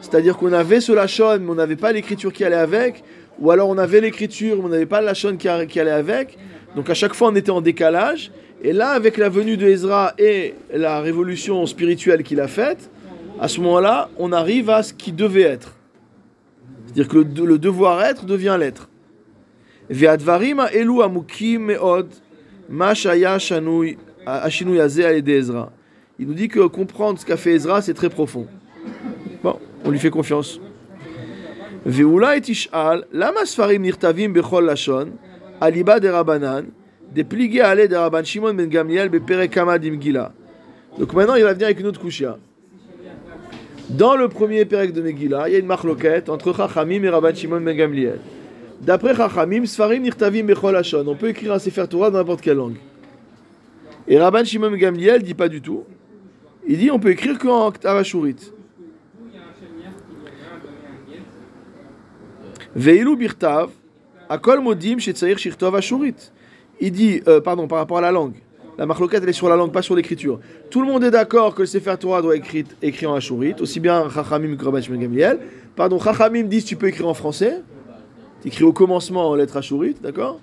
c'est-à-dire 0.02 0.38
qu'on 0.38 0.52
avait 0.54 0.82
ce 0.82 0.92
lachon, 0.92 1.38
mais 1.40 1.50
on 1.50 1.56
n'avait 1.56 1.76
pas 1.76 1.92
l'écriture 1.92 2.34
qui 2.34 2.44
allait 2.44 2.56
avec, 2.56 3.04
ou 3.40 3.52
alors 3.52 3.70
on 3.70 3.78
avait 3.78 4.02
l'écriture, 4.02 4.58
mais 4.58 4.64
on 4.66 4.70
n'avait 4.70 4.86
pas 4.86 5.00
le 5.00 5.06
lachon 5.06 5.38
qui, 5.38 5.48
allait 5.48 5.92
avec. 5.92 6.38
Donc 6.76 6.90
à 6.90 6.94
chaque 6.94 7.14
fois, 7.14 7.30
on 7.30 7.36
était 7.36 7.52
en 7.52 7.62
décalage. 7.62 8.32
Et 8.64 8.74
là, 8.74 8.90
avec 8.90 9.18
la 9.18 9.30
venue 9.30 9.56
de 9.56 9.66
Ezra 9.68 10.14
et 10.18 10.56
la 10.74 11.00
révolution 11.00 11.66
spirituelle 11.66 12.24
qu'il 12.24 12.42
a 12.42 12.48
faite, 12.48 12.90
à 13.40 13.48
ce 13.48 13.62
moment-là, 13.62 14.10
on 14.18 14.34
arrive 14.34 14.70
à 14.70 14.84
ce 14.84 14.94
qui 14.94 15.14
devait 15.14 15.44
être. 15.44 15.76
C'est-à-dire 16.86 17.08
que 17.08 17.18
le, 17.20 17.24
de- 17.26 17.44
le 17.44 17.58
devoir 17.58 18.04
être 18.04 18.26
devient 18.26 18.58
l'être. 18.60 18.90
Ve'advarim 19.90 20.62
elu 20.74 21.02
amukim 21.02 21.60
me'od, 21.68 22.08
ma 22.68 22.94
shanui- 22.94 23.98
ashinui 24.26 24.80
hazeh 24.80 25.06
al 25.06 25.30
Ezra. 25.30 25.72
Il 26.20 26.28
nous 26.28 26.34
dit 26.34 26.50
que 26.50 26.68
comprendre 26.68 27.18
ce 27.18 27.26
qu'a 27.26 27.38
fait 27.38 27.54
Ezra, 27.54 27.82
c'est 27.82 27.94
très 27.94 28.10
profond. 28.10 28.46
Bon, 29.42 29.58
on 29.86 29.90
lui 29.90 30.00
fait 30.00 30.10
confiance. 30.10 30.60
Lama 31.86 33.46
sfarim 33.46 33.82
nirtavim 33.84 34.30
bechol 34.30 34.66
lashon, 34.66 35.12
aliba 35.62 36.00
de 36.00 37.24
pligé 37.24 37.62
ale 37.62 37.88
de 37.88 38.24
Shimon 38.24 38.54
ben 38.54 38.68
Gamliel 38.68 39.10
beperek. 39.10 39.58
Donc 40.98 41.14
maintenant, 41.14 41.36
il 41.36 41.44
va 41.44 41.54
venir 41.54 41.68
avec 41.68 41.80
une 41.80 41.88
autre 41.88 42.02
kushia. 42.02 42.38
Dans 43.90 44.16
le 44.16 44.28
premier 44.28 44.66
Pérec 44.66 44.94
de 44.94 45.02
Megillah, 45.02 45.48
il 45.48 45.54
y 45.54 45.56
a 45.56 45.60
une 45.60 45.66
marloquette 45.66 46.30
entre 46.30 46.54
Chachamim 46.54 47.02
et 47.04 47.10
Rabban 47.10 47.34
Shimon 47.34 47.62
ben 47.62 47.76
Gamliel. 47.76 48.20
D'après 48.82 49.16
Chachamim, 49.16 49.66
Sfarim 49.66 50.04
nirtavim 50.04 50.44
bechol 50.44 50.74
lashon. 50.74 51.06
On 51.08 51.16
peut 51.16 51.30
écrire 51.30 51.54
un 51.54 51.60
Sefer 51.60 51.88
Torah 51.90 52.12
dans 52.12 52.18
n'importe 52.18 52.42
quelle 52.42 52.58
langue. 52.58 52.78
Et 54.08 54.20
Rabban 54.20 54.44
Shimon 54.44 54.70
ben 54.70 54.78
Gamliel 54.78 55.24
dit 55.24 55.34
pas 55.34 55.48
du 55.48 55.62
tout. 55.62 55.86
Il 56.70 56.78
dit 56.78 56.92
on 56.92 57.00
peut 57.00 57.10
écrire 57.10 57.40
qu'en 57.40 57.74
Avashurit. 57.84 58.36
Veilu 62.76 63.16
birtav, 63.18 63.72
modim 64.62 65.00
shirtov 65.00 65.76
ashurit. 65.76 66.32
Il 66.80 66.92
dit, 66.92 67.22
euh, 67.28 67.42
pardon, 67.42 67.68
par 67.68 67.80
rapport 67.80 67.98
à 67.98 68.02
la 68.02 68.12
langue. 68.12 68.36
La 68.78 68.86
marloquette, 68.86 69.24
elle 69.24 69.30
est 69.30 69.34
sur 69.34 69.50
la 69.50 69.56
langue, 69.56 69.72
pas 69.72 69.82
sur 69.82 69.96
l'écriture. 69.96 70.40
Tout 70.70 70.82
le 70.82 70.88
monde 70.88 71.04
est 71.04 71.12
d'accord 71.12 71.56
que 71.56 71.62
le 71.62 71.66
Sefer 71.66 71.96
Torah 72.00 72.22
doit 72.22 72.38
être 72.38 72.46
écrit, 72.84 73.06
en 73.08 73.16
ashurit, 73.16 73.56
aussi 73.60 73.80
bien 73.80 74.08
Chachamim 74.10 74.56
que 74.56 74.64
Rabban 74.64 74.80
Gamliel. 74.80 75.40
Pardon, 75.76 76.00
Chachamim 76.00 76.44
disent 76.44 76.66
tu 76.66 76.76
peux 76.76 76.88
écrire 76.88 77.08
en 77.08 77.16
français. 77.16 77.64
Tu 78.44 78.50
écris 78.50 78.64
au 78.64 78.74
commencement 78.74 79.28
en 79.28 79.36
lettres 79.36 79.58
ashurit, 79.58 79.96
d'accord? 80.02 80.40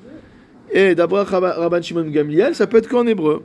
Et 0.73 0.97
d'après 0.97 1.23
Rabban 1.23 1.81
Shimon 1.81 2.11
Gamliel, 2.11 2.57
ça 2.57 2.67
peut 2.67 2.79
être 2.79 2.89
qu'en 2.89 3.07
hébreu. 3.07 3.45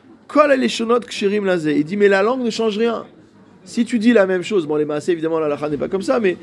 kol 0.31 0.51
eleshonot 0.51 1.01
kshirim 1.01 1.45
lazé. 1.45 1.77
Il 1.77 1.83
dit 1.83 1.97
mais 1.97 2.07
la 2.07 2.23
langue 2.23 2.43
ne 2.43 2.49
change 2.49 2.77
rien. 2.77 3.05
Si 3.63 3.85
tu 3.85 3.99
dis 3.99 4.13
la 4.13 4.25
même 4.25 4.43
chose, 4.43 4.65
bon 4.65 4.75
les 4.75 4.85
maasés 4.85 5.11
évidemment 5.11 5.39
la 5.39 5.47
lacha 5.47 5.69
n'est 5.69 5.77
pas 5.77 5.87
comme 5.87 6.01
ça, 6.01 6.19
mais 6.19 6.37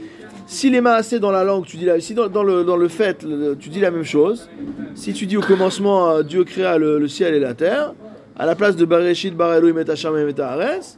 si 0.46 0.70
les 0.70 0.80
maasés 0.80 1.18
dans 1.18 1.30
la 1.32 1.44
langue, 1.44 1.66
tu 1.66 1.76
dis 1.76 1.84
la, 1.84 2.00
si 2.00 2.14
dans, 2.14 2.42
le, 2.42 2.88
fait, 2.88 3.24
tu 3.58 3.68
dis 3.68 3.80
la 3.80 3.90
même 3.90 4.04
chose, 4.04 4.48
si 4.94 5.12
tu 5.12 5.26
dis 5.26 5.36
au 5.36 5.40
commencement 5.40 6.10
euh, 6.10 6.22
Dieu 6.22 6.44
créa 6.44 6.78
le, 6.78 7.06
ciel 7.08 7.34
et 7.34 7.40
la 7.40 7.54
terre, 7.54 7.92
à 8.38 8.46
la 8.46 8.54
place 8.54 8.76
de 8.76 8.84
Bereshit, 8.84 9.36
Bar 9.36 9.54
et 9.56 9.90
Hasham 9.90 10.16
et 10.16 10.40
Haaretz, 10.40 10.96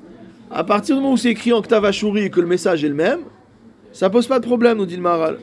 à 0.50 0.62
partir 0.62 0.94
du 0.94 1.00
moment 1.00 1.14
où 1.14 1.16
c'est 1.16 1.30
écrit 1.30 1.52
en 1.52 1.62
Ktav 1.62 1.84
Ashuri 1.84 2.24
et 2.24 2.30
que 2.30 2.40
le 2.40 2.46
message 2.46 2.84
est 2.84 2.88
le 2.88 2.94
même, 2.94 3.20
ça 3.92 4.10
pose 4.10 4.26
pas 4.26 4.38
de 4.38 4.46
problème, 4.46 4.78
nous 4.78 4.86
dit 4.86 4.96
le 4.96 5.02
Maharal. 5.02 5.38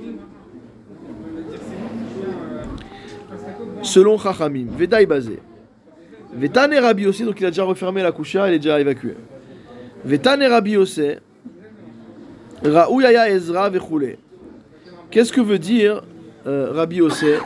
Selon 3.81 4.17
Chachamim, 4.17 4.67
Vedaï 4.77 5.05
basé. 5.05 5.39
Vetane 6.33 6.75
Rabbi 6.75 7.07
aussi, 7.07 7.23
donc 7.23 7.39
il 7.39 7.45
a 7.45 7.49
déjà 7.49 7.63
refermé 7.63 8.03
la 8.03 8.11
coucha, 8.11 8.47
il 8.49 8.53
est 8.53 8.59
déjà 8.59 8.79
évacué. 8.79 9.15
Vetane 10.05 10.43
Rabbi 10.43 10.77
aussi, 10.77 11.11
Raouyaya 12.63 13.29
Ezra 13.29 13.69
Vechoule. 13.69 14.17
Qu'est-ce 15.09 15.31
que 15.31 15.41
veut 15.41 15.59
dire 15.59 16.03
euh, 16.45 16.71
Rabbi 16.73 17.01
Ossé 17.01 17.37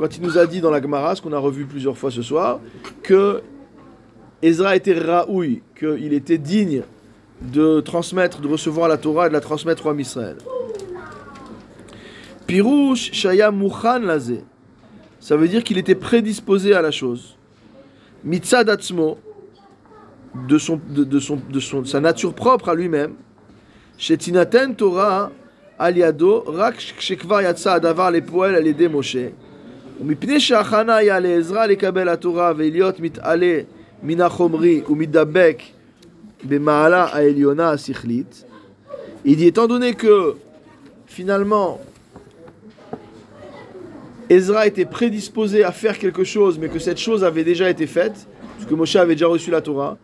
quand 0.00 0.16
il 0.16 0.22
nous 0.22 0.38
a 0.38 0.46
dit 0.46 0.62
dans 0.62 0.70
la 0.70 0.80
Gemara, 0.80 1.14
ce 1.14 1.20
qu'on 1.20 1.34
a 1.34 1.38
revu 1.38 1.66
plusieurs 1.66 1.98
fois 1.98 2.10
ce 2.10 2.22
soir, 2.22 2.60
que 3.02 3.42
Ezra 4.40 4.74
était 4.74 4.98
Raoui, 4.98 5.62
qu'il 5.78 6.14
était 6.14 6.38
digne 6.38 6.84
de 7.42 7.80
transmettre, 7.80 8.40
de 8.40 8.48
recevoir 8.48 8.88
la 8.88 8.96
Torah 8.96 9.26
et 9.26 9.28
de 9.28 9.34
la 9.34 9.42
transmettre 9.42 9.84
au 9.84 9.94
Israël. 9.98 10.38
Pirouche 12.46 13.12
Shaya 13.12 13.50
Mouchan 13.50 13.98
Lazé. 13.98 14.42
Ça 15.20 15.36
veut 15.36 15.48
dire 15.48 15.62
qu'il 15.62 15.76
était 15.76 15.94
prédisposé 15.94 16.72
à 16.72 16.80
la 16.80 16.90
chose 16.90 17.36
Mitzad 18.23 18.69
Atzmo, 18.69 19.17
de, 20.47 20.57
son, 20.57 20.79
de, 20.89 21.03
de 21.03 21.19
son, 21.19 21.39
de 21.49 21.59
son, 21.59 21.85
sa 21.85 21.99
nature 21.99 22.33
propre 22.33 22.69
à 22.69 22.75
lui-même. 22.75 23.15
Shetinaten 23.97 24.75
Torah 24.75 25.31
aliado 25.79 26.43
rak 26.47 26.79
shekvar 26.79 27.43
yatsa 27.43 27.73
adavar 27.73 28.11
lepoel 28.11 28.55
al 28.55 28.65
yedei 28.65 28.87
Moshe. 28.87 29.31
ומפני 30.01 30.39
שההכנה 30.39 30.95
היה 30.95 31.19
לעזרה 31.19 31.67
לקבל 31.67 32.09
התורה 32.09 32.51
ולהיות 32.57 32.99
מתעלה 32.99 33.59
מן 34.03 34.21
החומרי 34.21 34.81
ומתדבק 34.89 35.57
במעלה 36.43 37.03
העליונה 37.03 37.71
השכלית, 37.71 38.43
il 39.25 39.37
dit 39.37 39.45
étant 39.45 39.67
donné 39.67 39.93
que 39.93 40.35
finalement 41.07 41.79
Ezra 44.30 44.68
était 44.68 44.84
prédisposé 44.84 45.64
à 45.64 45.72
faire 45.72 45.98
quelque 45.98 46.22
chose, 46.22 46.56
mais 46.56 46.68
que 46.68 46.78
cette 46.78 46.98
chose 46.98 47.24
avait 47.24 47.42
déjà 47.42 47.68
été 47.68 47.88
faite, 47.88 48.28
parce 48.56 48.70
que 48.70 48.74
Moshe 48.76 48.94
avait 48.94 49.14
déjà 49.14 49.26
reçu 49.26 49.50
la 49.50 49.60
Torah. 49.60 49.98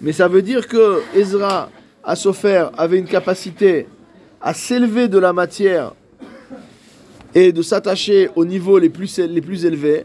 Mais 0.00 0.12
ça 0.12 0.28
veut 0.28 0.40
dire 0.40 0.68
que 0.68 1.00
Ezra, 1.16 1.68
à 2.04 2.14
Sofer, 2.14 2.66
avait 2.78 2.98
une 2.98 3.06
capacité 3.06 3.88
à 4.40 4.54
s'élever 4.54 5.08
de 5.08 5.18
la 5.18 5.32
matière 5.32 5.94
et 7.34 7.50
de 7.50 7.60
s'attacher 7.60 8.30
aux 8.36 8.44
niveaux 8.44 8.78
les 8.78 8.88
plus, 8.88 9.18
les 9.18 9.40
plus 9.40 9.64
élevés. 9.64 10.04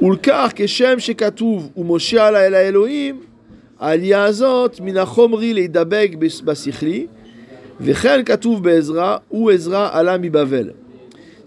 Ulkar 0.00 0.54
keshem 0.54 1.00
shekatuv 1.00 1.70
ou 1.74 1.84
Moshe 1.84 2.14
ala 2.14 2.46
ela 2.46 2.62
Elohim 2.62 3.16
aliazot 3.80 4.80
minachomri 4.80 5.52
leidabeg 5.52 6.16
basichli 6.44 7.08
vechen 7.80 8.22
katuv 8.22 8.62
be'ezra 8.62 9.22
ou 9.28 9.50
Ezra 9.50 9.88
ala 9.88 10.16
Mibavel. 10.16 10.74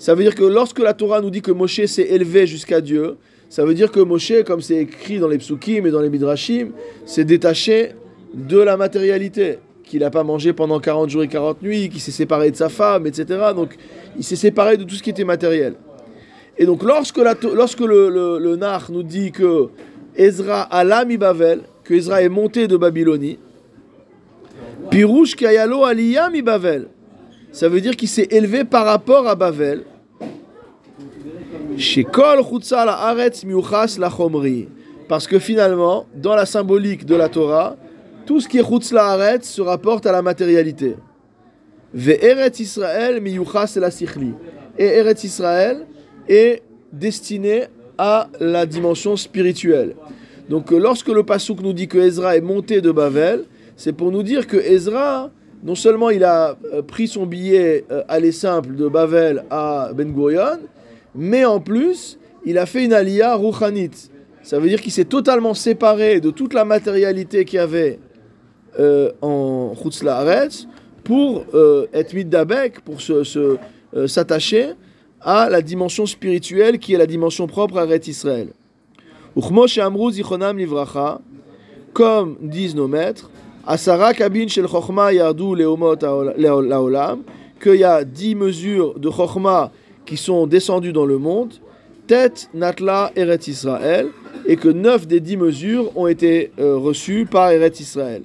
Ça 0.02 0.16
veut 0.16 0.24
dire 0.24 0.34
que 0.34 0.43
lorsque 0.43 0.80
la 0.80 0.95
Torah 0.95 1.22
nous 1.22 1.30
dit 1.30 1.43
que 1.43 1.52
Moshe 1.52 1.86
s'est 1.86 2.08
élevé 2.10 2.47
jusqu'à 2.47 2.82
Dieu, 2.82 3.18
ça 3.49 3.66
veut 3.66 3.76
dire 3.76 3.91
que 3.91 3.99
Moshe, 3.99 4.34
comme 4.47 4.60
c'est 4.60 4.78
écrit 4.78 5.20
dans 5.20 5.28
les 5.28 5.38
psukim 5.38 5.86
et 5.86 5.91
dans 5.91 6.02
les 6.02 6.10
midrashim, 6.10 6.70
s'est 7.06 7.24
détaché 7.24 7.91
de 8.34 8.58
la 8.58 8.78
matérialité, 8.78 9.60
qu'il 9.84 9.99
n'a 9.99 10.10
pas 10.10 10.24
mangé 10.24 10.54
pendant 10.54 10.80
40 10.80 11.08
jours 11.08 11.22
et 11.22 11.28
40 11.28 11.62
nuits, 11.62 11.89
qu'il 11.89 11.99
s'est 11.99 12.10
séparé 12.10 12.49
de 12.49 12.56
sa 12.56 12.68
femme, 12.68 13.06
etc. 13.06 13.26
Donc 13.56 13.78
il 14.18 14.24
s'est 14.24 14.36
séparé 14.36 14.76
de 14.76 14.86
tout 14.86 14.95
ce 14.95 15.04
qui 15.04 15.12
était 15.12 15.24
matériel. 15.24 15.76
Et 16.58 16.66
donc 16.66 16.82
lorsque, 16.82 17.22
lorsque 17.54 17.82
le, 17.82 18.10
le, 18.10 18.58
nous 18.89 19.04
dit 19.04 19.32
que 19.32 19.68
Ezra 20.16 20.64
alla 20.64 21.06
mi 21.06 21.18
Bavel, 21.18 21.60
que 21.84 21.93
Ezra 21.93 22.24
est 22.24 22.30
monté 22.30 22.68
de 22.68 22.76
Babylonie, 22.76 23.38
Pirouche 24.89 25.36
Kayalo 25.36 25.84
Aliyah 25.84 26.32
mi 26.32 26.41
Bavel, 26.41 26.88
ça 27.52 27.70
veut 27.70 27.82
dire 27.82 27.95
qu'il 27.95 28.08
s'est 28.08 28.30
élevé 28.32 28.64
par 28.64 28.86
rapport 28.86 29.28
à 29.28 29.36
Bavel. 29.36 29.84
Shekol 30.20 30.32
Chutza 30.72 30.80
la 30.80 30.89
Aretz 30.89 30.89
Miuchas 31.02 31.30
la 31.32 31.52
Chomri. 31.52 31.61
Parce 35.07 35.28
que 35.28 35.39
finalement, 35.39 36.05
dans 36.15 36.36
la 36.36 36.45
symbolique 36.45 37.05
de 37.05 37.15
la 37.15 37.30
Torah, 37.30 37.76
tout 38.26 38.39
ce 38.39 38.47
qui 38.47 38.59
est 38.59 38.63
Chutz 38.63 38.91
la 38.91 39.39
se 39.41 39.61
rapporte 39.61 40.05
à 40.05 40.11
la 40.11 40.22
matérialité. 40.22 40.95
Miyuchas 41.93 43.78
la. 43.78 43.89
Et 44.78 44.86
Eretz 44.86 45.24
Israël 45.24 45.86
est 46.30 46.61
destiné 46.93 47.65
à 47.97 48.30
la 48.39 48.65
dimension 48.65 49.15
spirituelle. 49.15 49.95
Donc 50.49 50.72
lorsque 50.72 51.09
le 51.09 51.24
Passouk 51.24 51.61
nous 51.61 51.74
dit 51.74 51.88
que 51.88 51.97
Ezra 51.97 52.36
est 52.36 52.41
monté 52.41 52.82
de 52.82 52.91
Bavel, 52.91 53.45
c'est 53.76 53.93
pour 53.93 54.11
nous 54.11 54.24
dire 54.24 54.47
que 54.47 54.57
Ezra, 54.57 55.30
non 55.63 55.76
seulement 55.76 56.09
il 56.09 56.24
a 56.24 56.57
euh, 56.74 56.82
pris 56.82 57.07
son 57.07 57.26
billet 57.26 57.86
euh, 57.91 58.03
aller 58.07 58.32
simple 58.32 58.76
de 58.76 58.88
Bavel 58.88 59.43
à 59.49 59.91
Ben 59.93 60.11
Gurion, 60.11 60.59
mais 61.16 61.45
en 61.45 61.59
plus, 61.59 62.18
il 62.45 62.57
a 62.57 62.66
fait 62.66 62.86
une 62.86 62.93
aliyah 62.93 63.36
rouchanit. 63.36 63.91
Ça 64.43 64.59
veut 64.59 64.70
dire 64.70 64.82
qu'il 64.82 64.91
s'est 64.91 65.05
totalement 65.05 65.53
séparé 65.53 66.20
de 66.20 66.32
toute 66.32 66.53
la 66.53 66.66
matérialité 66.66 67.45
qu'il 67.45 67.57
y 67.57 67.59
avait 67.59 67.99
euh, 68.80 69.12
en 69.22 69.74
Chutz 69.76 70.03
Laaretz 70.03 70.68
pour 71.03 71.45
euh, 71.53 71.88
être 71.93 72.14
middabek, 72.14 72.82
pour 72.82 73.01
se, 73.01 73.24
se, 73.24 73.57
euh, 73.95 74.07
s'attacher 74.07 74.72
à 75.20 75.49
la 75.49 75.62
dimension 75.62 76.05
spirituelle 76.05 76.80
qui 76.80 76.93
est 76.93 76.97
la 76.97 77.05
dimension 77.05 77.47
propre 77.47 77.78
à 77.78 77.86
Ret 77.86 78.01
Israël. 78.07 78.49
Livracha, 79.36 81.22
comme 81.93 82.38
disent 82.41 82.76
nos 82.76 82.88
maîtres, 82.88 83.30
Asara 83.68 84.14
kabin 84.14 84.47
shel 84.47 84.68
chokhma 84.68 85.14
yardu 85.14 85.55
leomot 85.55 85.95
laolam, 86.38 87.22
qu'il 87.62 87.76
y 87.76 87.84
a 87.84 88.03
dix 88.03 88.34
mesures 88.34 88.97
de 88.97 89.09
chokhma 89.12 89.72
qui 90.06 90.18
sont 90.18 90.47
descendues 90.47 90.93
dans 90.93 91.06
le 91.06 91.18
monde, 91.18 91.54
tête 92.08 92.49
natla 92.54 93.12
eret 93.16 93.39
Israël, 93.47 94.08
et 94.45 94.56
que 94.56 94.70
neuf 94.70 95.08
des 95.08 95.20
dix 95.20 95.38
mesures 95.38 95.95
ont 95.97 96.08
été 96.08 96.52
euh, 96.60 96.78
reçues 96.78 97.26
par 97.26 97.52
eret 97.52 97.74
Israël. 97.80 98.24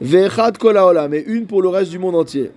Ve'echad 0.00 0.58
kol 0.58 0.78
et 1.12 1.24
une 1.24 1.46
pour 1.46 1.60
le 1.60 1.68
reste 1.68 1.90
du 1.90 1.98
monde 1.98 2.14
entier. 2.14 2.50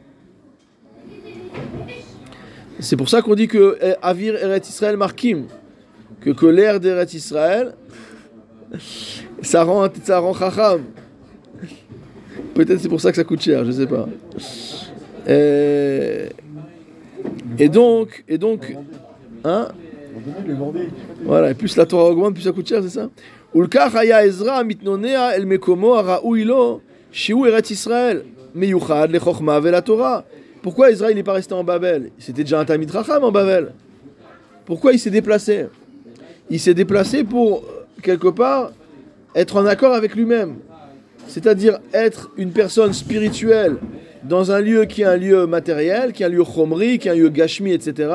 C'est 2.80 2.96
pour 2.96 3.10
ça 3.10 3.22
qu'on 3.22 3.36
dit 3.36 3.48
que 3.48 3.78
eh, 3.82 3.94
Avir 4.02 4.36
Eret 4.36 4.62
Israël 4.68 4.98
Markim, 4.98 5.46
que, 6.20 6.32
que 6.32 6.46
l'air 6.46 6.80
d'Eret 6.80 7.08
Israël, 7.14 7.74
ça 9.42 9.64
rend, 9.64 9.88
ça 10.04 10.20
rend 10.20 10.34
chacham. 10.34 10.82
Peut-être 12.54 12.80
c'est 12.80 12.90
pour 12.90 13.02
ça 13.02 13.12
que 13.12 13.18
ça 13.18 13.24
coûte 13.24 13.42
cher, 13.42 13.66
je 13.66 13.72
sais 13.72 13.88
pas. 13.88 14.08
Euh, 15.28 16.28
et 16.28 16.51
donc, 17.70 18.24
et 18.28 18.38
donc, 18.38 18.76
hein? 19.44 19.70
Voilà, 21.24 21.52
et 21.52 21.54
plus 21.54 21.76
la 21.78 21.86
Torah 21.86 22.10
augmente, 22.10 22.34
plus 22.34 22.44
ça 22.44 22.52
coûte 22.52 22.68
cher, 22.68 22.82
c'est 22.84 22.90
ça? 22.90 23.10
Ulkach 23.54 23.96
haya 23.96 24.26
Ezra 24.26 24.64
mitnonea 24.64 25.36
el 25.36 25.46
mekomo 25.46 25.96
shiu 27.12 27.48
Eret 27.48 27.70
Israël 27.72 28.24
meyuchad 28.56 29.12
la 29.12 29.82
Torah. 29.82 30.26
Pourquoi 30.62 30.92
Israël 30.92 31.16
n'est 31.16 31.24
pas 31.24 31.34
resté 31.34 31.54
en 31.54 31.64
Babel? 31.64 32.12
C'était 32.20 32.44
déjà 32.44 32.60
un 32.60 32.66
Tamid 32.66 32.92
Racham 32.92 33.24
en 33.24 33.32
Babel. 33.32 33.74
Pourquoi 34.66 34.94
il 34.94 35.00
s'est 35.00 35.10
déplacé? 35.10 35.66
Il 36.50 36.60
s'est 36.60 36.74
déplacé 36.74 37.24
pour, 37.24 37.64
quelque 38.02 38.28
part, 38.28 38.72
être 39.36 39.58
en 39.58 39.66
accord 39.66 39.94
avec 39.94 40.16
lui-même. 40.16 40.56
C'est-à-dire 41.28 41.80
être 41.94 42.30
une 42.38 42.52
personne 42.52 42.94
spirituelle 42.94 43.78
dans 44.24 44.52
un 44.52 44.60
lieu 44.60 44.86
qui 44.86 45.02
est 45.02 45.06
un 45.06 45.18
lieu 45.18 45.48
matériel, 45.48 46.14
qui 46.14 46.24
est 46.24 46.26
un 46.26 46.30
lieu 46.30 46.44
chomri, 46.44 47.00
qui 47.00 47.08
est 47.08 47.12
un 47.12 47.16
lieu 47.16 47.30
gashmi, 47.30 47.72
etc. 47.72 48.14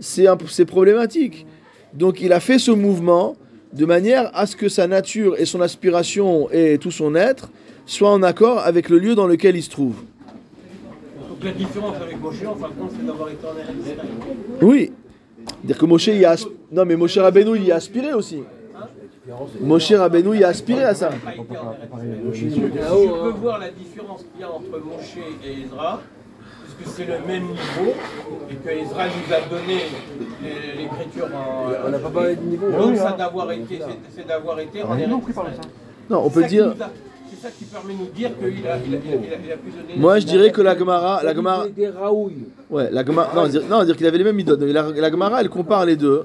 C'est 0.00 0.64
problématique. 0.64 1.46
Donc 1.94 2.20
il 2.20 2.32
a 2.32 2.40
fait 2.40 2.58
ce 2.58 2.70
mouvement 2.70 3.36
de 3.72 3.84
manière 3.84 4.30
à 4.34 4.46
ce 4.46 4.56
que 4.56 4.68
sa 4.68 4.86
nature 4.86 5.38
et 5.38 5.44
son 5.44 5.60
aspiration 5.60 6.50
et 6.50 6.78
tout 6.78 6.90
son 6.90 7.14
être 7.14 7.50
soient 7.86 8.10
en 8.10 8.22
accord 8.22 8.60
avec 8.60 8.88
le 8.88 8.98
lieu 8.98 9.14
dans 9.14 9.26
lequel 9.26 9.56
il 9.56 9.62
se 9.62 9.70
trouve. 9.70 9.96
Donc 11.28 11.44
la 11.44 11.52
différence 11.52 11.96
avec 11.96 12.20
Moshe, 12.20 12.44
en 12.46 12.54
fin 12.54 12.68
de 12.68 12.74
compte, 12.74 12.92
c'est 12.96 13.06
d'avoir 13.06 13.28
été 13.28 13.46
en 13.46 13.80
Israël. 13.80 14.08
Oui. 14.60 14.92
Dire 15.64 15.78
que 15.78 15.86
Moshe 15.86 16.08
y 16.08 16.24
a 16.24 16.36
non 16.70 16.84
mais 16.84 16.96
Moshe 16.96 17.18
Rabbeinu 17.18 17.56
il 17.56 17.64
y 17.64 17.72
a 17.72 17.76
aspiré 17.76 18.12
aussi. 18.12 18.42
Moshe 19.60 19.92
Rabbeinu 19.92 20.34
il 20.36 20.44
a 20.44 20.48
aspiré 20.48 20.84
à 20.84 20.94
ça. 20.94 21.08
En. 21.08 21.12
Je 22.32 22.46
peux 22.46 23.28
voir 23.38 23.58
la 23.58 23.70
différence 23.70 24.22
qu'il 24.32 24.40
y 24.40 24.44
a 24.44 24.50
entre 24.50 24.78
Moshe 24.82 25.16
et 25.44 25.62
Ezra, 25.64 26.00
puisque 26.78 26.96
c'est 26.96 27.04
le 27.04 27.18
même 27.26 27.42
niveau, 27.42 27.92
et 28.50 28.54
que 28.54 28.68
Ezra 28.70 29.04
nous 29.06 29.34
a 29.34 29.40
donné 29.58 29.80
l'écriture 30.76 31.28
en. 31.34 31.86
On 31.86 31.90
n'a 31.90 31.98
pas 31.98 32.08
parlé 32.10 32.36
de 32.36 32.42
niveau. 32.42 32.70
Donc 32.70 32.96
ça 32.96 33.12
d'avoir 33.12 33.52
été, 33.52 33.78
c'est- 34.14 34.26
d'avoir 34.26 34.58
été 34.58 34.82
en 34.82 34.96
Eretz 34.96 35.28
Israël. 35.28 35.52
Non, 36.08 36.22
on 36.24 36.28
C'est 36.28 36.34
peut 36.34 36.40
ça 36.42 36.48
qui 36.48 36.54
dire 36.54 36.74
C'est 37.30 37.46
ça 37.46 37.48
qui 37.56 37.64
permet 37.66 37.92
de 37.94 37.98
nous 37.98 38.06
dire 38.06 38.30
qu'il 38.38 38.66
a, 38.66 38.76
il 38.76 38.94
a, 38.94 38.96
il 38.96 39.58
pu 39.58 39.70
donner. 39.70 39.96
moi 40.00 40.18
je 40.18 40.26
dirais 40.26 40.50
que 40.50 40.60
la 40.62 40.76
Gemara 40.76 41.22
la 41.22 41.32
Gemara 41.34 41.68
Des 41.68 41.88
raouilles. 41.88 42.46
ouais, 42.70 42.88
la 42.90 43.04
Gemara 43.04 43.32
non, 43.34 43.46
dire, 43.46 43.62
non, 43.70 43.84
dire 43.84 43.96
qu'il 43.96 44.06
avait 44.06 44.18
les 44.18 44.24
mêmes 44.24 44.34
midotes. 44.36 44.60
La, 44.62 44.82
la 44.90 45.10
Gemara 45.10 45.40
elle 45.40 45.48
compare 45.48 45.84
les 45.86 45.94
deux. 45.96 46.24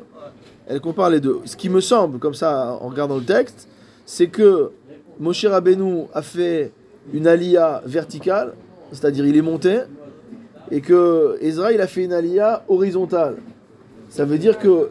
Elle 0.68 0.82
compare 0.82 1.10
les 1.10 1.20
deux. 1.20 1.40
Ce 1.46 1.56
qui 1.56 1.70
me 1.70 1.80
semble 1.80 2.18
comme 2.20 2.34
ça 2.34 2.78
en 2.82 2.88
regardant 2.88 3.18
le 3.18 3.24
texte, 3.24 3.68
c'est 4.06 4.28
que 4.28 4.72
Moshe 5.20 5.46
Rabbeinu 5.46 6.06
a 6.14 6.22
fait 6.22 6.72
une 7.14 7.28
aliyah 7.28 7.84
verticale, 7.86 8.54
c'est-à-dire 8.92 9.26
il 9.26 9.38
est 9.38 9.42
monté 9.42 9.82
et 10.72 10.82
que 10.82 11.38
Ezra 11.42 11.72
il 11.72 11.82
a 11.82 11.88
fait 11.88 12.04
une 12.04 12.14
aliyah 12.14 12.64
horizontale. 12.68 13.38
Ça 14.10 14.26
veut 14.26 14.38
dire 14.38 14.58
que 14.58 14.90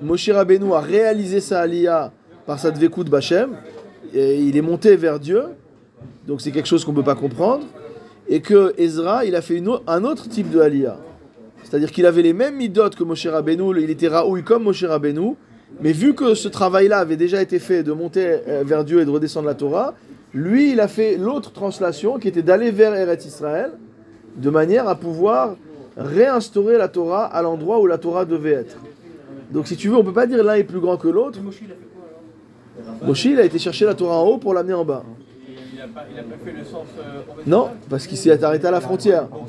Moshe 0.00 0.30
Rabbeinu 0.30 0.72
a 0.72 0.80
réalisé 0.80 1.40
sa 1.40 1.60
aliyah 1.60 2.12
par 2.46 2.58
sa 2.58 2.70
dvekout 2.70 3.08
Bachem, 3.08 3.56
et 4.12 4.40
il 4.40 4.56
est 4.56 4.62
monté 4.62 4.96
vers 4.96 5.18
Dieu, 5.18 5.44
donc 6.26 6.40
c'est 6.40 6.50
quelque 6.50 6.68
chose 6.68 6.84
qu'on 6.84 6.92
ne 6.92 6.96
peut 6.96 7.04
pas 7.04 7.14
comprendre, 7.14 7.64
et 8.28 8.40
que 8.40 8.74
Ezra 8.78 9.24
il 9.24 9.34
a 9.36 9.42
fait 9.42 9.62
un 9.86 10.04
autre 10.04 10.28
type 10.28 10.50
de 10.50 10.60
aliyah. 10.60 10.98
C'est-à-dire 11.74 11.90
qu'il 11.90 12.06
avait 12.06 12.22
les 12.22 12.34
mêmes 12.34 12.54
midotes 12.54 12.94
que 12.94 13.02
Moshe 13.02 13.26
Rabbeinu, 13.26 13.76
il 13.82 13.90
était 13.90 14.06
raoui 14.06 14.44
comme 14.44 14.62
Moshe 14.62 14.84
Rabbeinu, 14.84 15.34
mais 15.80 15.90
vu 15.90 16.14
que 16.14 16.34
ce 16.34 16.46
travail-là 16.46 16.98
avait 16.98 17.16
déjà 17.16 17.42
été 17.42 17.58
fait 17.58 17.82
de 17.82 17.90
monter 17.90 18.24
euh, 18.46 18.62
vers 18.64 18.84
Dieu 18.84 19.00
et 19.00 19.04
de 19.04 19.10
redescendre 19.10 19.48
la 19.48 19.56
Torah, 19.56 19.94
lui 20.32 20.70
il 20.70 20.78
a 20.78 20.86
fait 20.86 21.16
l'autre 21.16 21.50
translation 21.50 22.20
qui 22.20 22.28
était 22.28 22.42
d'aller 22.42 22.70
vers 22.70 22.94
Eretz 22.94 23.26
Israël, 23.26 23.72
de 24.36 24.50
manière 24.50 24.86
à 24.88 24.94
pouvoir 24.94 25.56
réinstaurer 25.96 26.78
la 26.78 26.86
Torah 26.86 27.24
à 27.24 27.42
l'endroit 27.42 27.80
où 27.80 27.88
la 27.88 27.98
Torah 27.98 28.24
devait 28.24 28.52
être. 28.52 28.76
Donc 29.50 29.66
si 29.66 29.76
tu 29.76 29.88
veux, 29.88 29.96
on 29.96 30.04
peut 30.04 30.12
pas 30.12 30.28
dire 30.28 30.44
l'un 30.44 30.54
est 30.54 30.62
plus 30.62 30.78
grand 30.78 30.96
que 30.96 31.08
l'autre. 31.08 31.40
Moshe, 33.02 33.24
il 33.24 33.40
a 33.40 33.44
été 33.44 33.58
chercher 33.58 33.84
la 33.84 33.94
Torah 33.94 34.18
en 34.18 34.26
haut 34.28 34.38
pour 34.38 34.54
l'amener 34.54 34.74
en 34.74 34.84
bas. 34.84 35.02
N'a 35.84 35.90
pas, 35.92 36.06
il 36.10 36.18
a 36.18 36.22
pas 36.22 36.36
fait 36.42 36.52
le 36.52 36.64
sens. 36.64 36.86
euh, 36.98 37.20
Non, 37.46 37.68
parce 37.90 38.06
qu'il 38.06 38.16
s'est 38.16 38.42
arrêté 38.42 38.66
à 38.66 38.70
la 38.70 38.80
frontière. 38.80 39.24
Donc, 39.28 39.48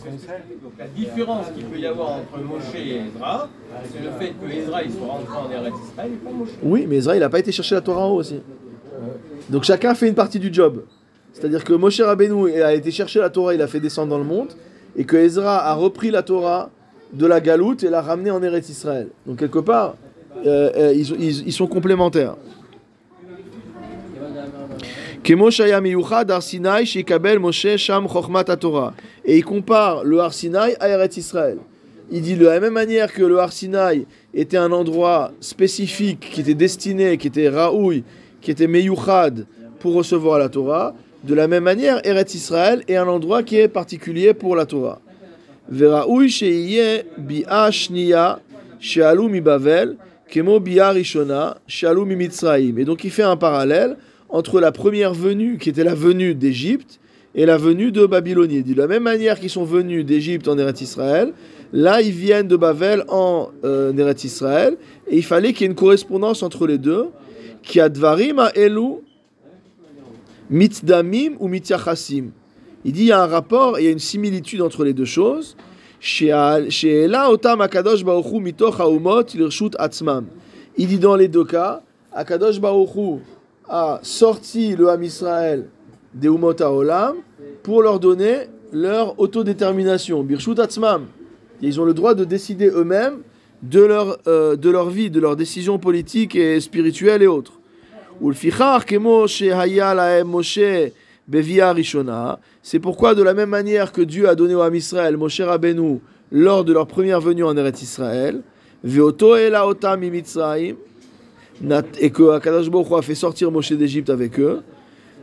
la 0.78 0.88
différence 0.88 1.46
qu'il 1.56 1.64
peut 1.66 1.78
y 1.80 1.86
avoir 1.86 2.10
entre 2.14 2.40
Moshe 2.44 2.76
et 2.76 2.98
Ezra, 3.08 3.48
c'est 3.90 4.04
le 4.04 4.10
fait 4.20 4.34
que 4.34 4.52
Ezra 4.52 4.84
il 4.84 4.92
soit 4.92 5.08
rentré 5.08 5.38
en 5.38 5.50
Eretz 5.52 5.76
Israël 5.90 6.12
et 6.14 6.18
pas 6.26 6.32
Moshe. 6.32 6.50
Oui, 6.62 6.86
mais 6.90 6.98
Ezra, 6.98 7.16
il 7.16 7.20
n'a 7.22 7.30
pas 7.30 7.40
été 7.40 7.54
chercher 7.54 7.76
la 7.76 7.82
Torah 7.82 8.06
en 8.06 8.10
haut 8.12 8.18
aussi. 8.20 8.42
Donc 9.50 9.64
chacun 9.64 9.96
fait 9.96 10.10
une 10.10 10.16
partie 10.16 10.40
du 10.40 10.54
job. 10.54 10.84
C'est-à-dire 11.32 11.64
que 11.64 11.72
Moshe 11.74 12.02
Rabbeinu 12.02 12.52
a 12.62 12.74
été 12.74 12.92
chercher 12.92 13.20
la 13.20 13.30
Torah, 13.30 13.54
il 13.54 13.62
a 13.62 13.68
fait 13.68 13.80
descendre 13.80 14.10
dans 14.10 14.18
le 14.18 14.24
monde, 14.26 14.50
et 14.98 15.06
que 15.06 15.16
Ezra 15.16 15.64
a 15.66 15.74
repris 15.74 16.12
la 16.12 16.24
Torah 16.24 16.70
de 17.14 17.26
la 17.28 17.40
galoute 17.40 17.84
et 17.84 17.90
l'a 17.90 18.02
ramenée 18.02 18.32
en 18.32 18.44
Eretz 18.44 18.68
Israël. 18.70 19.08
Donc 19.26 19.40
quelque 19.40 19.60
part, 19.60 19.96
euh, 20.46 20.70
euh, 20.76 20.94
ils, 20.94 21.10
ils- 21.12 21.48
ils 21.48 21.54
sont 21.54 21.68
complémentaires. 21.68 22.36
Kemo 23.24 23.32
shaya 23.32 23.64
miyuchad 24.36 24.64
Har 24.66 24.74
Sinai 24.74 24.74
shekabel 24.76 24.82
Moshe 24.82 24.84
sham 24.84 24.84
chokhmat 24.84 24.84
Torah. 24.84 25.15
Et 25.28 25.32
il 29.38 29.44
compare 29.44 30.04
le 30.04 30.20
Har 30.20 30.34
Sinai 30.34 30.76
à 30.80 30.88
Eretz 30.88 31.18
Israël. 31.18 31.58
Il 32.12 32.22
dit 32.22 32.36
de 32.36 32.46
la 32.46 32.60
même 32.60 32.74
manière 32.74 33.12
que 33.12 33.24
le 33.24 33.40
Har 33.40 33.52
Sinai 33.52 34.06
était 34.36 34.58
un 34.58 34.72
endroit 34.72 35.32
spécifique 35.40 36.30
qui 36.32 36.42
était 36.42 36.54
destiné, 36.54 37.18
qui 37.18 37.26
était 37.26 37.50
raoui, 37.50 38.04
qui 38.40 38.52
était 38.52 38.68
meyuchad 38.68 39.48
pour 39.80 39.96
recevoir 39.96 40.38
la 40.38 40.50
Torah, 40.50 40.94
de 41.24 41.34
la 41.34 41.48
même 41.48 41.64
manière 41.64 42.06
Eretz 42.06 42.36
Israël 42.36 42.84
est 42.88 42.96
un 42.96 43.08
endroit 43.08 43.42
qui 43.42 43.58
est 43.58 43.68
particulier 43.68 44.36
pour 44.36 44.56
la 44.56 44.68
Torah. 44.68 45.02
Et 45.72 45.80
donc 52.86 53.04
il 53.04 53.10
fait 53.10 53.24
un 53.24 53.38
parallèle 53.38 53.98
entre 54.30 54.60
la 54.60 54.72
première 54.72 55.14
venue 55.14 55.58
qui 55.58 55.70
était 55.70 55.84
la 55.84 55.96
venue 55.96 56.36
d'Égypte 56.36 57.00
et 57.36 57.46
la 57.46 57.58
venue 57.58 57.92
de 57.92 58.06
Babylonie. 58.06 58.58
Il 58.58 58.64
dit 58.64 58.74
de 58.74 58.82
la 58.82 58.88
même 58.88 59.04
manière 59.04 59.40
qu'ils 59.40 59.50
sont 59.50 59.66
venus 59.66 60.06
d'Égypte 60.06 60.48
en 60.48 60.58
Eretz 60.58 60.82
Israël, 60.82 61.34
là 61.74 62.02
ils 62.02 62.12
viennent 62.12 62.48
de 62.48 62.56
Bavel 62.56 63.04
en 63.10 63.50
euh, 63.64 63.96
Eretz 63.96 64.24
Israël, 64.24 64.78
et 65.08 65.18
il 65.18 65.24
fallait 65.24 65.54
qu'il 65.54 65.62
y 65.62 65.64
ait 65.66 65.72
une 65.72 65.76
correspondance 65.76 66.44
entre 66.44 66.66
les 66.66 66.78
deux, 66.78 67.08
qui 67.62 67.80
a 67.80 67.90
dvarim 67.90 68.40
a 68.40 68.52
elu 68.56 69.02
mitdamim 70.50 71.36
ou 71.40 71.48
mityachasim. 71.48 72.32
Il 72.86 72.92
dit 72.94 73.02
il 73.02 73.08
y 73.08 73.12
a 73.12 73.24
un 73.24 73.28
rapport 73.28 73.80
il 73.80 73.86
y 73.86 73.88
a 73.88 73.92
une 73.92 74.00
similitude 74.00 74.62
entre 74.62 74.84
les 74.84 74.94
deux 74.94 75.06
choses. 75.06 75.58
Il 80.78 80.88
dit 80.88 81.00
dans 81.00 81.16
les 81.16 81.28
deux 81.28 81.46
cas, 81.46 81.82
Akadosh 82.14 82.60
baruch 82.60 82.96
Hu 82.96 83.22
a 83.70 84.00
sorti 84.04 84.76
le 84.76 84.90
Ham 84.90 85.04
Israël 85.04 85.66
des 86.14 86.28
Umot 86.28 86.62
Haolam 86.62 87.16
pour 87.64 87.82
leur 87.82 88.00
donner 88.00 88.48
leur 88.72 89.20
autodétermination, 89.20 90.24
Birshut 90.24 90.60
Atzmam. 90.60 91.06
Ils 91.62 91.80
ont 91.80 91.86
le 91.86 91.94
droit 91.94 92.14
de 92.14 92.26
décider 92.26 92.68
eux-mêmes 92.68 93.20
de 93.64 93.82
leur, 93.82 94.18
euh, 94.28 94.56
de 94.56 94.70
leur 94.70 94.90
vie, 94.90 95.10
de 95.10 95.20
leurs 95.20 95.36
décisions 95.36 95.80
politiques 95.80 96.36
et 96.36 96.60
spirituelles 96.60 97.24
et 97.24 97.28
autres. 97.28 97.60
C'est 102.62 102.80
pourquoi 102.80 103.16
de 103.16 103.24
la 103.24 103.34
même 103.34 103.50
manière 103.50 103.92
que 103.92 104.02
Dieu 104.02 104.30
a 104.30 104.36
donné 104.36 104.56
au 104.56 104.62
Ham 104.62 104.76
Israël 104.76 105.18
Moshe 105.18 105.42
Rabbeinu 105.42 106.00
lors 106.32 106.64
de 106.64 106.74
leur 106.74 106.88
première 106.88 107.22
venue 107.22 107.44
en 107.44 107.56
Eretz 107.58 107.82
Israël, 107.82 108.42
et 112.00 112.10
que 112.10 112.32
Akadosh 112.32 112.70
Baruch 112.70 112.92
a 112.92 113.02
fait 113.02 113.16
sortir 113.16 113.52
Moshe 113.52 113.72
d'Égypte 113.72 114.10
avec 114.10 114.40
eux. 114.40 114.62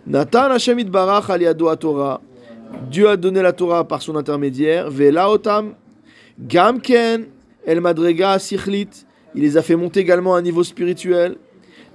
Natan 0.06 0.50
Hashem 0.50 0.78
itbarach 0.78 1.30
al 1.30 1.42
yado 1.42 1.74
Torah. 1.76 2.20
Dieu 2.90 3.08
a 3.08 3.16
donné 3.16 3.42
la 3.42 3.52
Torah 3.52 3.84
par 3.84 4.00
son 4.02 4.16
intermédiaire. 4.16 4.90
Vela 4.90 5.30
otam 5.30 5.74
gamken 6.38 7.26
el 7.66 7.80
madrega 7.80 8.38
sichlit. 8.38 8.88
Il 9.34 9.42
les 9.42 9.56
a 9.56 9.62
fait 9.62 9.76
monter 9.76 10.00
également 10.00 10.34
à 10.34 10.38
un 10.38 10.42
niveau 10.42 10.62
spirituel. 10.64 11.36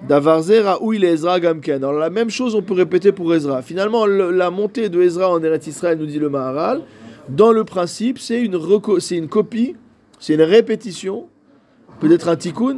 Davarze 0.08 0.52
raoui 0.52 1.04
Ezra 1.04 1.40
gamken. 1.40 1.84
Alors 1.84 1.94
la 2.00 2.10
même 2.12 2.30
chose 2.30 2.54
on 2.56 2.62
peut 2.62 2.76
répéter 2.76 3.12
pour 3.12 3.34
Ezra. 3.34 3.62
Finalement 3.64 4.06
le- 4.06 4.32
la 4.32 4.52
montée 4.52 4.90
de 4.90 5.02
Ezra 5.02 5.32
en 5.32 5.42
Eretz 5.44 5.68
Israël 5.68 5.98
nous 6.00 6.06
dit 6.06 6.20
le 6.20 6.30
Maharal. 6.30 6.82
Dans 7.28 7.52
le 7.52 7.64
principe 7.64 8.20
c'est 8.20 8.40
une, 8.42 8.58
c'est 9.00 9.18
une 9.18 9.28
copie, 9.28 9.76
c'est 10.20 10.36
une 10.36 10.44
répétition, 10.44 11.26
peut-être 12.00 12.30
un 12.30 12.38
tikkun, 12.38 12.78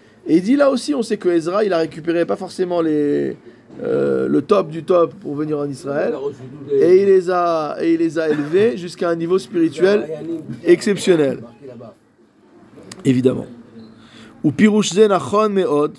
Et 0.26 0.36
il 0.36 0.42
dit 0.42 0.56
là 0.56 0.70
aussi, 0.70 0.94
on 0.94 1.02
sait 1.02 1.16
que 1.16 1.28
Ezra, 1.28 1.64
il 1.64 1.72
a 1.72 1.78
récupéré 1.78 2.24
pas 2.24 2.36
forcément 2.36 2.80
les, 2.80 3.36
euh, 3.82 4.26
le 4.28 4.42
top 4.42 4.70
du 4.70 4.82
top 4.82 5.14
pour 5.14 5.34
venir 5.34 5.58
en 5.58 5.68
Israël. 5.68 6.14
Et 6.72 7.02
il 7.02 7.06
les 7.06 7.30
a, 7.30 7.76
et 7.80 7.92
il 7.94 7.98
les 7.98 8.18
a 8.18 8.28
élevés 8.28 8.76
jusqu'à 8.76 9.08
un 9.10 9.16
niveau 9.16 9.38
spirituel 9.38 10.06
exceptionnel. 10.64 11.38
évidemment. 13.04 13.46
ופירוש 14.44 14.92
זה 14.92 15.08
נכון 15.08 15.54
מאוד, 15.54 15.98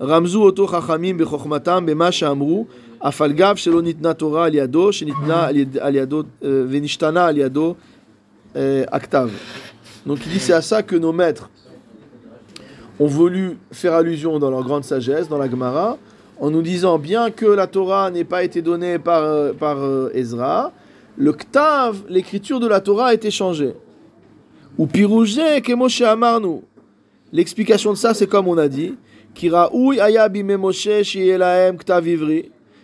רמזו 0.00 0.42
אותו 0.42 0.66
חכמים 0.66 1.18
בחוכמתם 1.18 1.86
במה 1.86 2.12
שאמרו, 2.12 2.66
אף 2.98 3.22
על 3.22 3.32
גב 3.32 3.56
שלא 3.56 3.82
ניתנה 3.82 4.14
תורה 4.14 4.46
על 4.46 4.54
ידו, 4.54 4.92
שניתנה 4.92 5.46
על, 5.46 5.56
יד, 5.56 5.78
על 5.78 5.94
ידו, 5.94 6.22
אה, 6.44 6.48
ונשתנה 6.68 7.26
על 7.26 7.38
ידו 7.38 7.74
euh, 8.54 8.58
הכתב. 8.88 9.28
Donc 10.06 10.18
il 10.24 10.32
dit 10.32 10.38
c'est 10.38 10.52
à 10.52 10.62
ça 10.62 10.82
que 10.82 10.96
nos 10.96 11.12
maîtres 11.12 11.50
ont 13.01 13.07
voulu 13.07 13.57
faire 13.71 13.95
allusion 13.95 14.37
dans 14.37 14.51
leur 14.51 14.63
grande 14.63 14.83
sagesse, 14.83 15.27
dans 15.27 15.39
la 15.39 15.49
Gemara, 15.49 15.97
en 16.39 16.51
nous 16.51 16.61
disant 16.61 16.99
bien 16.99 17.31
que 17.31 17.47
la 17.47 17.65
Torah 17.65 18.11
n'ait 18.11 18.23
pas 18.23 18.43
été 18.43 18.61
donnée 18.61 18.99
par, 18.99 19.23
euh, 19.23 19.53
par 19.53 19.79
euh, 19.79 20.11
Ezra, 20.13 20.71
le 21.17 21.33
Ktav, 21.33 22.03
l'écriture 22.09 22.59
de 22.59 22.67
la 22.67 22.79
Torah 22.79 23.07
a 23.07 23.13
été 23.15 23.31
changée. 23.31 23.73
Ou 24.77 24.85
pirougé 24.85 25.61
que 25.61 25.73
Moshe 25.73 26.01
amarnu. 26.01 26.61
L'explication 27.33 27.91
de 27.91 27.97
ça, 27.97 28.13
c'est 28.13 28.27
comme 28.27 28.47
on 28.47 28.59
a 28.59 28.67
dit. 28.67 28.93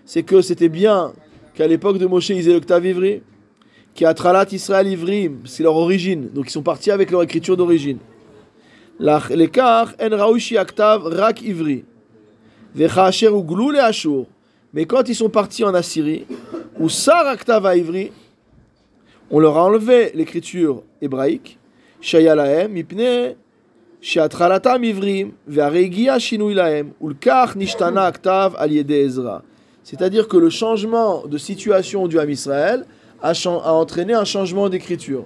C'est 0.05 0.24
que 0.24 0.41
c'était 0.41 0.70
bien 0.70 1.13
qu'à 1.53 1.68
l'époque 1.68 1.99
de 1.99 2.07
Moshe, 2.07 2.30
ils 2.30 2.49
aient 2.49 2.53
le 2.53 2.59
Ktav 2.59 2.86
ivri. 2.88 3.22
Qui 3.93 4.03
a 4.03 4.15
Israël 4.51 4.88
ivrim, 4.88 5.41
c'est 5.45 5.61
leur 5.61 5.76
origine. 5.76 6.30
Donc 6.34 6.47
ils 6.47 6.51
sont 6.51 6.63
partis 6.63 6.89
avec 6.89 7.11
leur 7.11 7.22
écriture 7.22 7.55
d'origine. 7.55 7.99
Mais 9.00 9.48
quand 14.86 15.04
ils 15.08 15.16
sont 15.16 15.30
partis 15.30 15.64
en 15.64 15.74
Assyrie, 15.74 16.26
ou 16.80 16.89
Sar 16.89 17.24
Saraktav 17.24 17.78
Ivri, 17.78 18.12
on 19.30 19.39
leur 19.39 19.58
a 19.58 19.64
enlevé 19.66 20.12
l'écriture 20.14 20.84
hébraïque, 21.02 21.58
Shayalahem, 22.02 22.78
Ipne, 22.78 23.36
Shatralatam 24.02 24.84
Ivrim, 24.84 25.32
Varegia 25.48 26.20
Shinuilahem, 26.20 26.91
Ulkach 27.02 27.56
Nishtana 27.56 28.04
Aktav 28.06 28.56
Aliede 28.58 28.91
Ezra. 28.91 29.41
C'est-à-dire 29.84 30.28
que 30.28 30.38
le 30.38 30.50
changement 30.50 31.26
de 31.26 31.38
situation 31.38 32.08
du 32.08 32.20
Ham 32.20 32.30
Israël 32.30 32.86
a 33.22 33.34
entraîné 33.74 34.14
un 34.14 34.26
changement 34.26 34.70
d'écriture. 34.70 35.26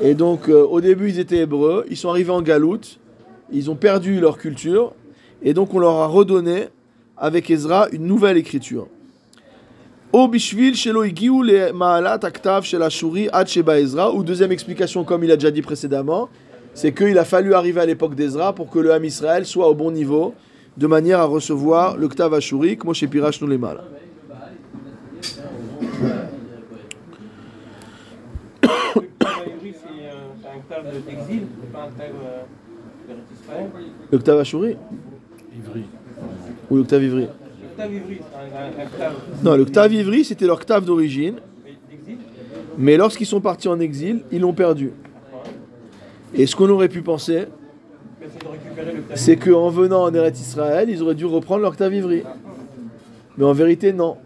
Et 0.00 0.14
donc, 0.14 0.48
euh, 0.48 0.64
au 0.64 0.80
début, 0.80 1.10
ils 1.10 1.18
étaient 1.18 1.38
hébreux. 1.38 1.84
Ils 1.90 1.96
sont 1.96 2.08
arrivés 2.08 2.32
en 2.32 2.42
Galoute. 2.42 2.98
Ils 3.52 3.70
ont 3.70 3.76
perdu 3.76 4.20
leur 4.20 4.38
culture. 4.38 4.92
Et 5.42 5.54
donc, 5.54 5.74
on 5.74 5.78
leur 5.78 5.96
a 5.96 6.06
redonné, 6.06 6.68
avec 7.16 7.50
Ezra, 7.50 7.88
une 7.92 8.06
nouvelle 8.06 8.36
écriture. 8.36 8.86
Ou 10.12 10.28
deuxième 14.24 14.52
explication, 14.52 15.04
comme 15.04 15.24
il 15.24 15.30
a 15.30 15.36
déjà 15.36 15.50
dit 15.50 15.62
précédemment, 15.62 16.28
c'est 16.74 16.92
qu'il 16.92 17.18
a 17.18 17.24
fallu 17.24 17.54
arriver 17.54 17.80
à 17.80 17.86
l'époque 17.86 18.14
d'Ezra 18.14 18.52
pour 18.54 18.70
que 18.70 18.78
le 18.78 18.92
Ham 18.92 19.04
Israël 19.04 19.46
soit 19.46 19.68
au 19.68 19.74
bon 19.74 19.90
niveau, 19.90 20.34
de 20.76 20.86
manière 20.86 21.20
à 21.20 21.24
recevoir 21.24 21.96
le 21.96 22.08
Ktav 22.08 22.34
Ashuri, 22.34 22.78
Moshe 22.84 23.06
Pirash 23.06 23.40
nous 23.40 23.48
les 23.48 23.58
Ktav 30.70 30.84
d'exil, 31.04 31.42
c'est 31.60 31.72
pas 31.72 31.82
un 31.82 31.90
euh, 32.00 32.42
Ivry. 35.56 35.84
ou 36.70 36.76
l'octave 36.76 37.02
c'est 37.76 37.82
un, 37.82 37.88
un 37.88 38.84
octave 38.84 39.14
Non, 39.42 39.56
le 39.56 39.64
Ktav 39.64 39.92
Ivri, 39.92 40.24
c'était 40.24 40.46
leur 40.46 40.60
Ktav 40.60 40.84
d'origine, 40.84 41.40
mais 42.78 42.96
lorsqu'ils 42.96 43.26
sont 43.26 43.40
partis 43.40 43.66
en 43.66 43.80
exil, 43.80 44.22
ils 44.30 44.40
l'ont 44.40 44.52
perdu. 44.52 44.92
Et 46.34 46.46
ce 46.46 46.54
qu'on 46.54 46.68
aurait 46.68 46.88
pu 46.88 47.02
penser, 47.02 47.46
c'est 49.14 49.36
l'octave 49.36 49.36
qu'en 49.36 49.70
venant 49.70 50.04
en 50.04 50.14
Eretz 50.14 50.40
Israël, 50.40 50.88
ils 50.88 51.02
auraient 51.02 51.16
dû 51.16 51.26
reprendre 51.26 51.62
leur 51.62 51.74
Ktav 51.74 51.92
Ivri. 51.92 52.22
Mais 53.36 53.44
en 53.44 53.54
vérité, 53.54 53.92
non. 53.92 54.18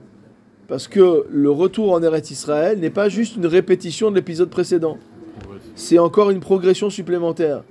Parce 0.68 0.88
que 0.88 1.24
le 1.30 1.51
retour 1.51 1.92
en 1.92 2.03
Eretz 2.03 2.30
Israël 2.30 2.80
n'est 2.80 2.90
pas 2.90 3.09
juste 3.09 3.36
une 3.36 3.47
répétition 3.47 4.11
de 4.11 4.16
l'épisode 4.16 4.51
précédent. 4.51 4.99
C'est 5.75 5.99
encore 5.99 6.31
une 6.31 6.41
progression 6.41 6.89
supplémentaire. 6.89 7.62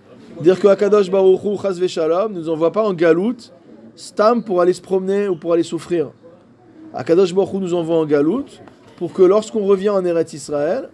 Dire 0.42 0.60
que 0.60 0.68
Akadosh 0.68 1.10
Baruch 1.10 1.44
Hu, 1.44 1.58
Chas 1.62 1.88
Shalom, 1.88 2.34
nous 2.34 2.50
envoie 2.50 2.72
pas 2.72 2.84
en 2.84 2.94
galoute, 2.94 3.54
stam 3.96 4.44
pour 4.44 4.62
aller 4.62 4.74
se 4.74 4.82
promener 4.82 5.28
ou 5.28 5.36
pour 5.36 5.54
aller 5.54 5.64
souffrir. 5.64 6.12
Akadosh 6.94 7.34
Baruch 7.34 7.54
Hu 7.54 7.58
nous 7.60 7.74
envoie 7.74 7.98
en 7.98 8.06
galoute 8.06 8.62
pour 8.98 9.14
que 9.14 9.22
lorsqu'on 9.22 9.66
revient 9.66 9.90
en 9.90 10.04
Eretz 10.04 10.34
Israël, 10.34 10.90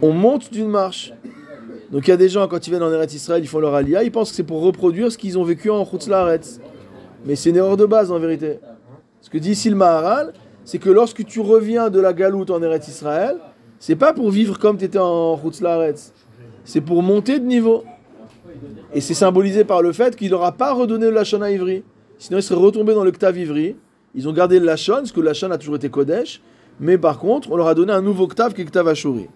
on 0.00 0.12
monte 0.12 0.50
d'une 0.52 0.68
marche. 0.68 1.12
Donc 1.90 2.06
il 2.06 2.10
y 2.10 2.14
a 2.14 2.16
des 2.16 2.28
gens, 2.28 2.48
quand 2.48 2.66
ils 2.66 2.70
viennent 2.70 2.82
en 2.82 2.92
Eretz 2.92 3.14
Israël, 3.14 3.42
ils 3.42 3.48
font 3.48 3.60
leur 3.60 3.74
alia, 3.74 4.02
ils 4.02 4.12
pensent 4.12 4.30
que 4.30 4.36
c'est 4.36 4.42
pour 4.42 4.62
reproduire 4.62 5.12
ce 5.12 5.18
qu'ils 5.18 5.38
ont 5.38 5.44
vécu 5.44 5.70
en 5.70 5.84
Chutz 5.84 6.08
Laaretz. 6.08 6.60
Mais 7.26 7.36
c'est 7.36 7.50
une 7.50 7.56
erreur 7.56 7.76
de 7.76 7.84
base 7.84 8.10
en 8.10 8.18
vérité. 8.18 8.58
Ce 9.20 9.28
que 9.28 9.38
dit 9.38 9.52
ici 9.52 9.70
le 9.70 9.76
Maharal, 9.76 10.32
c'est 10.64 10.78
que 10.78 10.90
lorsque 10.90 11.24
tu 11.24 11.40
reviens 11.40 11.90
de 11.90 12.00
la 12.00 12.12
galoute 12.12 12.50
en 12.50 12.62
Eretz 12.62 12.88
Israël, 12.88 13.36
c'est 13.86 13.96
pas 13.96 14.14
pour 14.14 14.30
vivre 14.30 14.58
comme 14.58 14.78
tu 14.78 14.86
étais 14.86 14.98
en 14.98 15.36
Chutz 15.38 15.60
Laaretz. 15.60 16.14
C'est 16.64 16.80
pour 16.80 17.02
monter 17.02 17.38
de 17.38 17.44
niveau. 17.44 17.84
Et 18.94 19.02
c'est 19.02 19.12
symbolisé 19.12 19.62
par 19.64 19.82
le 19.82 19.92
fait 19.92 20.16
qu'il 20.16 20.30
n'aura 20.30 20.52
pas 20.52 20.72
redonné 20.72 21.04
le 21.04 21.12
Lachon 21.12 21.42
à 21.42 21.50
Ivry. 21.50 21.82
Sinon, 22.16 22.38
il 22.38 22.42
serait 22.42 22.58
retombé 22.58 22.94
dans 22.94 23.04
le 23.04 23.10
Ktav 23.12 23.36
Ivry. 23.36 23.76
Ils 24.14 24.26
ont 24.26 24.32
gardé 24.32 24.58
le 24.58 24.64
Lachon, 24.64 24.94
parce 25.00 25.12
que 25.12 25.20
le 25.20 25.26
Lachon 25.26 25.50
a 25.50 25.58
toujours 25.58 25.76
été 25.76 25.90
Kodesh. 25.90 26.40
Mais 26.80 26.96
par 26.96 27.18
contre, 27.18 27.52
on 27.52 27.56
leur 27.56 27.66
a 27.66 27.74
donné 27.74 27.92
un 27.92 28.00
nouveau 28.00 28.26
Ktav 28.26 28.54
qui 28.54 28.62
est 28.62 28.64
Ktav 28.64 28.88
Ashuri. 28.88 29.26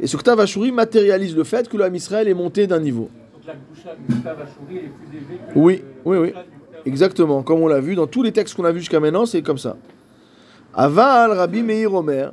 Et 0.00 0.08
ce 0.08 0.16
Ktav 0.16 0.40
Ashuri 0.40 0.72
matérialise 0.72 1.36
le 1.36 1.44
fait 1.44 1.68
que 1.68 1.76
l'âme 1.76 1.94
Israël 1.94 2.26
est 2.26 2.34
monté 2.34 2.66
d'un 2.66 2.80
niveau. 2.80 3.10
Donc 3.32 3.42
la 3.46 3.52
Gdusha 3.54 3.94
du 4.08 4.14
octave 4.16 4.38
Ashuri 4.40 4.76
est 4.76 4.80
plus 4.88 5.18
élevée 5.18 5.38
que 5.54 5.58
Oui, 5.60 5.82
le- 6.04 6.10
oui, 6.10 6.18
oui. 6.18 6.32
Exactement, 6.84 7.44
comme 7.44 7.60
on 7.60 7.68
l'a 7.68 7.78
vu 7.78 7.94
dans 7.94 8.08
tous 8.08 8.24
les 8.24 8.32
textes 8.32 8.56
qu'on 8.56 8.64
a 8.64 8.72
vus 8.72 8.80
jusqu'à 8.80 8.98
maintenant, 8.98 9.24
c'est 9.24 9.42
comme 9.42 9.58
ça. 9.58 9.76
Aval 10.74 11.30
Rabbi 11.32 11.62
Meir 11.62 11.92
Omer, 11.94 12.32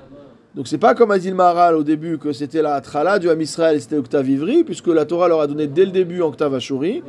Donc 0.53 0.67
c'est 0.67 0.77
pas 0.77 0.95
comme 0.95 1.11
a 1.11 1.19
dit 1.19 1.29
le 1.29 1.35
Maharal 1.35 1.75
au 1.75 1.83
début 1.83 2.17
que 2.17 2.33
c'était 2.33 2.61
la 2.61 2.75
Atrala 2.75 3.19
du 3.19 3.29
Hamisraël, 3.29 3.79
c'était 3.79 3.95
Octavivri, 3.95 4.65
puisque 4.65 4.87
la 4.87 5.05
Torah 5.05 5.29
leur 5.29 5.39
a 5.39 5.47
donné 5.47 5.67
dès 5.67 5.85
le 5.85 5.91
début 5.91 6.21
Octave 6.21 6.53
Ashuri, 6.55 7.03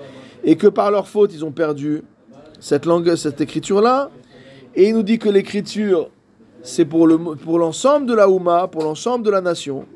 et 0.44 0.54
que 0.54 0.68
par 0.68 0.92
leur 0.92 1.08
faute 1.08 1.32
ils 1.34 1.44
ont 1.44 1.50
perdu 1.50 2.02
cette 2.60 2.86
langue, 2.86 3.16
cette 3.16 3.40
écriture-là. 3.40 4.10
Et 4.76 4.88
il 4.88 4.94
nous 4.94 5.02
dit 5.02 5.18
que 5.18 5.28
l'écriture, 5.28 6.08
c'est 6.62 6.84
pour 6.84 7.08
l'ensemble 7.08 8.06
le, 8.06 8.06
pour 8.06 8.06
de 8.06 8.14
la 8.14 8.28
Houma, 8.28 8.68
pour 8.68 8.84
l'ensemble 8.84 9.24
de 9.24 9.30
la 9.30 9.40
nation, 9.40 9.86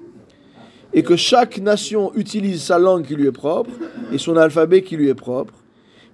et 0.93 1.05
que 1.05 1.15
chaque 1.15 1.59
nation 1.59 2.13
utilise 2.17 2.65
sa 2.65 2.81
langue 2.81 3.07
qui 3.07 3.15
lui 3.15 3.29
est 3.29 3.33
propre, 3.33 3.71
et 4.13 4.19
son 4.19 4.37
alphabet 4.37 4.83
qui 4.83 4.97
lui 4.97 5.09
est 5.09 5.15
propre. 5.15 5.55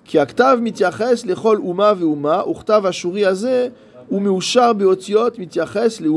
Qui 0.05 0.19
Octave 0.19 0.61
mitiaches 0.61 1.25
lechol 1.25 1.61
Houma 1.61 1.95
ve 1.95 2.03
Houma, 2.03 2.45
Ashuri 2.69 3.25
azeh, 3.25 3.71
beotiot 4.11 5.31
mitiaches 5.39 6.01
le 6.01 6.11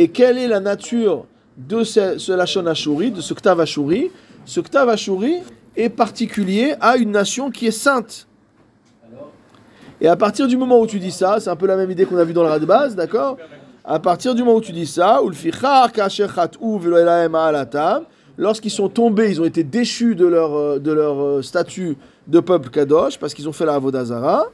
et 0.00 0.08
quelle 0.08 0.38
est 0.38 0.48
la 0.48 0.60
nature 0.60 1.26
de 1.58 1.84
ce, 1.84 2.16
ce 2.16 2.32
Lachon 2.32 2.62
de 2.62 3.20
ce 3.20 3.34
Ktav 3.34 3.60
Ashuri 3.60 4.10
Ce 4.46 4.58
Ktav 4.60 4.88
Ashuri 4.88 5.40
est 5.76 5.90
particulier 5.90 6.74
à 6.80 6.96
une 6.96 7.10
nation 7.10 7.50
qui 7.50 7.66
est 7.66 7.70
sainte. 7.70 8.26
Et 10.00 10.08
à 10.08 10.16
partir 10.16 10.48
du 10.48 10.56
moment 10.56 10.80
où 10.80 10.86
tu 10.86 10.98
dis 10.98 11.10
ça, 11.10 11.38
c'est 11.38 11.50
un 11.50 11.54
peu 11.54 11.66
la 11.66 11.76
même 11.76 11.90
idée 11.90 12.06
qu'on 12.06 12.16
a 12.16 12.24
vu 12.24 12.32
dans 12.32 12.44
la 12.44 12.58
base, 12.60 12.96
d'accord? 12.96 13.36
À 13.84 13.98
partir 13.98 14.34
du 14.34 14.42
moment 14.42 14.56
où 14.56 14.62
tu 14.62 14.72
dis 14.72 14.86
ça, 14.86 15.20
lorsqu'ils 18.38 18.70
sont 18.70 18.88
tombés, 18.88 19.30
ils 19.30 19.40
ont 19.42 19.44
été 19.44 19.64
déchus 19.64 20.14
de 20.14 20.26
leur, 20.26 20.54
euh, 20.54 20.78
de 20.78 20.92
leur 20.92 21.22
euh, 21.22 21.42
statut 21.42 21.98
de 22.26 22.40
peuple 22.40 22.70
kadosh, 22.70 23.18
parce 23.18 23.34
qu'ils 23.34 23.50
ont 23.50 23.52
fait 23.52 23.66
la 23.66 23.74
avodazara, 23.74 24.46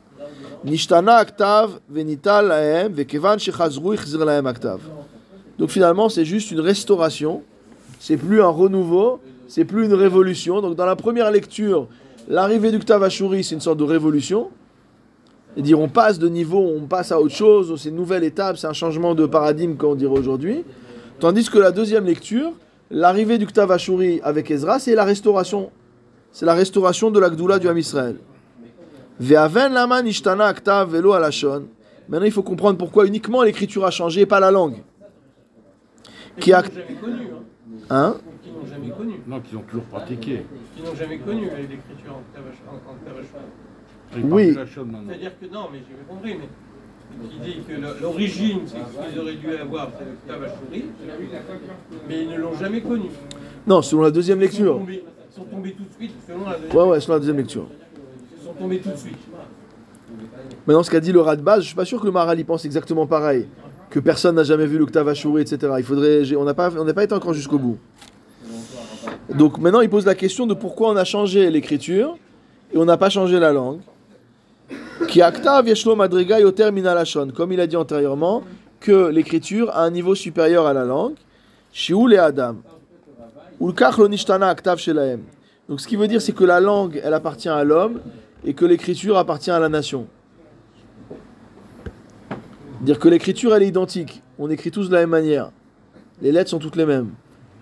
nishtana 0.65 1.15
aktav 1.15 1.79
venital 1.89 2.49
lahem 2.49 2.93
vekevan 2.93 3.39
shechazru 3.39 3.95
ichzir 3.95 4.25
lahem 4.25 4.47
aktav. 4.49 4.81
Donc 5.59 5.71
finalement, 5.71 6.09
c'est 6.09 6.25
juste 6.25 6.51
une 6.51 6.61
restauration, 6.61 7.43
c'est 7.99 8.17
plus 8.17 8.43
un 8.43 8.49
renouveau, 8.49 9.21
c'est 9.49 9.65
plus 9.65 9.87
une 9.87 9.95
révolution. 9.95 10.61
Donc 10.61 10.77
dans 10.77 10.87
la 10.87 10.97
première 10.97 11.31
lecture, 11.31 11.89
l'arrivée 12.29 12.71
du 12.71 12.79
Ktav 12.79 13.03
Ashuri, 13.03 13.43
c'est 13.43 13.55
une 13.55 13.61
sorte 13.61 13.79
de 13.79 13.85
révolution. 13.85 14.51
Et 15.57 15.63
dire 15.63 15.81
on 15.81 15.89
passe 15.89 16.19
de 16.19 16.29
niveau, 16.29 16.59
on 16.59 16.87
passe 16.87 17.13
à 17.13 17.21
autre 17.21 17.35
chose, 17.35 17.81
c'est 17.81 17.89
une 17.89 17.97
nouvelle 17.97 18.25
étape, 18.25 18.59
c'est 18.59 18.67
un 18.67 18.75
changement 18.75 19.15
de 19.15 19.25
paradigme 19.25 19.77
qu'on 19.77 19.95
dirait 19.95 20.19
aujourd'hui. 20.19 20.65
Tandis 21.19 21.49
que 21.49 21.59
la 21.59 21.73
deuxième 21.73 22.05
lecture, 22.05 22.53
l'arrivée 22.91 23.39
du 23.39 23.47
Ktav 23.47 23.73
Ashuri 23.73 24.21
avec 24.23 24.51
Ezra, 24.51 24.79
c'est 24.79 24.95
la 24.95 25.05
restauration. 25.05 25.71
C'est 26.33 26.45
la 26.45 26.53
restauration 26.53 27.11
de 27.11 27.19
la 27.19 27.31
Gdoula 27.31 27.59
du 27.59 27.67
Ham 27.67 27.79
Israël. 27.79 28.17
Ve'aven 29.19 29.73
lama 29.73 30.03
nishtana 30.03 30.53
velo 30.85 31.15
alashon. 31.15 31.65
Maintenant, 32.09 32.27
il 32.27 32.33
faut 32.33 32.43
comprendre 32.43 32.79
pourquoi 32.79 33.07
uniquement 33.07 33.43
l'écriture 33.43 33.87
a 33.87 33.91
changé 33.91 34.21
et 34.21 34.27
pas 34.27 34.39
la 34.39 34.51
langue. 34.51 34.83
Qui 36.37 36.43
qui 36.43 36.53
a- 36.53 36.63
n'ont 36.63 36.69
jamais 36.69 36.95
connu, 37.01 37.23
hein. 37.33 37.43
Hein 37.91 38.17
Qui 38.43 38.51
n'ont 38.51 38.67
jamais 38.67 38.91
connu. 38.91 39.15
Non, 39.27 39.41
qu'ils 39.41 39.57
ont 39.59 39.63
toujours 39.63 39.85
pratiqué. 39.85 40.43
Qui 40.77 40.83
n'ont 40.83 40.95
jamais 40.95 41.19
connu 41.19 41.47
euh, 41.49 41.57
l'écriture 41.57 42.13
en 42.13 42.23
parlent 44.15 44.25
Oui. 44.33 44.53
C'est-à-dire 44.55 45.33
que 45.41 45.47
non, 45.53 45.69
mais 45.73 45.79
j'ai 45.79 45.95
bien 45.95 46.05
compris, 46.09 46.35
mais 46.39 47.29
qui 47.29 47.39
dit 47.39 47.61
que 47.67 47.73
le- 47.73 48.01
l'origine, 48.01 48.61
c'est 48.67 48.77
ce 48.77 49.09
qu'ils 49.11 49.19
auraient 49.21 49.35
dû 49.37 49.51
avoir, 49.57 49.89
c'est 49.99 50.05
l'octave 50.05 50.45
Ashuri, 50.45 50.85
mais 52.09 52.23
ils 52.23 52.31
ne 52.31 52.37
l'ont 52.37 52.55
jamais 52.55 52.81
connu. 52.83 53.07
Non, 53.67 53.83
selon 53.83 54.03
la 54.03 54.11
deuxième 54.11 54.39
Ils 54.43 54.49
sont, 54.49 54.57
lecture. 54.59 54.79
tombés, 54.79 55.05
ils 55.31 55.35
sont 55.35 55.45
tombés 55.45 55.73
tout 55.73 55.83
de 55.85 55.93
suite, 55.99 56.13
selon 56.27 56.45
la 56.49 56.57
deuxième. 56.59 56.77
Ouais, 56.77 56.85
ouais, 56.89 57.01
selon 57.01 57.15
la 57.15 57.19
deuxième 57.21 57.37
lecture. 57.39 57.67
Ils 58.41 58.45
sont 58.47 58.53
tombés 58.53 58.79
tout 58.79 58.91
de 58.91 58.97
suite. 58.97 59.19
Maintenant, 60.67 60.83
ce 60.83 60.91
qu'a 60.91 61.01
dit 61.01 61.13
le 61.13 61.21
rat 61.21 61.37
de 61.37 61.43
base, 61.43 61.63
je 61.63 61.67
suis 61.69 61.77
pas 61.77 61.85
sûr 61.85 62.01
que 62.01 62.07
le 62.07 62.13
Maral 62.13 62.39
y 62.39 62.45
pense 62.45 62.65
exactement 62.65 63.07
pareil. 63.07 63.47
Que 63.91 64.01
personne 64.01 64.37
n'a 64.37 64.43
jamais 64.43 64.67
vu 64.67 64.79
le 64.79 64.87
Ktav 64.87 65.09
Ashuri, 65.09 65.43
etc. 65.43 65.73
Il 65.79 65.85
faudrait, 65.85 66.23
on 66.37 66.45
n'a 66.45 66.55
pas, 66.55 66.71
on 66.77 66.93
pas 66.93 67.05
été 67.05 67.15
encore 67.15 67.35
jusqu'au 67.35 67.59
bout. 67.59 67.79
Donc 69.35 69.59
maintenant, 69.59 69.81
il 69.81 69.91
pose 69.91 70.07
la 70.07 70.15
question 70.15 70.47
de 70.47 70.55
pourquoi 70.55 70.91
on 70.91 70.97
a 70.97 71.05
changé 71.05 71.51
l'écriture 71.51 72.17
et 72.73 72.79
on 72.79 72.85
n'a 72.85 72.97
pas 72.97 73.11
changé 73.11 73.39
la 73.39 73.53
langue. 73.53 73.81
Qui 75.09 75.21
madriga 75.97 76.41
yoter. 76.41 76.71
Comme 77.35 77.53
il 77.53 77.61
a 77.61 77.67
dit 77.67 77.77
antérieurement, 77.77 78.43
que 78.81 79.09
l'écriture 79.09 79.71
a 79.71 79.85
un 79.85 79.91
niveau 79.91 80.15
supérieur 80.15 80.67
à 80.67 80.73
la 80.73 80.85
langue. 80.85 81.15
Shiul 81.73 82.15
et 82.15 82.19
Adam. 82.19 82.57
Donc 83.61 83.81
ce 85.81 85.89
qui 85.89 85.97
veut 85.97 86.09
dire, 86.09 86.23
c'est 86.23 86.33
que 86.33 86.45
la 86.45 86.61
langue, 86.61 87.01
elle 87.03 87.15
appartient 87.15 87.49
à 87.49 87.65
l'homme 87.65 88.01
et 88.45 88.55
que 88.55 88.65
l'écriture 88.65 89.17
appartient 89.17 89.51
à 89.51 89.59
la 89.59 89.69
nation. 89.69 90.07
Dire 92.83 92.99
que 92.99 93.09
l'écriture 93.09 93.55
elle 93.55 93.63
est 93.63 93.69
identique, 93.69 94.23
on 94.39 94.51
écrit 94.51 94.71
tous 94.71 94.89
de 94.89 94.95
la 94.95 95.01
même 95.01 95.11
manière. 95.11 95.51
Les 96.23 96.31
lettres 96.33 96.51
sont 96.51 96.59
toutes 96.59 96.77
les 96.77 96.87
mêmes. 96.87 97.11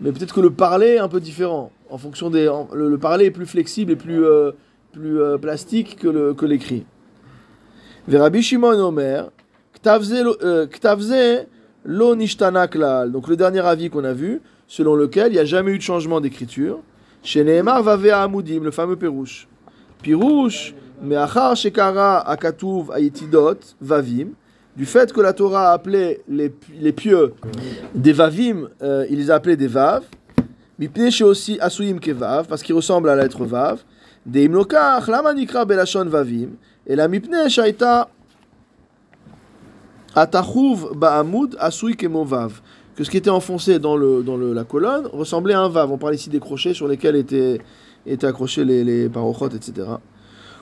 Mais 0.00 0.12
peut-être 0.12 0.34
que 0.34 0.40
le 0.40 0.50
parler 0.50 0.94
est 0.94 0.98
un 0.98 1.08
peu 1.08 1.20
différent. 1.20 1.70
En 1.88 1.98
fonction 1.98 2.30
des, 2.30 2.50
le, 2.72 2.88
le 2.88 2.98
parler 2.98 3.26
est 3.26 3.30
plus 3.30 3.46
flexible 3.46 3.92
et 3.92 3.96
plus, 3.96 4.24
euh, 4.24 4.52
plus 4.92 5.20
euh, 5.20 5.38
plastique 5.38 5.96
que 6.00 6.32
que 6.32 6.46
l'écrit. 6.46 6.84
Verabi 8.08 8.42
Shimon 8.42 8.78
Omer, 8.80 9.30
Ktavze 9.74 10.20
lo- 10.22 10.36
euh, 10.42 10.66
Ktavze 10.66 11.46
lo 11.84 12.16
nishtana 12.16 12.66
klal. 12.66 13.12
Donc 13.12 13.28
le 13.28 13.36
dernier 13.36 13.60
avis 13.60 13.90
qu'on 13.90 14.04
a 14.04 14.12
vu, 14.12 14.40
selon 14.66 14.94
lequel 14.96 15.28
il 15.28 15.34
n'y 15.34 15.38
a 15.40 15.44
jamais 15.44 15.70
eu 15.72 15.78
de 15.78 15.82
changement 15.82 16.20
d'écriture. 16.20 16.80
Chez 17.22 17.44
Nehemar 17.44 17.82
Vavea 17.82 18.20
Amudim, 18.20 18.62
le 18.62 18.70
fameux 18.70 18.96
Pérouche. 18.96 19.48
Pirouche, 20.02 20.74
Meachar 21.00 21.56
Shekara 21.56 22.28
Akatuv 22.28 22.90
Ayetidot 22.92 23.58
Vavim, 23.80 24.30
du 24.75 24.85
fait 24.85 25.11
que 25.11 25.21
la 25.21 25.33
Torah 25.33 25.71
a 25.71 25.73
appelé 25.73 26.21
les, 26.27 26.53
les 26.79 26.91
pieux 26.91 27.33
des 27.93 28.13
Vavim, 28.13 28.69
euh, 28.81 29.05
il 29.09 29.17
les 29.17 29.29
a 29.31 29.35
appelés 29.35 29.57
des 29.57 29.67
Vav, 29.67 30.03
Mipne 30.77 31.09
aussi 31.23 31.57
Asuyim 31.59 31.99
Kevav, 31.99 32.47
parce 32.47 32.63
qu'ils 32.63 32.75
ressemblent 32.75 33.09
à 33.09 33.15
la 33.15 33.23
lettre 33.23 33.43
Vav, 33.45 33.83
des 34.25 34.45
Imlokach, 34.45 35.07
Lama 35.07 35.33
Nikra 35.33 35.65
Belashon 35.65 36.05
Vavim, 36.05 36.49
et 36.87 36.95
la 36.95 37.07
Mipne 37.07 37.49
Shaita 37.49 38.09
Atachuv 40.15 40.95
Ba'amud 40.95 41.55
Asuy 41.59 41.95
Kemo 41.95 42.23
Vav. 42.23 42.61
que 42.95 43.03
ce 43.05 43.09
qui 43.09 43.17
était 43.17 43.29
enfoncé 43.29 43.79
dans, 43.79 43.95
le, 43.95 44.23
dans 44.23 44.35
le- 44.35 44.53
la 44.53 44.65
colonne 44.65 45.07
ressemblait 45.07 45.53
à 45.53 45.61
un 45.61 45.69
vav. 45.69 45.89
On 45.89 45.97
parle 45.97 46.15
ici 46.15 46.29
des 46.29 46.41
crochets 46.41 46.73
sur 46.73 46.85
lesquels 46.85 47.15
étaient, 47.15 47.61
étaient 48.05 48.27
accrochés 48.27 48.65
les, 48.65 48.83
les 48.83 49.07
parochot, 49.07 49.47
etc. 49.49 49.87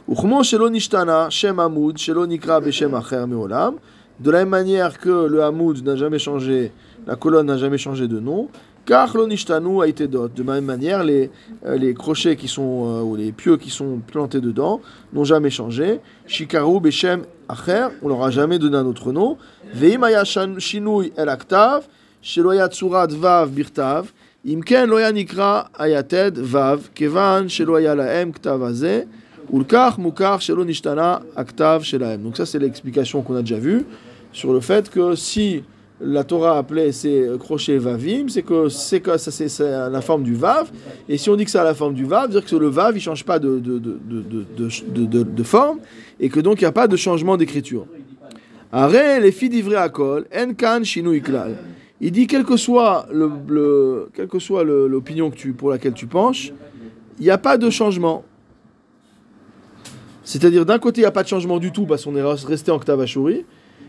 וכמו 0.10 0.43
שלא 0.43 0.70
נשתנה 0.70 1.32
שם 1.32 1.60
עמוד 1.60 1.97
שלא 1.97 2.26
נקרא 2.28 2.60
בשם 2.60 2.95
אחר 2.95 3.26
מעולם, 3.26 3.76
de 4.21 4.31
la 4.31 4.41
même 4.41 4.51
manière 4.51 4.99
que 4.99 5.27
le 5.27 5.43
Hamoud 5.43 5.85
n'a 5.85 5.97
jamais 5.97 6.19
changé, 6.19 6.73
la 7.07 7.17
colonne 7.17 7.47
n'a 7.47 7.57
jamais 7.57 7.79
changé 7.79 8.07
de 8.09 8.21
nom, 8.21 8.49
car 8.85 9.17
l'onishtanu 9.17 9.83
a 9.83 9.87
été 9.87 10.09
d'autres. 10.09 10.35
De 10.35 10.43
la 10.43 10.55
même 10.55 10.65
manière, 10.65 11.05
les, 11.05 11.31
euh, 11.65 11.77
les 11.77 11.95
crochets 11.95 12.37
qui 12.37 12.49
sont, 12.49 12.85
euh, 12.87 13.03
ou 13.03 13.17
les 13.17 13.33
pieux 13.33 13.57
qui 13.57 13.71
sont 13.71 14.01
plantés 14.07 14.41
dedans 14.41 14.81
n'ont 15.13 15.25
jamais 15.25 15.51
changé. 15.51 16.01
Shikaru, 16.27 16.81
Beshem, 16.81 17.23
Acher, 17.49 17.89
on 18.03 18.09
leur 18.09 18.23
a 18.23 18.31
jamais 18.31 18.59
donné 18.59 18.77
un 18.77 18.87
autre 18.87 19.13
nom. 19.13 19.37
Veimaya 19.73 20.25
Shinui 20.25 21.13
El 21.17 21.29
Aktav, 21.29 21.85
Sheloya 22.21 22.69
Tsurat 22.69 23.09
Vav 23.09 23.51
Birtav, 23.51 24.13
Imken 24.47 24.89
Loya 24.89 25.13
Nikra 25.13 25.71
Ayated 25.79 26.39
Vav, 26.39 26.91
Kevan 26.95 27.49
Sheloya 27.49 27.95
Laem 27.95 28.33
Ktavazeh, 28.33 29.07
donc 29.53 29.70
ça 32.36 32.46
c'est 32.46 32.59
l'explication 32.59 33.22
qu'on 33.22 33.36
a 33.36 33.40
déjà 33.42 33.59
vue 33.59 33.84
sur 34.32 34.53
le 34.53 34.61
fait 34.61 34.88
que 34.88 35.14
si 35.14 35.62
la 36.00 36.24
Torah 36.24 36.59
appelait 36.59 36.90
ces 36.90 37.28
crochets 37.38 37.78
vavim, 37.78 38.28
c'est 38.28 38.42
que 38.42 38.68
c'est 38.68 39.07
ça 39.07 39.30
c'est 39.30 39.61
la 39.61 40.00
forme 40.00 40.22
du 40.22 40.34
vav. 40.34 40.70
Et 41.09 41.18
si 41.18 41.28
on 41.30 41.36
dit 41.36 41.44
que 41.44 41.50
c'est 41.50 41.59
à 41.59 41.64
la 41.64 41.74
forme 41.74 41.94
du 41.94 42.05
vav, 42.05 42.30
dire 42.30 42.44
que 42.44 42.57
le 42.57 42.68
vav 42.68 42.96
il 42.96 43.00
change 43.00 43.24
pas 43.24 43.38
de 43.38 43.59
de, 43.59 43.78
de, 43.78 43.96
de, 45.07 45.22
de 45.22 45.42
forme 45.42 45.78
et 46.18 46.28
que 46.28 46.40
donc 46.40 46.61
il 46.61 46.64
n'y 46.64 46.68
a 46.68 46.72
pas 46.72 46.88
de 46.88 46.96
changement 46.96 47.36
d'écriture. 47.36 47.86
les 48.72 49.32
filles 49.32 49.50
d'ivré 49.50 49.76
à 49.76 49.86
enkan. 49.86 50.82
Il 52.05 52.11
dit 52.11 52.26
quelle 52.26 52.44
que 52.44 52.57
soit 52.57 53.07
le, 53.12 53.30
le 53.48 54.38
soit 54.40 54.64
l'opinion 54.64 55.30
que 55.30 55.36
tu 55.36 55.53
pour 55.53 55.70
laquelle 55.70 55.92
tu 55.92 56.07
penches, 56.07 56.53
il 57.20 57.24
n'y 57.24 57.30
a 57.30 57.38
pas 57.38 57.57
de 57.59 57.70
changement. 57.70 58.24
C'est-à-dire 60.25 60.64
d'un 60.64 60.79
côté 60.79 61.01
il 61.01 61.05
n'y 61.05 61.09
a 61.09 61.12
pas 61.12 61.23
de 61.23 61.29
changement 61.29 61.59
du 61.59 61.73
tout 61.73 61.85
parce 61.87 62.05
qu'on 62.05 62.14
est 62.16 62.23
resté 62.23 62.70
en 62.70 62.79
Ktavashuri, 62.79 63.45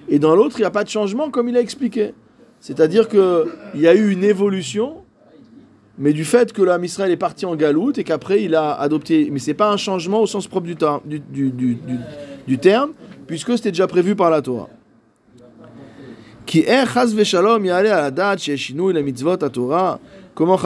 et 0.10 0.20
dans 0.20 0.36
l'autre 0.36 0.56
il 0.58 0.62
n'y 0.62 0.66
a 0.68 0.72
pas 0.72 0.84
de 0.84 0.90
changement 0.90 1.30
comme 1.30 1.48
il 1.50 1.58
a 1.58 1.62
expliqué. 1.62 2.14
C'est-à-dire 2.60 3.08
que 3.08 3.48
il 3.76 3.82
y 3.82 3.88
a 3.88 3.94
eu 3.94 4.10
une 4.12 4.24
évolution, 4.24 4.96
mais 5.98 6.14
du 6.14 6.26
fait 6.26 6.54
que 6.54 6.62
l'âme 6.62 6.84
Israël 6.84 7.12
est 7.12 7.18
parti 7.18 7.46
en 7.46 7.56
galoute 7.56 7.98
et 7.98 8.04
qu'après 8.04 8.42
il 8.44 8.56
a 8.56 8.74
adopté, 8.74 9.30
mais 9.32 9.40
c'est 9.40 9.54
pas 9.54 9.70
un 9.72 9.78
changement 9.78 10.22
au 10.22 10.28
sens 10.28 10.48
propre 10.48 10.66
du, 10.66 10.76
ter- 10.76 11.02
du, 11.06 11.20
du- 11.20 11.52
du- 11.52 11.76
du- 11.76 12.00
du 12.48 12.58
terme, 12.58 12.92
puisque 13.28 13.56
c'était 13.58 13.72
déjà 13.72 13.88
prévu 13.88 14.16
par 14.16 14.30
la 14.30 14.42
Torah. 14.42 14.70
Qui 16.46 16.66
Torah. 19.52 20.00
Comment 20.36 20.58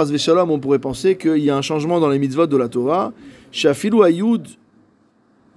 on 0.50 0.60
pourrait 0.60 0.80
penser 0.80 1.18
qu'il 1.18 1.38
y 1.44 1.50
a 1.50 1.58
un 1.58 1.62
changement 1.62 2.00
dans 2.00 2.10
les 2.10 2.20
mitzvot 2.20 2.48
de 2.48 2.58
la 2.58 2.68
Torah? 2.70 3.12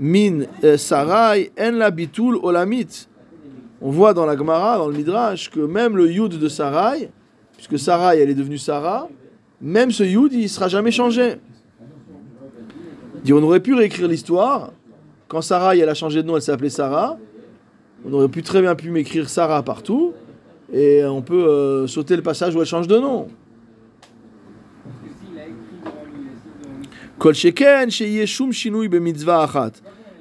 Min 0.00 0.46
sarai 0.78 1.52
en 1.60 1.72
la 1.72 1.90
bitul 1.90 2.38
olamit. 2.42 3.06
On 3.82 3.90
voit 3.90 4.14
dans 4.14 4.24
la 4.24 4.34
Gemara, 4.34 4.78
dans 4.78 4.88
le 4.88 4.96
Midrash, 4.96 5.50
que 5.50 5.60
même 5.60 5.94
le 5.94 6.10
yud 6.10 6.38
de 6.38 6.48
Sarai, 6.48 7.10
puisque 7.56 7.78
Sarai 7.78 8.18
elle 8.18 8.30
est 8.30 8.34
devenue 8.34 8.56
Sarah, 8.56 9.08
même 9.60 9.90
ce 9.90 10.02
yud 10.02 10.32
il 10.32 10.48
sera 10.48 10.68
jamais 10.68 10.90
changé. 10.90 11.36
On 13.30 13.42
aurait 13.42 13.60
pu 13.60 13.74
réécrire 13.74 14.08
l'histoire. 14.08 14.72
Quand 15.28 15.42
Sarai 15.42 15.78
elle 15.78 15.88
a 15.90 15.94
changé 15.94 16.22
de 16.22 16.26
nom, 16.26 16.36
elle 16.36 16.42
s'appelait 16.42 16.70
Sarah. 16.70 17.18
On 18.06 18.12
aurait 18.14 18.28
pu 18.28 18.42
très 18.42 18.62
bien 18.62 18.74
pu 18.74 18.90
m'écrire 18.90 19.28
Sarah 19.28 19.62
partout. 19.62 20.14
Et 20.72 21.04
on 21.04 21.20
peut 21.20 21.46
euh, 21.46 21.86
sauter 21.86 22.16
le 22.16 22.22
passage 22.22 22.56
où 22.56 22.60
elle 22.60 22.66
change 22.66 22.88
de 22.88 22.98
nom. 22.98 23.28
Kol 27.20 27.34
sheken 27.34 27.90
sheyeh 27.90 28.24
shum 28.24 28.50
shinui 28.50 28.88
b'mitzvah 28.88 29.42
achat. 29.42 29.72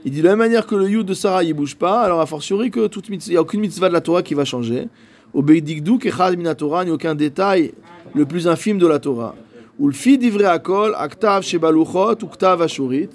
Il 0.04 0.12
dit 0.12 0.20
de 0.20 0.26
la 0.26 0.32
même 0.32 0.40
manière 0.40 0.68
que 0.68 0.76
le 0.76 0.90
yud 0.90 1.06
de 1.06 1.14
Sarah 1.14 1.46
il 1.46 1.54
bouge 1.54 1.78
pas, 1.78 2.02
alors 2.02 2.20
a 2.20 2.26
fortiori 2.26 2.72
que 2.72 2.88
toute 2.88 3.10
mitzvah- 3.10 3.30
il 3.30 3.32
n'y 3.32 3.38
a 3.38 3.42
aucune 3.42 3.62
mitzvah 3.62 3.88
de 3.88 3.94
la 3.94 4.02
Torah 4.02 4.22
qui 4.22 4.34
va 4.34 4.44
changer. 4.44 4.90
Au 5.34 5.42
Beidikduk 5.42 6.06
echad 6.06 6.38
min 6.38 6.54
Torah, 6.56 6.84
il 6.84 6.88
n'y 6.88 6.92
a 6.92 6.96
aucun 6.96 7.16
détail 7.16 7.72
le 8.14 8.26
plus 8.26 8.50
infime 8.50 8.78
de 8.78 8.86
la 8.86 9.00
Torah. 9.00 9.34
Ou 9.80 9.88
le 9.88 9.94
fi 9.94 10.18
divrei 10.18 10.44
akol, 10.44 10.94
aktav 10.98 11.42
shebaluchot, 11.42 12.22
ou 12.22 12.28
ktav 12.28 12.62
ashurit. 12.62 13.08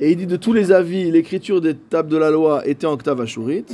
Et 0.00 0.12
il 0.12 0.16
dit 0.16 0.26
de 0.26 0.36
tous 0.36 0.54
les 0.54 0.72
avis, 0.72 1.10
l'écriture 1.10 1.60
des 1.60 1.74
tables 1.74 2.08
de 2.08 2.16
la 2.16 2.30
loi 2.30 2.66
était 2.66 2.86
en 2.86 2.96
ktav 2.96 3.20
ashurit. 3.20 3.66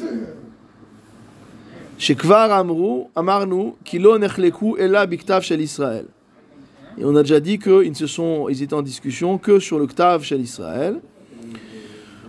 Shekvar 1.97 2.51
amru, 2.51 3.05
amarnu, 3.15 3.75
kilo 3.85 4.19
nechleku 4.19 4.77
ela 4.79 5.07
biktav 5.07 5.43
shel 5.43 5.61
Israël. 5.61 6.07
Et 6.99 7.05
on 7.05 7.17
a 7.17 7.23
déjà 7.23 7.41
dit 7.41 7.59
qu'ils 7.59 7.97
se 7.97 8.07
sont, 8.07 8.49
ils 8.49 8.63
étaient 8.63 8.75
en 8.75 8.83
discussion 8.83 9.39
que 9.39 9.59
sur 9.59 9.79
l'octave 9.79 10.23
chez 10.23 10.37
Israël. 10.37 11.01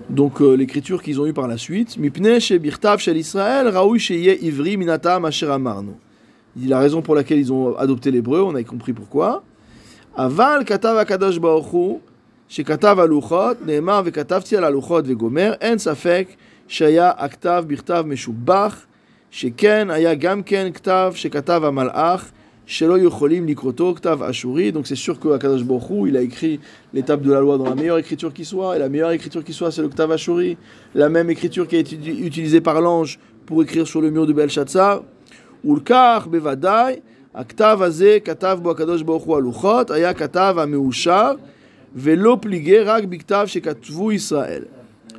Donc 0.10 0.42
euh, 0.42 0.54
l'écriture 0.54 1.02
qu'ils 1.02 1.20
ont 1.20 1.26
eue 1.26 1.34
par 1.34 1.48
la 1.48 1.58
suite. 1.58 1.98
Mipne 1.98 2.40
chez 2.40 2.60
Birtav 2.60 3.00
chez 3.00 3.14
Israël, 3.14 3.68
Raoui 3.68 4.00
chez 4.00 4.46
Ivri 4.46 4.78
Minata 4.78 5.20
Masher 5.20 5.56
La 6.66 6.80
raison 6.80 7.02
pour 7.02 7.16
laquelle 7.16 7.40
ils 7.40 7.52
ont 7.52 7.76
adopté 7.76 8.12
l'hébreu, 8.12 8.42
on 8.42 8.56
a 8.56 8.64
compris 8.64 8.94
pourquoi. 8.94 9.44
Aval 10.16 10.64
Katav 10.64 10.98
Akadosh 10.98 11.40
Baochu, 11.40 12.00
chez 12.48 12.64
Katav 12.64 13.00
Aluchot, 13.00 13.56
Neymar 13.66 14.04
ve 14.04 14.12
Katavti 14.12 14.56
al 14.56 14.64
Aluchot 14.64 15.02
ve 15.02 15.14
Gomer, 15.14 15.58
En 15.62 15.78
Safek, 15.78 16.38
Shaya 16.68 17.10
Aktav 17.10 17.66
Birtav 17.66 18.06
Meshubach, 18.06 18.88
Sheken, 19.32 19.90
Aya 19.90 20.16
Gamken 20.16 20.72
Ktav, 20.72 21.16
chez 21.16 21.30
Katav 21.30 21.66
Amalach, 21.66 22.32
Donc 24.73 24.87
c'est 24.87 24.95
sûr 24.95 25.19
qu'Akadosh 25.19 25.65
Baruch 25.65 25.91
Hu, 25.91 26.09
il 26.09 26.17
a 26.17 26.23
écrit 26.23 26.61
l'étape 26.95 27.23
de 27.23 27.33
la 27.33 27.41
loi 27.41 27.59
dans 27.59 27.65
la 27.65 27.75
meilleure 27.75 27.99
écriture 27.99 28.33
qui 28.33 28.45
soit, 28.45 28.77
et 28.77 28.79
la 28.79 28.89
meilleure 28.89 29.11
écriture 29.11 29.43
qui 29.43 29.53
soit, 29.53 29.73
c'est 29.73 29.83
le 29.83 29.89
Ktav 29.89 30.13
Ashuri, 30.13 30.57
la 30.95 31.09
même 31.09 31.31
écriture 31.31 31.67
qui 31.67 31.75
a 31.75 31.81
été 31.81 31.97
utilisée 31.97 32.61
par 32.61 32.81
l'ange 32.81 33.19
pour 33.45 33.61
écrire 33.65 33.89
sur 33.89 34.01
le 34.01 34.11
mur 34.11 34.25
de 34.27 34.33
Belshazzar. 34.33 35.03
ולכך 35.65 36.27
בוודאי, 36.31 36.97
הכתב 37.35 37.79
הזה 37.81 38.19
כתב 38.25 38.59
בו 38.63 38.71
הקדוש 38.71 39.03
ברוך 39.03 39.25
הוא 39.25 39.37
הלוחות, 39.37 39.91
היה 39.91 40.15
כתב 40.15 40.55
המאושר, 40.59 41.33
ולא 41.95 42.39
פליגי 42.41 42.79
רק 42.79 43.05
בכתב 43.05 43.45
שכתבו 43.47 44.13
ישראל. 44.13 44.63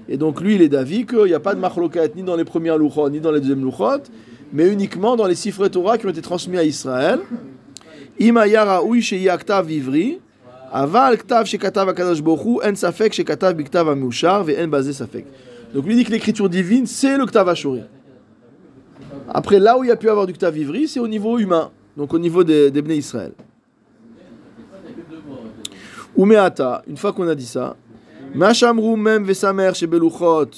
Et 0.10 0.18
donc 0.18 0.42
lui, 0.42 0.56
il 0.56 0.62
est 0.62 0.70
d'avis 0.70 1.06
qu'il 1.06 1.26
n'y 1.26 1.34
a 1.34 1.40
pas 1.40 1.54
de 1.54 1.60
machloket 1.60 2.16
ni 2.16 2.24
dans 2.24 2.36
les 2.36 2.44
premières 2.44 2.78
louchot, 2.78 3.10
ni 3.10 3.20
dans 3.20 3.32
les 3.32 3.40
deuxièmes 3.40 3.64
louchot, 3.64 4.04
mais 4.53 4.69
uniquement 4.73 5.17
dans 5.17 5.27
les 5.27 5.35
Sifre 5.35 5.69
Torah 5.69 5.99
qui 5.99 6.07
ont 6.07 6.11
été 6.11 6.23
transmis 6.23 6.59
à 6.59 6.65
Israël. 6.65 7.21
Imayara 8.19 8.83
Uy 8.85 9.03
Sheyaktav 9.03 9.71
Ivri, 9.71 10.21
Aval 10.73 11.19
Ktav 11.19 11.47
Shekatav 11.47 11.89
Akadosh 11.89 12.23
Bochu, 12.23 12.61
En 12.65 12.75
Safek 12.75 13.13
Shekatav 13.13 13.55
Biktav 13.55 13.89
Amouchar, 13.89 14.45
Ve 14.45 14.55
En 14.59 14.69
Bazé 14.69 14.93
Safek. 14.93 15.27
Donc 15.75 15.85
lui 15.87 15.97
dit 15.97 16.05
que 16.05 16.13
l'écriture 16.13 16.49
divine, 16.49 16.87
c'est 16.87 17.17
le 17.17 17.27
Ktav 17.27 17.49
Ashuri. 17.49 17.83
Après, 19.29 19.59
là 19.59 19.77
où 19.77 19.85
il 19.85 19.89
y 19.89 19.91
a 19.91 19.97
pu 19.97 20.09
avoir 20.09 20.27
du 20.27 20.33
Ktav 20.33 20.57
Ivri, 20.57 20.89
c'est 20.89 21.01
au 21.01 21.09
niveau 21.09 21.39
humain, 21.39 21.71
donc 21.97 22.15
au 22.15 22.19
niveau 22.19 22.45
des, 22.45 22.71
des 22.71 22.83
Bnei 22.83 22.99
Israël. 22.99 23.33
Umeata, 26.17 26.83
une 26.89 26.97
fois 26.97 27.13
qu'on 27.13 27.29
a 27.29 27.35
dit 27.35 27.47
ça, 27.47 27.77
Machamru 28.35 28.97
Mem 28.97 29.25
Vesamer 29.25 29.73
Shebeluchot, 29.75 30.51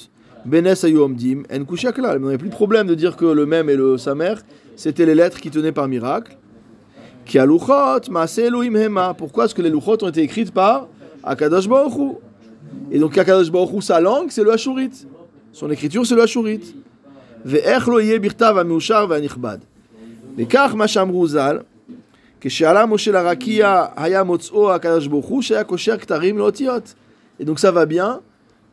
benes 0.44 0.84
ayu 0.84 0.98
omdim 0.98 1.44
en 1.50 1.64
kushia 1.64 1.92
klal. 1.92 2.18
Il 2.18 2.22
n'y 2.22 2.28
avait 2.28 2.38
plus 2.38 2.48
de 2.48 2.54
problème 2.54 2.86
de 2.86 2.94
dire 2.94 3.16
que 3.16 3.24
le 3.24 3.46
mem 3.46 3.68
et 3.68 3.76
le 3.76 3.98
samer, 3.98 4.34
c'était 4.76 5.06
les 5.06 5.14
lettres 5.14 5.40
qui 5.40 5.50
tenaient 5.50 5.72
par 5.72 5.88
miracle. 5.88 6.36
Ki 7.24 7.38
aluchot 7.38 8.10
maase 8.10 8.38
Elohim 8.38 8.76
hema. 8.76 9.14
Pourquoi 9.14 9.46
est-ce 9.46 9.54
que 9.54 9.62
les 9.62 9.70
luchot 9.70 10.02
ont 10.02 10.08
été 10.08 10.22
écrites 10.22 10.52
par 10.52 10.88
Akadosh 11.22 11.68
Baruch 11.68 11.94
Hu 11.96 12.12
Et 12.90 12.98
donc 12.98 13.16
Akadosh 13.16 13.50
Baruch 13.50 13.72
Hu, 13.72 13.82
sa 13.82 14.00
langue, 14.00 14.30
c'est 14.30 14.44
le 14.44 14.52
Ashurit. 14.52 15.06
Son 15.52 15.70
écriture, 15.70 16.04
c'est 16.06 16.14
le 16.14 16.22
Ashurit. 16.22 16.74
Ve'ech 17.44 17.86
lo 17.86 18.00
yeh 18.00 18.18
birtav 18.18 18.58
המאושר 18.58 19.06
והנכבד. 19.08 19.58
וכך 20.36 20.72
מה 20.76 20.88
שאמרו 20.88 21.26
ז"ל, 21.26 21.58
כשעלה 22.40 22.86
משה 22.86 23.12
לרקיע 23.12 23.84
היה 23.96 24.22
מוצאו 24.22 24.72
הקדוש 24.72 25.06
ברוך 25.06 25.26
הוא 25.26 25.42
שהיה 25.42 25.64
קושר 25.64 25.98
כתרים 25.98 26.38
לאותיות. 26.38 26.94
Et 27.40 27.44
donc 27.44 27.58
ça 27.58 27.70
va 27.70 27.84
bien, 27.86 28.20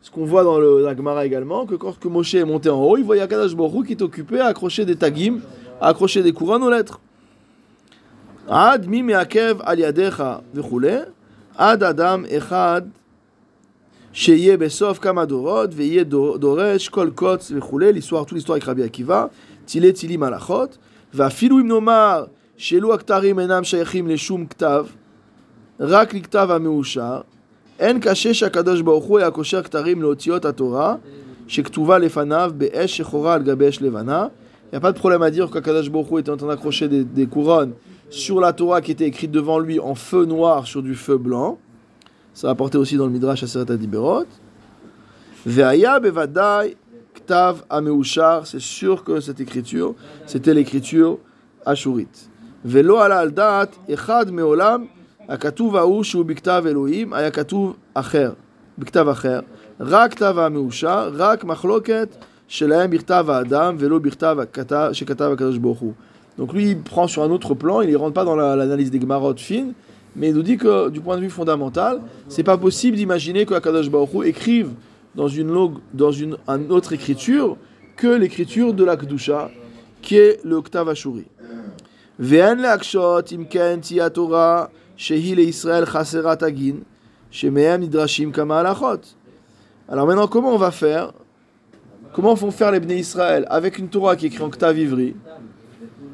ce 0.01 0.11
qu'on 0.11 0.25
voit 0.25 0.43
dans, 0.43 0.59
le, 0.59 0.83
la 0.83 0.95
Gemara 0.95 1.25
également, 1.25 1.65
que 1.65 1.75
quand 1.75 1.97
que 1.99 2.07
Moshe 2.07 2.35
est 2.35 2.45
monté 2.45 2.69
en 2.69 2.81
haut, 2.81 2.97
il 2.97 3.03
voyait 3.03 3.21
Akadash 3.21 3.55
Borou 3.55 3.83
qui 3.83 3.93
est 3.93 4.01
occupé 4.01 4.39
à 4.39 4.47
accrocher 4.47 4.85
des 4.85 4.95
tagim, 4.95 5.39
à 5.81 5.89
accrocher 5.89 6.23
des 6.23 6.31
couronnes 6.31 6.63
aux 6.63 6.69
lettres. 6.69 6.99
Ad 8.49 8.87
mi 8.87 9.03
meakev 9.03 9.61
aliadecha 9.65 10.41
vechule, 10.53 11.07
ad 11.57 11.83
adam 11.83 12.25
echad 12.25 12.87
sheye 14.13 14.55
besof 14.55 15.01
kamadorot 15.01 15.67
veye 15.67 16.05
doresh 16.05 16.89
kol 16.89 17.11
kotz 17.11 17.51
vechule, 17.51 17.91
l'histoire, 17.91 18.25
toute 18.25 18.37
l'histoire 18.37 18.55
avec 18.55 18.63
Rabbi 18.63 18.83
Akiva, 18.83 19.29
tile 19.65 19.91
tili 19.91 20.17
malachot, 20.17 20.69
va 21.13 21.29
filu 21.29 21.59
imnomar 21.59 22.27
shelu 22.57 22.93
aktarim 22.93 23.39
enam 23.39 23.65
shayachim 23.65 24.07
leshum 24.07 24.47
ktav, 24.47 24.87
rak 25.79 26.13
liktav 26.13 26.49
ameusha, 26.49 27.25
אין 27.78 28.00
קשה 28.00 28.34
שהקדוש 28.34 28.80
ברוך 28.80 29.04
הוא 29.04 29.18
היה 29.18 29.30
קושר 29.30 29.62
כתרים 29.62 30.02
לאותיות 30.02 30.44
התורה 30.44 30.96
שכתובה 31.48 31.98
לפניו 31.98 32.52
באש 32.56 32.96
שחורה 32.96 33.34
על 33.34 33.42
גבי 33.42 33.68
אש 33.68 33.82
לבנה, 33.82 34.26
Il 34.72 34.76
n'y 34.76 34.78
a 34.78 34.80
pas 34.80 34.92
de 34.92 34.98
problème 34.98 35.20
à 35.20 35.30
dire 35.30 35.50
qu'Akadash 35.50 35.90
Baruch 35.90 36.10
Hu 36.10 36.18
était 36.20 36.30
en 36.30 36.38
train 36.38 36.46
d'accrocher 36.46 36.88
des, 36.88 37.04
des 37.04 37.26
couronnes 37.26 37.74
sur 38.08 38.40
la 38.40 38.54
Torah 38.54 38.80
qui 38.80 38.92
était 38.92 39.04
écrite 39.04 39.30
devant 39.30 39.58
lui 39.58 39.78
en 39.78 39.94
feu 39.94 40.24
noir 40.24 40.66
sur 40.66 40.82
du 40.82 40.94
feu 40.94 41.18
blanc. 41.18 41.58
Ça 42.32 42.48
a 42.48 42.52
apporté 42.52 42.78
aussi 42.78 42.96
dans 42.96 43.04
le 43.04 43.12
Midrash 43.12 43.42
Aseret 43.42 43.70
Adiberot. 43.70 44.24
Ve'aya 45.44 46.00
bevadai 46.00 46.78
ktav 47.14 47.64
ameushar. 47.68 48.46
C'est 48.46 48.62
sûr 48.62 49.04
que 49.04 49.20
cette 49.20 49.40
écriture, 49.40 49.94
c'était 50.24 50.54
l'écriture 50.54 51.18
ashurite. 51.66 52.30
Ve'lo 52.64 52.96
ala 52.96 53.18
al 53.18 53.32
da'at 53.32 53.72
echad 53.88 54.30
me'olam 54.30 54.86
הכתוב 55.28 55.76
ההוא 55.76 56.04
שהוא 56.04 56.24
בכתב 56.24 56.64
אלוהים 56.66 57.12
היה 57.12 57.30
כתוב 57.30 57.76
אחר, 57.94 58.32
בכתב 58.78 59.08
אחר, 59.08 59.40
רק 59.80 60.10
כתב 60.14 60.34
המאושר, 60.38 61.10
רק 61.16 61.44
מחלוקת 61.44 62.16
שלהם 62.48 62.90
בכתב 62.90 63.26
האדם 63.28 63.76
ולא 63.78 63.98
בכתב 63.98 64.36
הכתב, 64.42 64.88
שכתב 64.92 65.30
הקדוש 65.32 65.58
ברוך 65.58 65.78
הוא. 65.78 65.92
Donc 66.38 66.52
lui, 66.54 66.70
il 66.70 66.78
prend 66.92 67.06
sur 67.06 67.22
un 67.22 67.30
autre 67.30 67.52
plan, 67.54 67.82
il 67.82 67.90
ne 67.92 67.96
rentre 67.96 68.14
pas 68.14 68.24
dans 68.24 68.36
la- 68.36 68.56
l'analyse 68.56 68.90
des 68.90 69.00
Gemarot 69.00 69.36
fines, 69.36 69.72
mais 70.16 70.28
il 70.30 70.34
nous 70.34 70.42
dit 70.42 70.56
que 70.56 70.88
du 70.88 71.00
point 71.00 71.16
de 71.16 71.22
vue 71.22 71.30
fondamental, 71.30 72.00
c'est 72.28 72.42
pas 72.42 72.56
possible 72.56 72.96
d'imaginer 72.96 73.44
que 73.44 73.54
Akadosh 73.54 73.90
Baruch 73.90 74.14
Hu 74.14 74.24
écrive 74.26 74.68
dans 75.14 75.28
une 75.28 75.50
langue, 75.56 75.76
dans 75.92 76.10
une, 76.10 76.36
une 76.48 76.72
autre 76.72 76.92
écriture 76.94 77.56
que 77.96 78.08
l'écriture 78.22 78.72
de 78.72 78.84
la 78.84 78.96
Kedusha, 78.96 79.50
qui 80.00 80.16
est 80.16 80.40
le 80.44 80.60
Ktav 80.62 80.88
Ashuri. 80.88 81.24
ואין 82.20 82.58
להקשות 82.58 83.32
אם 83.32 83.44
כן 83.50 83.78
Shehi 84.97 85.33
Israël 85.43 85.85
Chaserat 85.85 86.39
Agin, 86.41 86.77
Shemehem 87.29 87.81
Nidrashim 87.81 88.31
Kama 88.31 88.59
Alachot. 88.59 89.01
Alors 89.87 90.07
maintenant, 90.07 90.27
comment 90.27 90.53
on 90.55 90.57
va 90.57 90.71
faire? 90.71 91.13
Comment 92.13 92.35
font 92.35 92.49
faire 92.49 92.71
les 92.71 92.79
Bnei 92.79 92.97
Israël 92.97 93.45
avec 93.47 93.77
une 93.77 93.89
Torah 93.89 94.15
qui 94.15 94.25
est 94.25 94.29
écrite 94.29 94.41
en 94.41 94.49
Ktav 94.49 94.75
Ivri? 94.75 95.15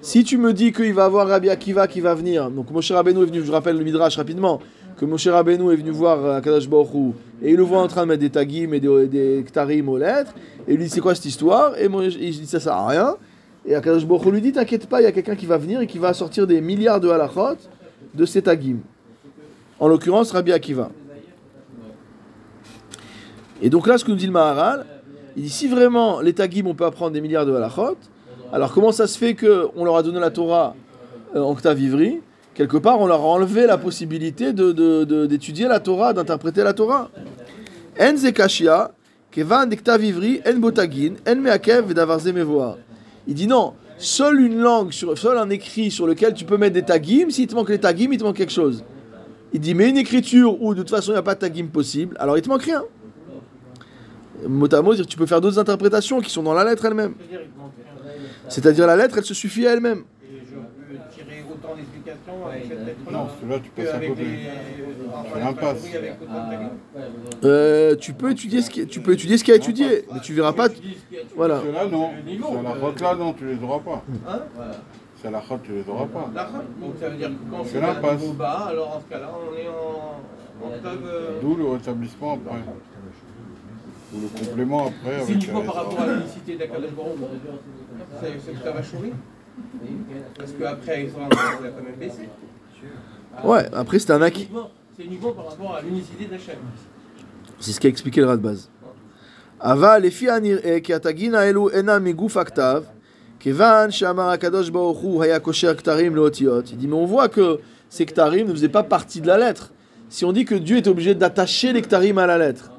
Si 0.02 0.26
tu 0.26 0.38
me 0.38 0.52
dis 0.52 0.74
qu'il 0.74 0.94
va 0.94 1.06
avoir 1.06 1.30
Rabbi 1.30 1.50
Akiva 1.50 1.88
qui 1.88 2.02
va 2.02 2.14
venir, 2.14 2.52
donc 2.52 2.72
Moshe 2.72 2.92
Rabbeinu 2.92 3.22
est 3.24 3.28
venu, 3.28 3.42
je 3.42 3.52
rappelle 3.54 3.78
le 3.78 3.86
Midrash 3.86 4.18
rapidement, 4.18 4.60
que 4.98 5.06
Moshe 5.06 5.30
Rabbeinu 5.30 5.72
est 5.72 5.78
venu 5.78 5.92
voir 5.92 6.26
euh, 6.26 6.42
Kadash 6.42 6.68
Baruch 6.68 7.16
et 7.42 7.52
il 7.52 7.56
le 7.56 7.64
voit 7.64 7.80
en 7.80 7.88
train 7.88 8.02
de 8.02 8.08
mettre 8.08 8.20
des 8.20 8.30
tagim 8.30 8.74
et 8.74 8.82
des, 8.82 9.46
ktarim 9.48 9.88
aux 9.88 9.98
lettres, 9.98 10.34
et 10.68 10.74
il 10.74 10.78
lui 10.78 10.84
dit 10.86 10.90
c'est 10.90 11.00
quoi 11.00 11.16
cette 11.16 11.24
histoire? 11.24 11.80
Et 11.80 11.88
moi, 11.88 12.04
il 12.04 12.38
dit 12.38 12.48
ça 12.48 12.60
sert 12.60 12.74
à 12.74 12.88
rien. 12.90 13.16
Et 13.66 13.76
Akadosh 13.76 14.06
Baruch 14.06 14.26
lui 14.26 14.42
dit 14.42 14.52
t'inquiète 14.52 14.88
pas, 14.88 15.00
il 15.00 15.06
y 15.06 15.08
a 15.08 15.14
quelqu'un 15.14 15.36
qui 15.36 15.46
va 15.46 15.58
venir 15.58 15.80
et 15.80 15.88
qui 15.88 16.00
va 16.00 16.14
sortir 16.14 16.48
des 16.48 16.60
milliards 16.60 17.00
de 17.00 17.08
halachot 17.08 17.56
de 18.14 18.26
ces 18.26 18.42
tagim. 18.42 18.78
En 19.80 19.88
l'occurrence, 19.88 20.32
Rabbi 20.32 20.52
Akiva. 20.52 20.90
Et 23.62 23.70
donc 23.70 23.88
là, 23.88 23.98
ce 23.98 24.06
que 24.06 24.12
nous 24.12 24.18
dit 24.18 24.26
le 24.28 24.32
Maharal, 24.32 24.86
il 25.36 25.44
dit 25.44 25.50
si 25.50 25.68
vraiment 25.68 26.20
les 26.22 26.34
tagim 26.34 26.66
on 26.66 26.76
peut 26.76 26.86
apprendre 26.86 27.12
des 27.12 27.22
milliards 27.22 27.46
de 27.46 27.54
halachot, 27.54 27.98
alors 28.52 28.72
comment 28.74 28.92
ça 28.92 29.08
se 29.08 29.18
fait 29.18 29.36
qu'on 29.36 29.84
leur 29.84 29.96
a 29.96 30.04
donné 30.04 30.20
la 30.20 30.30
Torah 30.32 30.76
euh, 31.36 31.42
en 31.42 31.56
Ktav 31.56 31.80
Ivri 31.80 32.22
Quelque 32.54 32.78
part, 32.78 33.00
on 33.02 33.08
leur 33.08 33.22
a 33.22 33.26
enlevé 33.26 33.66
la 33.66 33.80
possibilité 33.80 34.54
de- 34.54 35.26
d'étudier 35.26 35.68
la 35.68 35.80
Torah, 35.80 36.14
d'interpréter 36.14 36.64
la 36.64 36.74
Torah? 36.74 37.10
En 38.00 38.16
zekashia, 38.16 38.92
kevan 39.32 39.68
en 39.72 40.60
botagin, 40.60 41.16
en 41.28 41.36
meakev. 41.36 41.86
Il 43.26 43.34
dit 43.34 43.48
non, 43.48 43.74
seule 43.98 44.42
une 44.42 44.60
langue, 44.60 44.92
sur, 44.92 45.18
seul 45.18 45.38
un 45.38 45.50
écrit 45.50 45.92
sur 45.92 46.08
lequel 46.08 46.34
tu 46.34 46.46
peux 46.46 46.58
mettre 46.58 46.74
des 46.74 46.84
tagim, 46.84 47.30
s'il 47.30 47.48
te 47.48 47.56
manque 47.56 47.70
les 47.70 47.80
tagim, 47.80 48.10
il 48.12 48.18
te 48.18 48.24
manque 48.24 48.38
quelque 48.38 48.52
chose. 48.52 48.84
Il 49.54 49.60
dit 49.60 49.76
mais 49.76 49.90
une 49.90 49.98
écriture 49.98 50.62
où 50.62 50.74
de 50.74 50.82
toute 50.82 50.90
façon 50.90 51.12
il 51.12 51.16
n'y 51.16 51.20
a 51.20 51.24
pas 51.24 51.36
de 51.36 51.40
tagim 51.40 51.68
possible, 51.68 52.16
alors 52.20 52.38
il 52.38 52.42
te 52.42 52.50
manque 52.50 52.64
rien. 52.64 52.84
Mot 54.48 54.74
à 54.74 54.82
mot, 54.82 54.96
tu 54.96 55.18
peux 55.18 55.26
faire 55.26 55.40
d'autres 55.40 55.60
interprétations 55.60 56.20
qui 56.20 56.30
sont 56.30 56.44
dans 56.44 56.54
la 56.54 56.66
lettre 56.66 56.86
elle-même. 56.86 57.16
C'est-à-dire 58.50 58.88
la 58.88 58.96
lettre, 58.96 59.18
elle 59.18 59.24
se 59.24 59.34
suffit 59.34 59.66
à 59.68 59.74
elle-même. 59.74 60.04
Et 60.24 60.40
je 60.40 60.56
peux 60.56 61.00
tirer 61.14 61.44
autant 61.50 61.76
d'explications 62.34 62.48
avec 62.48 62.64
cette 62.66 62.86
lettre-là 62.86 63.12
Non, 63.12 63.28
celui-là, 63.40 63.60
tu 63.60 63.70
passes 63.72 63.94
à 63.94 64.00
côté. 64.00 64.26
Tu 65.26 65.34
de 66.22 66.50
tagim. 66.50 66.70
Euh, 67.44 67.96
tu 67.96 68.14
peux 68.14 68.32
étudier 68.32 68.62
ce 68.62 68.70
qui, 68.70 68.88
tu 68.88 69.02
peux 69.02 69.14
étudier 69.14 69.38
ce 69.38 69.44
qui 69.44 69.52
a 69.52 69.56
étudié, 69.56 70.06
mais 70.14 70.20
tu 70.22 70.34
verras 70.34 70.54
pas. 70.54 70.68
Voilà. 71.36 71.62
Ceux-là, 71.62 71.86
non. 71.88 72.10
La 72.64 72.70
euh, 72.72 72.74
route 72.82 73.02
là, 73.02 73.16
non, 73.16 73.34
tu 73.34 73.46
les 73.46 73.64
auras 73.64 73.80
pas. 73.80 74.04
Hein 74.28 74.40
C'est 75.22 75.28
à 75.28 75.32
la 75.32 75.40
route, 75.40 75.62
tu 75.64 75.72
les 75.74 75.90
auras 75.90 76.06
pas. 76.06 76.30
La 76.34 76.44
route, 76.46 76.80
donc 76.80 76.94
ça 77.00 77.10
veut 77.10 77.18
dire 77.18 77.30
que 77.30 77.52
quand 77.52 77.64
c'est 77.64 77.76
Cela 77.76 77.92
un 77.92 77.96
passe. 77.96 78.22
niveau 78.22 78.34
bas, 78.34 78.68
alors 78.70 78.98
en 78.98 79.02
ce 79.02 79.06
cas-là, 79.14 79.30
on 79.34 79.58
est 79.58 79.68
en, 79.68 80.68
octave. 80.68 80.98
euh, 81.06 81.42
D'où 81.42 81.56
le 81.56 81.68
rétablissement 81.70 82.34
après. 82.34 82.60
Ou 84.16 84.22
le 84.22 84.28
complément 84.46 84.88
après 84.88 85.24
C'est 85.26 85.34
uniquement 85.34 85.60
la 85.62 85.66
par 85.66 85.76
rapport 85.76 86.02
à 86.02 86.08
l'unicité 86.08 86.56
d'Akadosh 86.56 86.92
Baruch 86.92 87.18
c'est 88.22 88.54
que 88.54 88.64
ça 88.64 88.72
va 88.72 88.84
chourir. 88.84 89.14
Parce 90.39 90.53
qu'après, 90.59 91.05
Israël, 91.05 91.29
on 91.31 91.65
a 91.65 91.69
quand 91.69 91.83
même 91.83 91.95
baissé. 91.99 92.29
Ouais, 93.45 93.67
après 93.73 93.99
c'est 93.99 94.13
un 94.13 94.19
C'est 94.19 94.25
acquis. 94.25 94.43
uniquement- 94.43 94.71
C'est 94.97 95.05
uniquement 95.05 95.33
par 95.33 95.47
rapport 95.51 95.77
à 95.77 95.83
l'unicité 95.83 96.25
d'Hachem. 96.27 96.57
C'est 97.61 97.73
ce 97.73 97.81
qu'a 97.81 97.89
expliqué 97.89 98.21
le 98.21 98.27
rat 98.27 98.37
de 98.37 98.43
base. 98.43 98.69
Ava 99.61 99.99
lefi 99.99 100.31
הנראה 100.31 100.79
כי 100.83 100.95
התגין 100.95 101.35
האלו 101.35 101.71
אינם 101.71 102.05
מגוף 102.05 102.37
הכתב, 102.37 102.83
כיוון 103.41 103.91
שאמר 103.91 104.29
הקדוש 104.31 104.71
ברוך 104.71 104.99
הוא 104.99 105.23
היה 105.23 105.39
קושר 105.39 105.75
כתרים 105.75 106.17
לאותיות. 106.17 106.69
Il 106.69 106.77
dit 106.77 106.87
mais 106.87 106.95
on 106.97 107.07
voit 107.07 107.29
que 107.29 107.59
ces 107.91 108.07
ktarim 108.07 108.47
ne 108.49 108.53
faisaient 108.53 108.69
pas 108.69 108.83
partie 108.83 109.21
de 109.21 109.27
la 109.27 109.39
lettre. 109.39 109.71
Si 110.11 110.25
on 110.25 110.33
dit 110.33 110.45
que 110.45 110.55
Dieu 110.55 110.77
est 110.79 110.87
obligé 110.89 111.15
d'attacher 111.15 111.73
les 111.73 111.83
ktarim 111.83 112.19
à 112.19 112.27
la 112.27 112.39
lettre, 112.39 112.71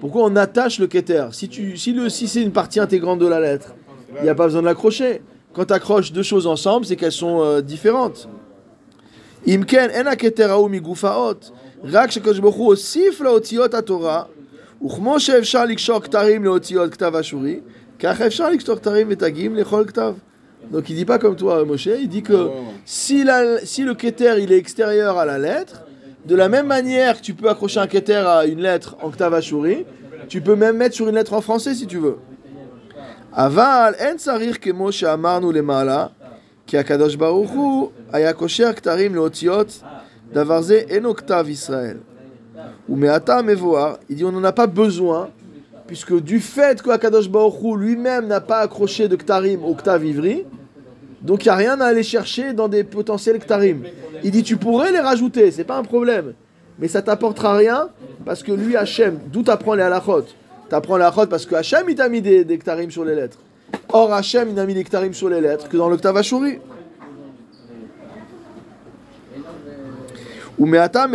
pourquoi 0.00 0.22
on 0.24 0.34
attache 0.36 0.78
le 0.78 0.86
keter 0.86 1.26
Si, 1.32 1.48
tu, 1.48 1.76
si, 1.76 1.92
le, 1.92 2.08
si 2.08 2.26
c'est 2.26 2.42
une 2.42 2.52
partie 2.52 2.80
intégrante 2.80 3.18
de 3.18 3.26
la 3.26 3.38
lettre, 3.40 3.74
il 4.18 4.22
n'y 4.22 4.28
a 4.28 4.34
pas 4.34 4.44
besoin 4.46 4.62
de 4.62 4.66
l'accrocher. 4.66 5.20
Quand 5.54 5.64
tu 5.64 5.74
accroches 5.74 6.12
deux 6.12 6.22
choses 6.22 6.46
ensemble, 6.46 6.86
c'est 6.86 6.96
qu'elles 6.96 7.12
sont 7.26 7.40
euh, 7.42 7.60
différentes. 7.60 8.26
אם 9.46 9.62
כן, 9.66 9.88
אין 9.90 10.06
הכתר 10.06 10.50
ההוא 10.50 10.70
מגוף 10.70 11.04
האות, 11.04 11.50
רק 11.84 12.10
שקדוש 12.10 12.38
ברוך 12.38 12.56
הוא 12.56 12.66
הוסיף 12.66 13.20
לאותיות 13.20 13.74
התורה, 13.74 14.22
וכמו 14.86 15.20
שאפשר 15.20 15.64
לקשור 15.64 16.00
כתרים 16.00 16.44
לאותיות 16.44 16.92
כתב 16.92 17.16
אשורי, 17.16 17.60
ככה 17.98 18.26
אפשר 18.26 18.50
לקשור 18.50 18.76
כתרים 18.76 19.06
ותגים 19.10 19.56
לכל 19.56 19.84
כתב. 19.86 20.14
Donc 20.72 20.90
il 20.90 20.94
dit 20.94 21.06
pas 21.06 21.18
comme 21.18 21.36
toi 21.36 21.64
Moshe, 21.64 21.86
il 21.86 22.08
dit 22.08 22.22
que 22.22 22.38
si, 22.84 23.24
la- 23.24 23.64
si 23.64 23.82
le 23.82 23.94
keter 23.94 24.34
il 24.42 24.52
est 24.52 24.58
extérieur 24.58 25.16
à 25.18 25.24
la 25.24 25.38
lettre, 25.38 25.76
de 26.26 26.34
la 26.36 26.48
même 26.50 26.66
manière 26.66 27.16
que 27.18 27.22
tu 27.22 27.32
peux 27.32 27.48
accrocher 27.48 27.80
un 27.80 27.86
keter 27.86 28.22
à 28.36 28.44
une 28.44 28.60
lettre 28.60 28.94
en 29.02 29.08
ktav 29.10 29.32
ashuri, 29.34 29.86
tu 30.28 30.42
peux 30.42 30.54
même 30.54 30.76
mettre 30.76 30.94
sur 30.94 31.08
une 31.08 31.14
lettre 31.14 31.32
en 31.32 31.40
français 31.40 31.74
si 31.74 31.86
tu 31.86 31.96
veux. 31.98 32.18
אבל 33.34 33.92
אין 33.98 34.16
צריך 34.16 34.58
כמו 34.60 34.92
שאמרנו 34.92 35.52
למעלה, 35.52 36.06
כי 36.66 36.78
הקדוש 36.78 37.14
ברוך 37.14 37.50
הוא 37.50 37.90
היה 38.12 38.32
קושר 38.32 38.72
כתרים 38.72 39.14
לאותיות, 39.14 39.82
דבר 40.32 40.60
זה 40.60 40.82
אינו 40.88 41.16
כתב 41.16 41.44
ישראל. 41.48 41.96
ומעתה 42.88 43.42
מבואר, 43.42 43.94
il 44.10 44.16
dit 44.16 44.24
on 44.24 44.32
n'en 44.32 44.44
a 44.44 44.52
pas 44.52 44.66
besoin, 44.66 45.28
puisque 45.86 46.20
du 46.20 46.40
fait 46.40 46.82
que 46.82 46.90
Akadosh 46.90 47.28
Baruch 47.28 47.54
Hu 47.62 47.76
lui-même 47.76 48.26
n'a 48.26 48.40
pas 48.40 48.58
accroché 48.58 49.08
de 49.08 49.16
ktarim 49.16 49.64
au 49.64 49.74
ktav 49.74 50.04
ivri, 50.04 50.44
donc 51.22 51.44
il 51.44 51.48
n'y 51.48 51.52
a 51.52 51.56
rien 51.56 51.80
à 51.80 51.86
aller 51.86 52.02
chercher 52.02 52.52
dans 52.52 52.68
des 52.68 52.84
potentiels 52.84 53.38
ktarim. 53.38 53.84
Il 54.22 54.30
dit 54.30 54.42
tu 54.42 54.56
pourrais 54.56 54.92
les 54.92 55.00
rajouter, 55.00 55.50
c'est 55.50 55.64
pas 55.64 55.76
un 55.76 55.82
problème, 55.82 56.34
mais 56.78 56.88
ça 56.88 57.02
t'apportera 57.02 57.56
rien, 57.56 57.88
parce 58.24 58.42
que 58.42 58.52
lui, 58.52 58.76
Hachem, 58.76 59.18
d'où 59.32 59.42
t'apprends 59.42 59.74
les 59.74 59.82
halachot 59.82 60.26
T'apprends 60.69 60.97
la 60.97 61.11
chod 61.11 61.29
parce 61.29 61.45
que 61.45 61.55
Hachem, 61.55 61.89
il 61.89 61.95
t'a 61.95 62.09
mis 62.09 62.21
des, 62.21 62.43
des 62.43 62.57
ktarim 62.57 62.89
sur 62.89 63.05
les 63.05 63.15
lettres. 63.15 63.37
Or, 63.89 64.13
Hachem, 64.13 64.49
il 64.49 64.59
a 64.59 64.65
mis 64.65 64.73
des 64.73 64.83
ktarim 64.83 65.13
sur 65.13 65.29
les 65.29 65.41
lettres 65.41 65.69
que 65.69 65.77
dans 65.77 65.89
le 65.89 65.97
Ktavashuri. 65.97 66.59
Venkan. 70.57 71.09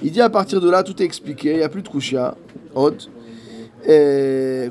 Il 0.00 0.12
dit 0.12 0.20
à 0.20 0.30
partir 0.30 0.60
de 0.60 0.70
là, 0.70 0.82
tout 0.82 1.00
est 1.02 1.04
expliqué, 1.04 1.52
il 1.52 1.56
n'y 1.58 1.62
a 1.62 1.68
plus 1.68 1.82
de 1.82 1.88
kushia. 1.88 2.36
Hot. 2.74 3.08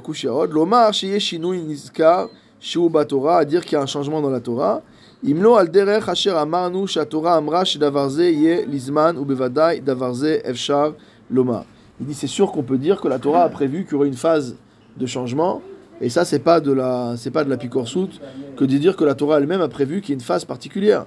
Kushia 0.04 0.34
hot. 0.34 0.48
L'omar 0.48 0.94
shiye 0.94 1.20
shinui 1.20 1.62
nizkar 1.62 2.30
shiu 2.60 2.90
batora, 2.90 3.40
à 3.40 3.46
dire 3.46 3.64
qu'il 3.64 3.74
y 3.74 3.76
a 3.76 3.82
un 3.82 3.86
changement 3.86 4.22
dans 4.22 4.30
la 4.30 4.40
Torah. 4.40 4.82
Imlo 5.24 5.56
al 5.56 5.70
derech 5.70 6.08
asher 6.08 6.36
amarnu 6.38 6.88
shatora 6.88 7.36
amra 7.36 7.66
shedavarze 7.66 8.32
ye 8.32 8.66
lizman 8.66 9.18
ou 9.18 9.26
bevadai 9.26 9.82
davarze 9.82 10.42
efshar 10.46 10.94
l'omar. 11.32 11.66
Il 12.00 12.08
dit 12.08 12.14
c'est 12.14 12.28
sûr 12.28 12.52
qu'on 12.52 12.64
peut 12.64 12.78
dire 12.78 13.02
que 13.02 13.08
la 13.08 13.20
Torah 13.20 13.44
a 13.44 13.50
prévu 13.50 13.84
qu'il 13.84 13.94
y 13.94 13.96
aurait 13.96 14.08
une 14.08 14.14
phase 14.14 14.56
de 14.98 15.06
changement. 15.06 15.62
Et 16.00 16.10
ça, 16.10 16.26
c'est 16.26 16.40
pas 16.40 16.60
de 16.60 16.72
la, 16.72 17.16
c'est 17.18 17.32
pas 17.32 17.44
de 17.44 17.50
la 17.50 17.58
picorsoute 17.58 18.22
que 18.56 18.66
de 18.66 18.78
dire 18.78 18.96
que 18.96 19.04
la 19.04 19.16
Torah 19.16 19.40
elle-même 19.40 19.62
a 19.62 19.68
prévu 19.68 20.02
qu'il 20.02 20.10
y 20.10 20.14
ait 20.14 20.16
une 20.16 20.22
phase 20.22 20.46
particulière. 20.46 21.06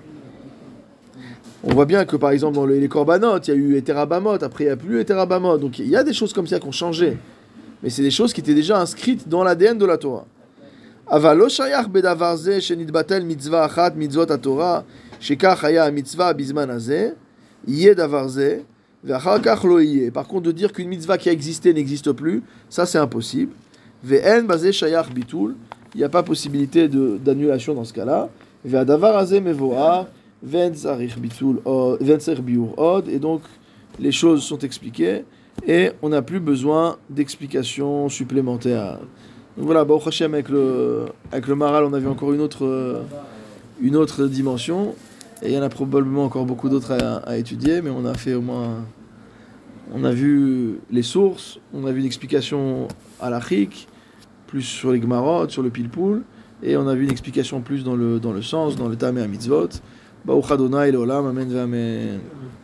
On 1.62 1.74
voit 1.74 1.84
bien 1.84 2.04
que 2.06 2.16
par 2.16 2.30
exemple 2.30 2.56
dans 2.56 2.66
les 2.66 2.88
Corbanotes, 2.88 3.48
il 3.48 3.50
y 3.50 3.54
a 3.54 3.56
eu 3.56 3.76
Eterabamot, 3.76 4.42
après 4.42 4.64
il 4.64 4.66
n'y 4.68 4.72
a 4.72 4.76
plus 4.76 4.98
Eterabamot. 5.00 5.58
Donc 5.58 5.78
il 5.78 5.88
y 5.88 5.96
a 5.96 6.02
des 6.02 6.14
choses 6.14 6.32
comme 6.32 6.46
ça 6.46 6.58
qui 6.58 6.66
ont 6.66 6.72
changé. 6.72 7.18
Mais 7.82 7.90
c'est 7.90 8.02
des 8.02 8.10
choses 8.10 8.32
qui 8.32 8.40
étaient 8.40 8.54
déjà 8.54 8.80
inscrites 8.80 9.28
dans 9.28 9.44
l'ADN 9.44 9.78
de 9.78 9.84
la 9.84 9.98
Torah. 9.98 10.26
mitzvah 13.22 13.64
achat 13.64 13.90
mitzvot 13.90 14.26
Torah, 14.38 14.84
par 19.06 20.28
contre, 20.28 20.42
de 20.42 20.52
dire 20.52 20.72
qu'une 20.72 20.88
mitzvah 20.88 21.16
qui 21.16 21.28
a 21.28 21.32
existé 21.32 21.72
n'existe 21.72 22.12
plus, 22.12 22.42
ça 22.68 22.84
c'est 22.86 22.98
impossible. 22.98 23.52
Ve'en 24.04 24.42
basé 24.42 24.72
shayach 24.72 25.10
bitul, 25.10 25.56
il 25.94 25.98
n'y 25.98 26.04
a 26.04 26.08
pas 26.08 26.22
possibilité 26.22 26.88
d'annulation 26.88 27.74
dans 27.74 27.84
ce 27.84 27.92
cas-là. 27.92 28.28
Ve'adavar 28.64 29.16
azé 29.16 29.40
mevoar, 29.40 30.06
ve'en 30.42 30.74
zarich 30.74 31.18
bitul 31.18 31.60
biur 32.42 32.78
od, 32.78 33.08
et 33.08 33.18
donc 33.18 33.42
les 33.98 34.12
choses 34.12 34.42
sont 34.42 34.58
expliquées 34.58 35.24
et 35.66 35.90
on 36.02 36.10
n'a 36.10 36.22
plus 36.22 36.40
besoin 36.40 36.96
d'explications 37.08 38.08
supplémentaires. 38.08 38.98
Donc 39.56 39.66
voilà, 39.66 39.84
Baruch 39.84 40.06
Hashem 40.06 40.32
avec 40.34 40.48
le, 40.48 41.06
avec 41.32 41.46
le 41.46 41.54
Maral, 41.54 41.84
on 41.84 41.92
avait 41.92 42.06
encore 42.06 42.32
une 42.32 42.40
autre, 42.40 42.64
euh, 42.64 43.02
une 43.80 43.96
autre 43.96 44.26
dimension. 44.26 44.94
Et 45.42 45.48
il 45.48 45.52
y 45.52 45.58
en 45.58 45.62
a 45.62 45.68
probablement 45.68 46.24
encore 46.24 46.44
beaucoup 46.44 46.68
d'autres 46.68 46.92
à, 46.92 47.16
à 47.18 47.36
étudier, 47.36 47.80
mais 47.80 47.90
on 47.90 48.04
a 48.04 48.14
fait 48.14 48.34
au 48.34 48.42
moins. 48.42 48.84
On 49.92 50.04
a 50.04 50.12
vu 50.12 50.80
les 50.90 51.02
sources, 51.02 51.58
on 51.74 51.84
a 51.86 51.92
vu 51.92 52.00
une 52.00 52.06
explication 52.06 52.86
à 53.20 53.30
l'Achik, 53.30 53.88
plus 54.46 54.62
sur 54.62 54.92
les 54.92 55.00
Gmarot, 55.00 55.48
sur 55.48 55.62
le 55.62 55.70
Pilpoul, 55.70 56.22
et 56.62 56.76
on 56.76 56.86
a 56.86 56.94
vu 56.94 57.04
une 57.04 57.10
explication 57.10 57.60
plus 57.60 57.82
dans 57.82 57.96
le, 57.96 58.20
dans 58.20 58.32
le 58.32 58.42
sens, 58.42 58.76
dans 58.76 58.88
le 58.88 58.96
Tam 58.96 59.16
et 59.18 59.20
la 59.20 59.28
Mitzvot. 59.28 59.68
Baruch 60.24 60.50
Adonai, 60.50 60.92
Leolam, 60.92 61.26
Amen, 61.26 61.56
Amen. 61.56 62.20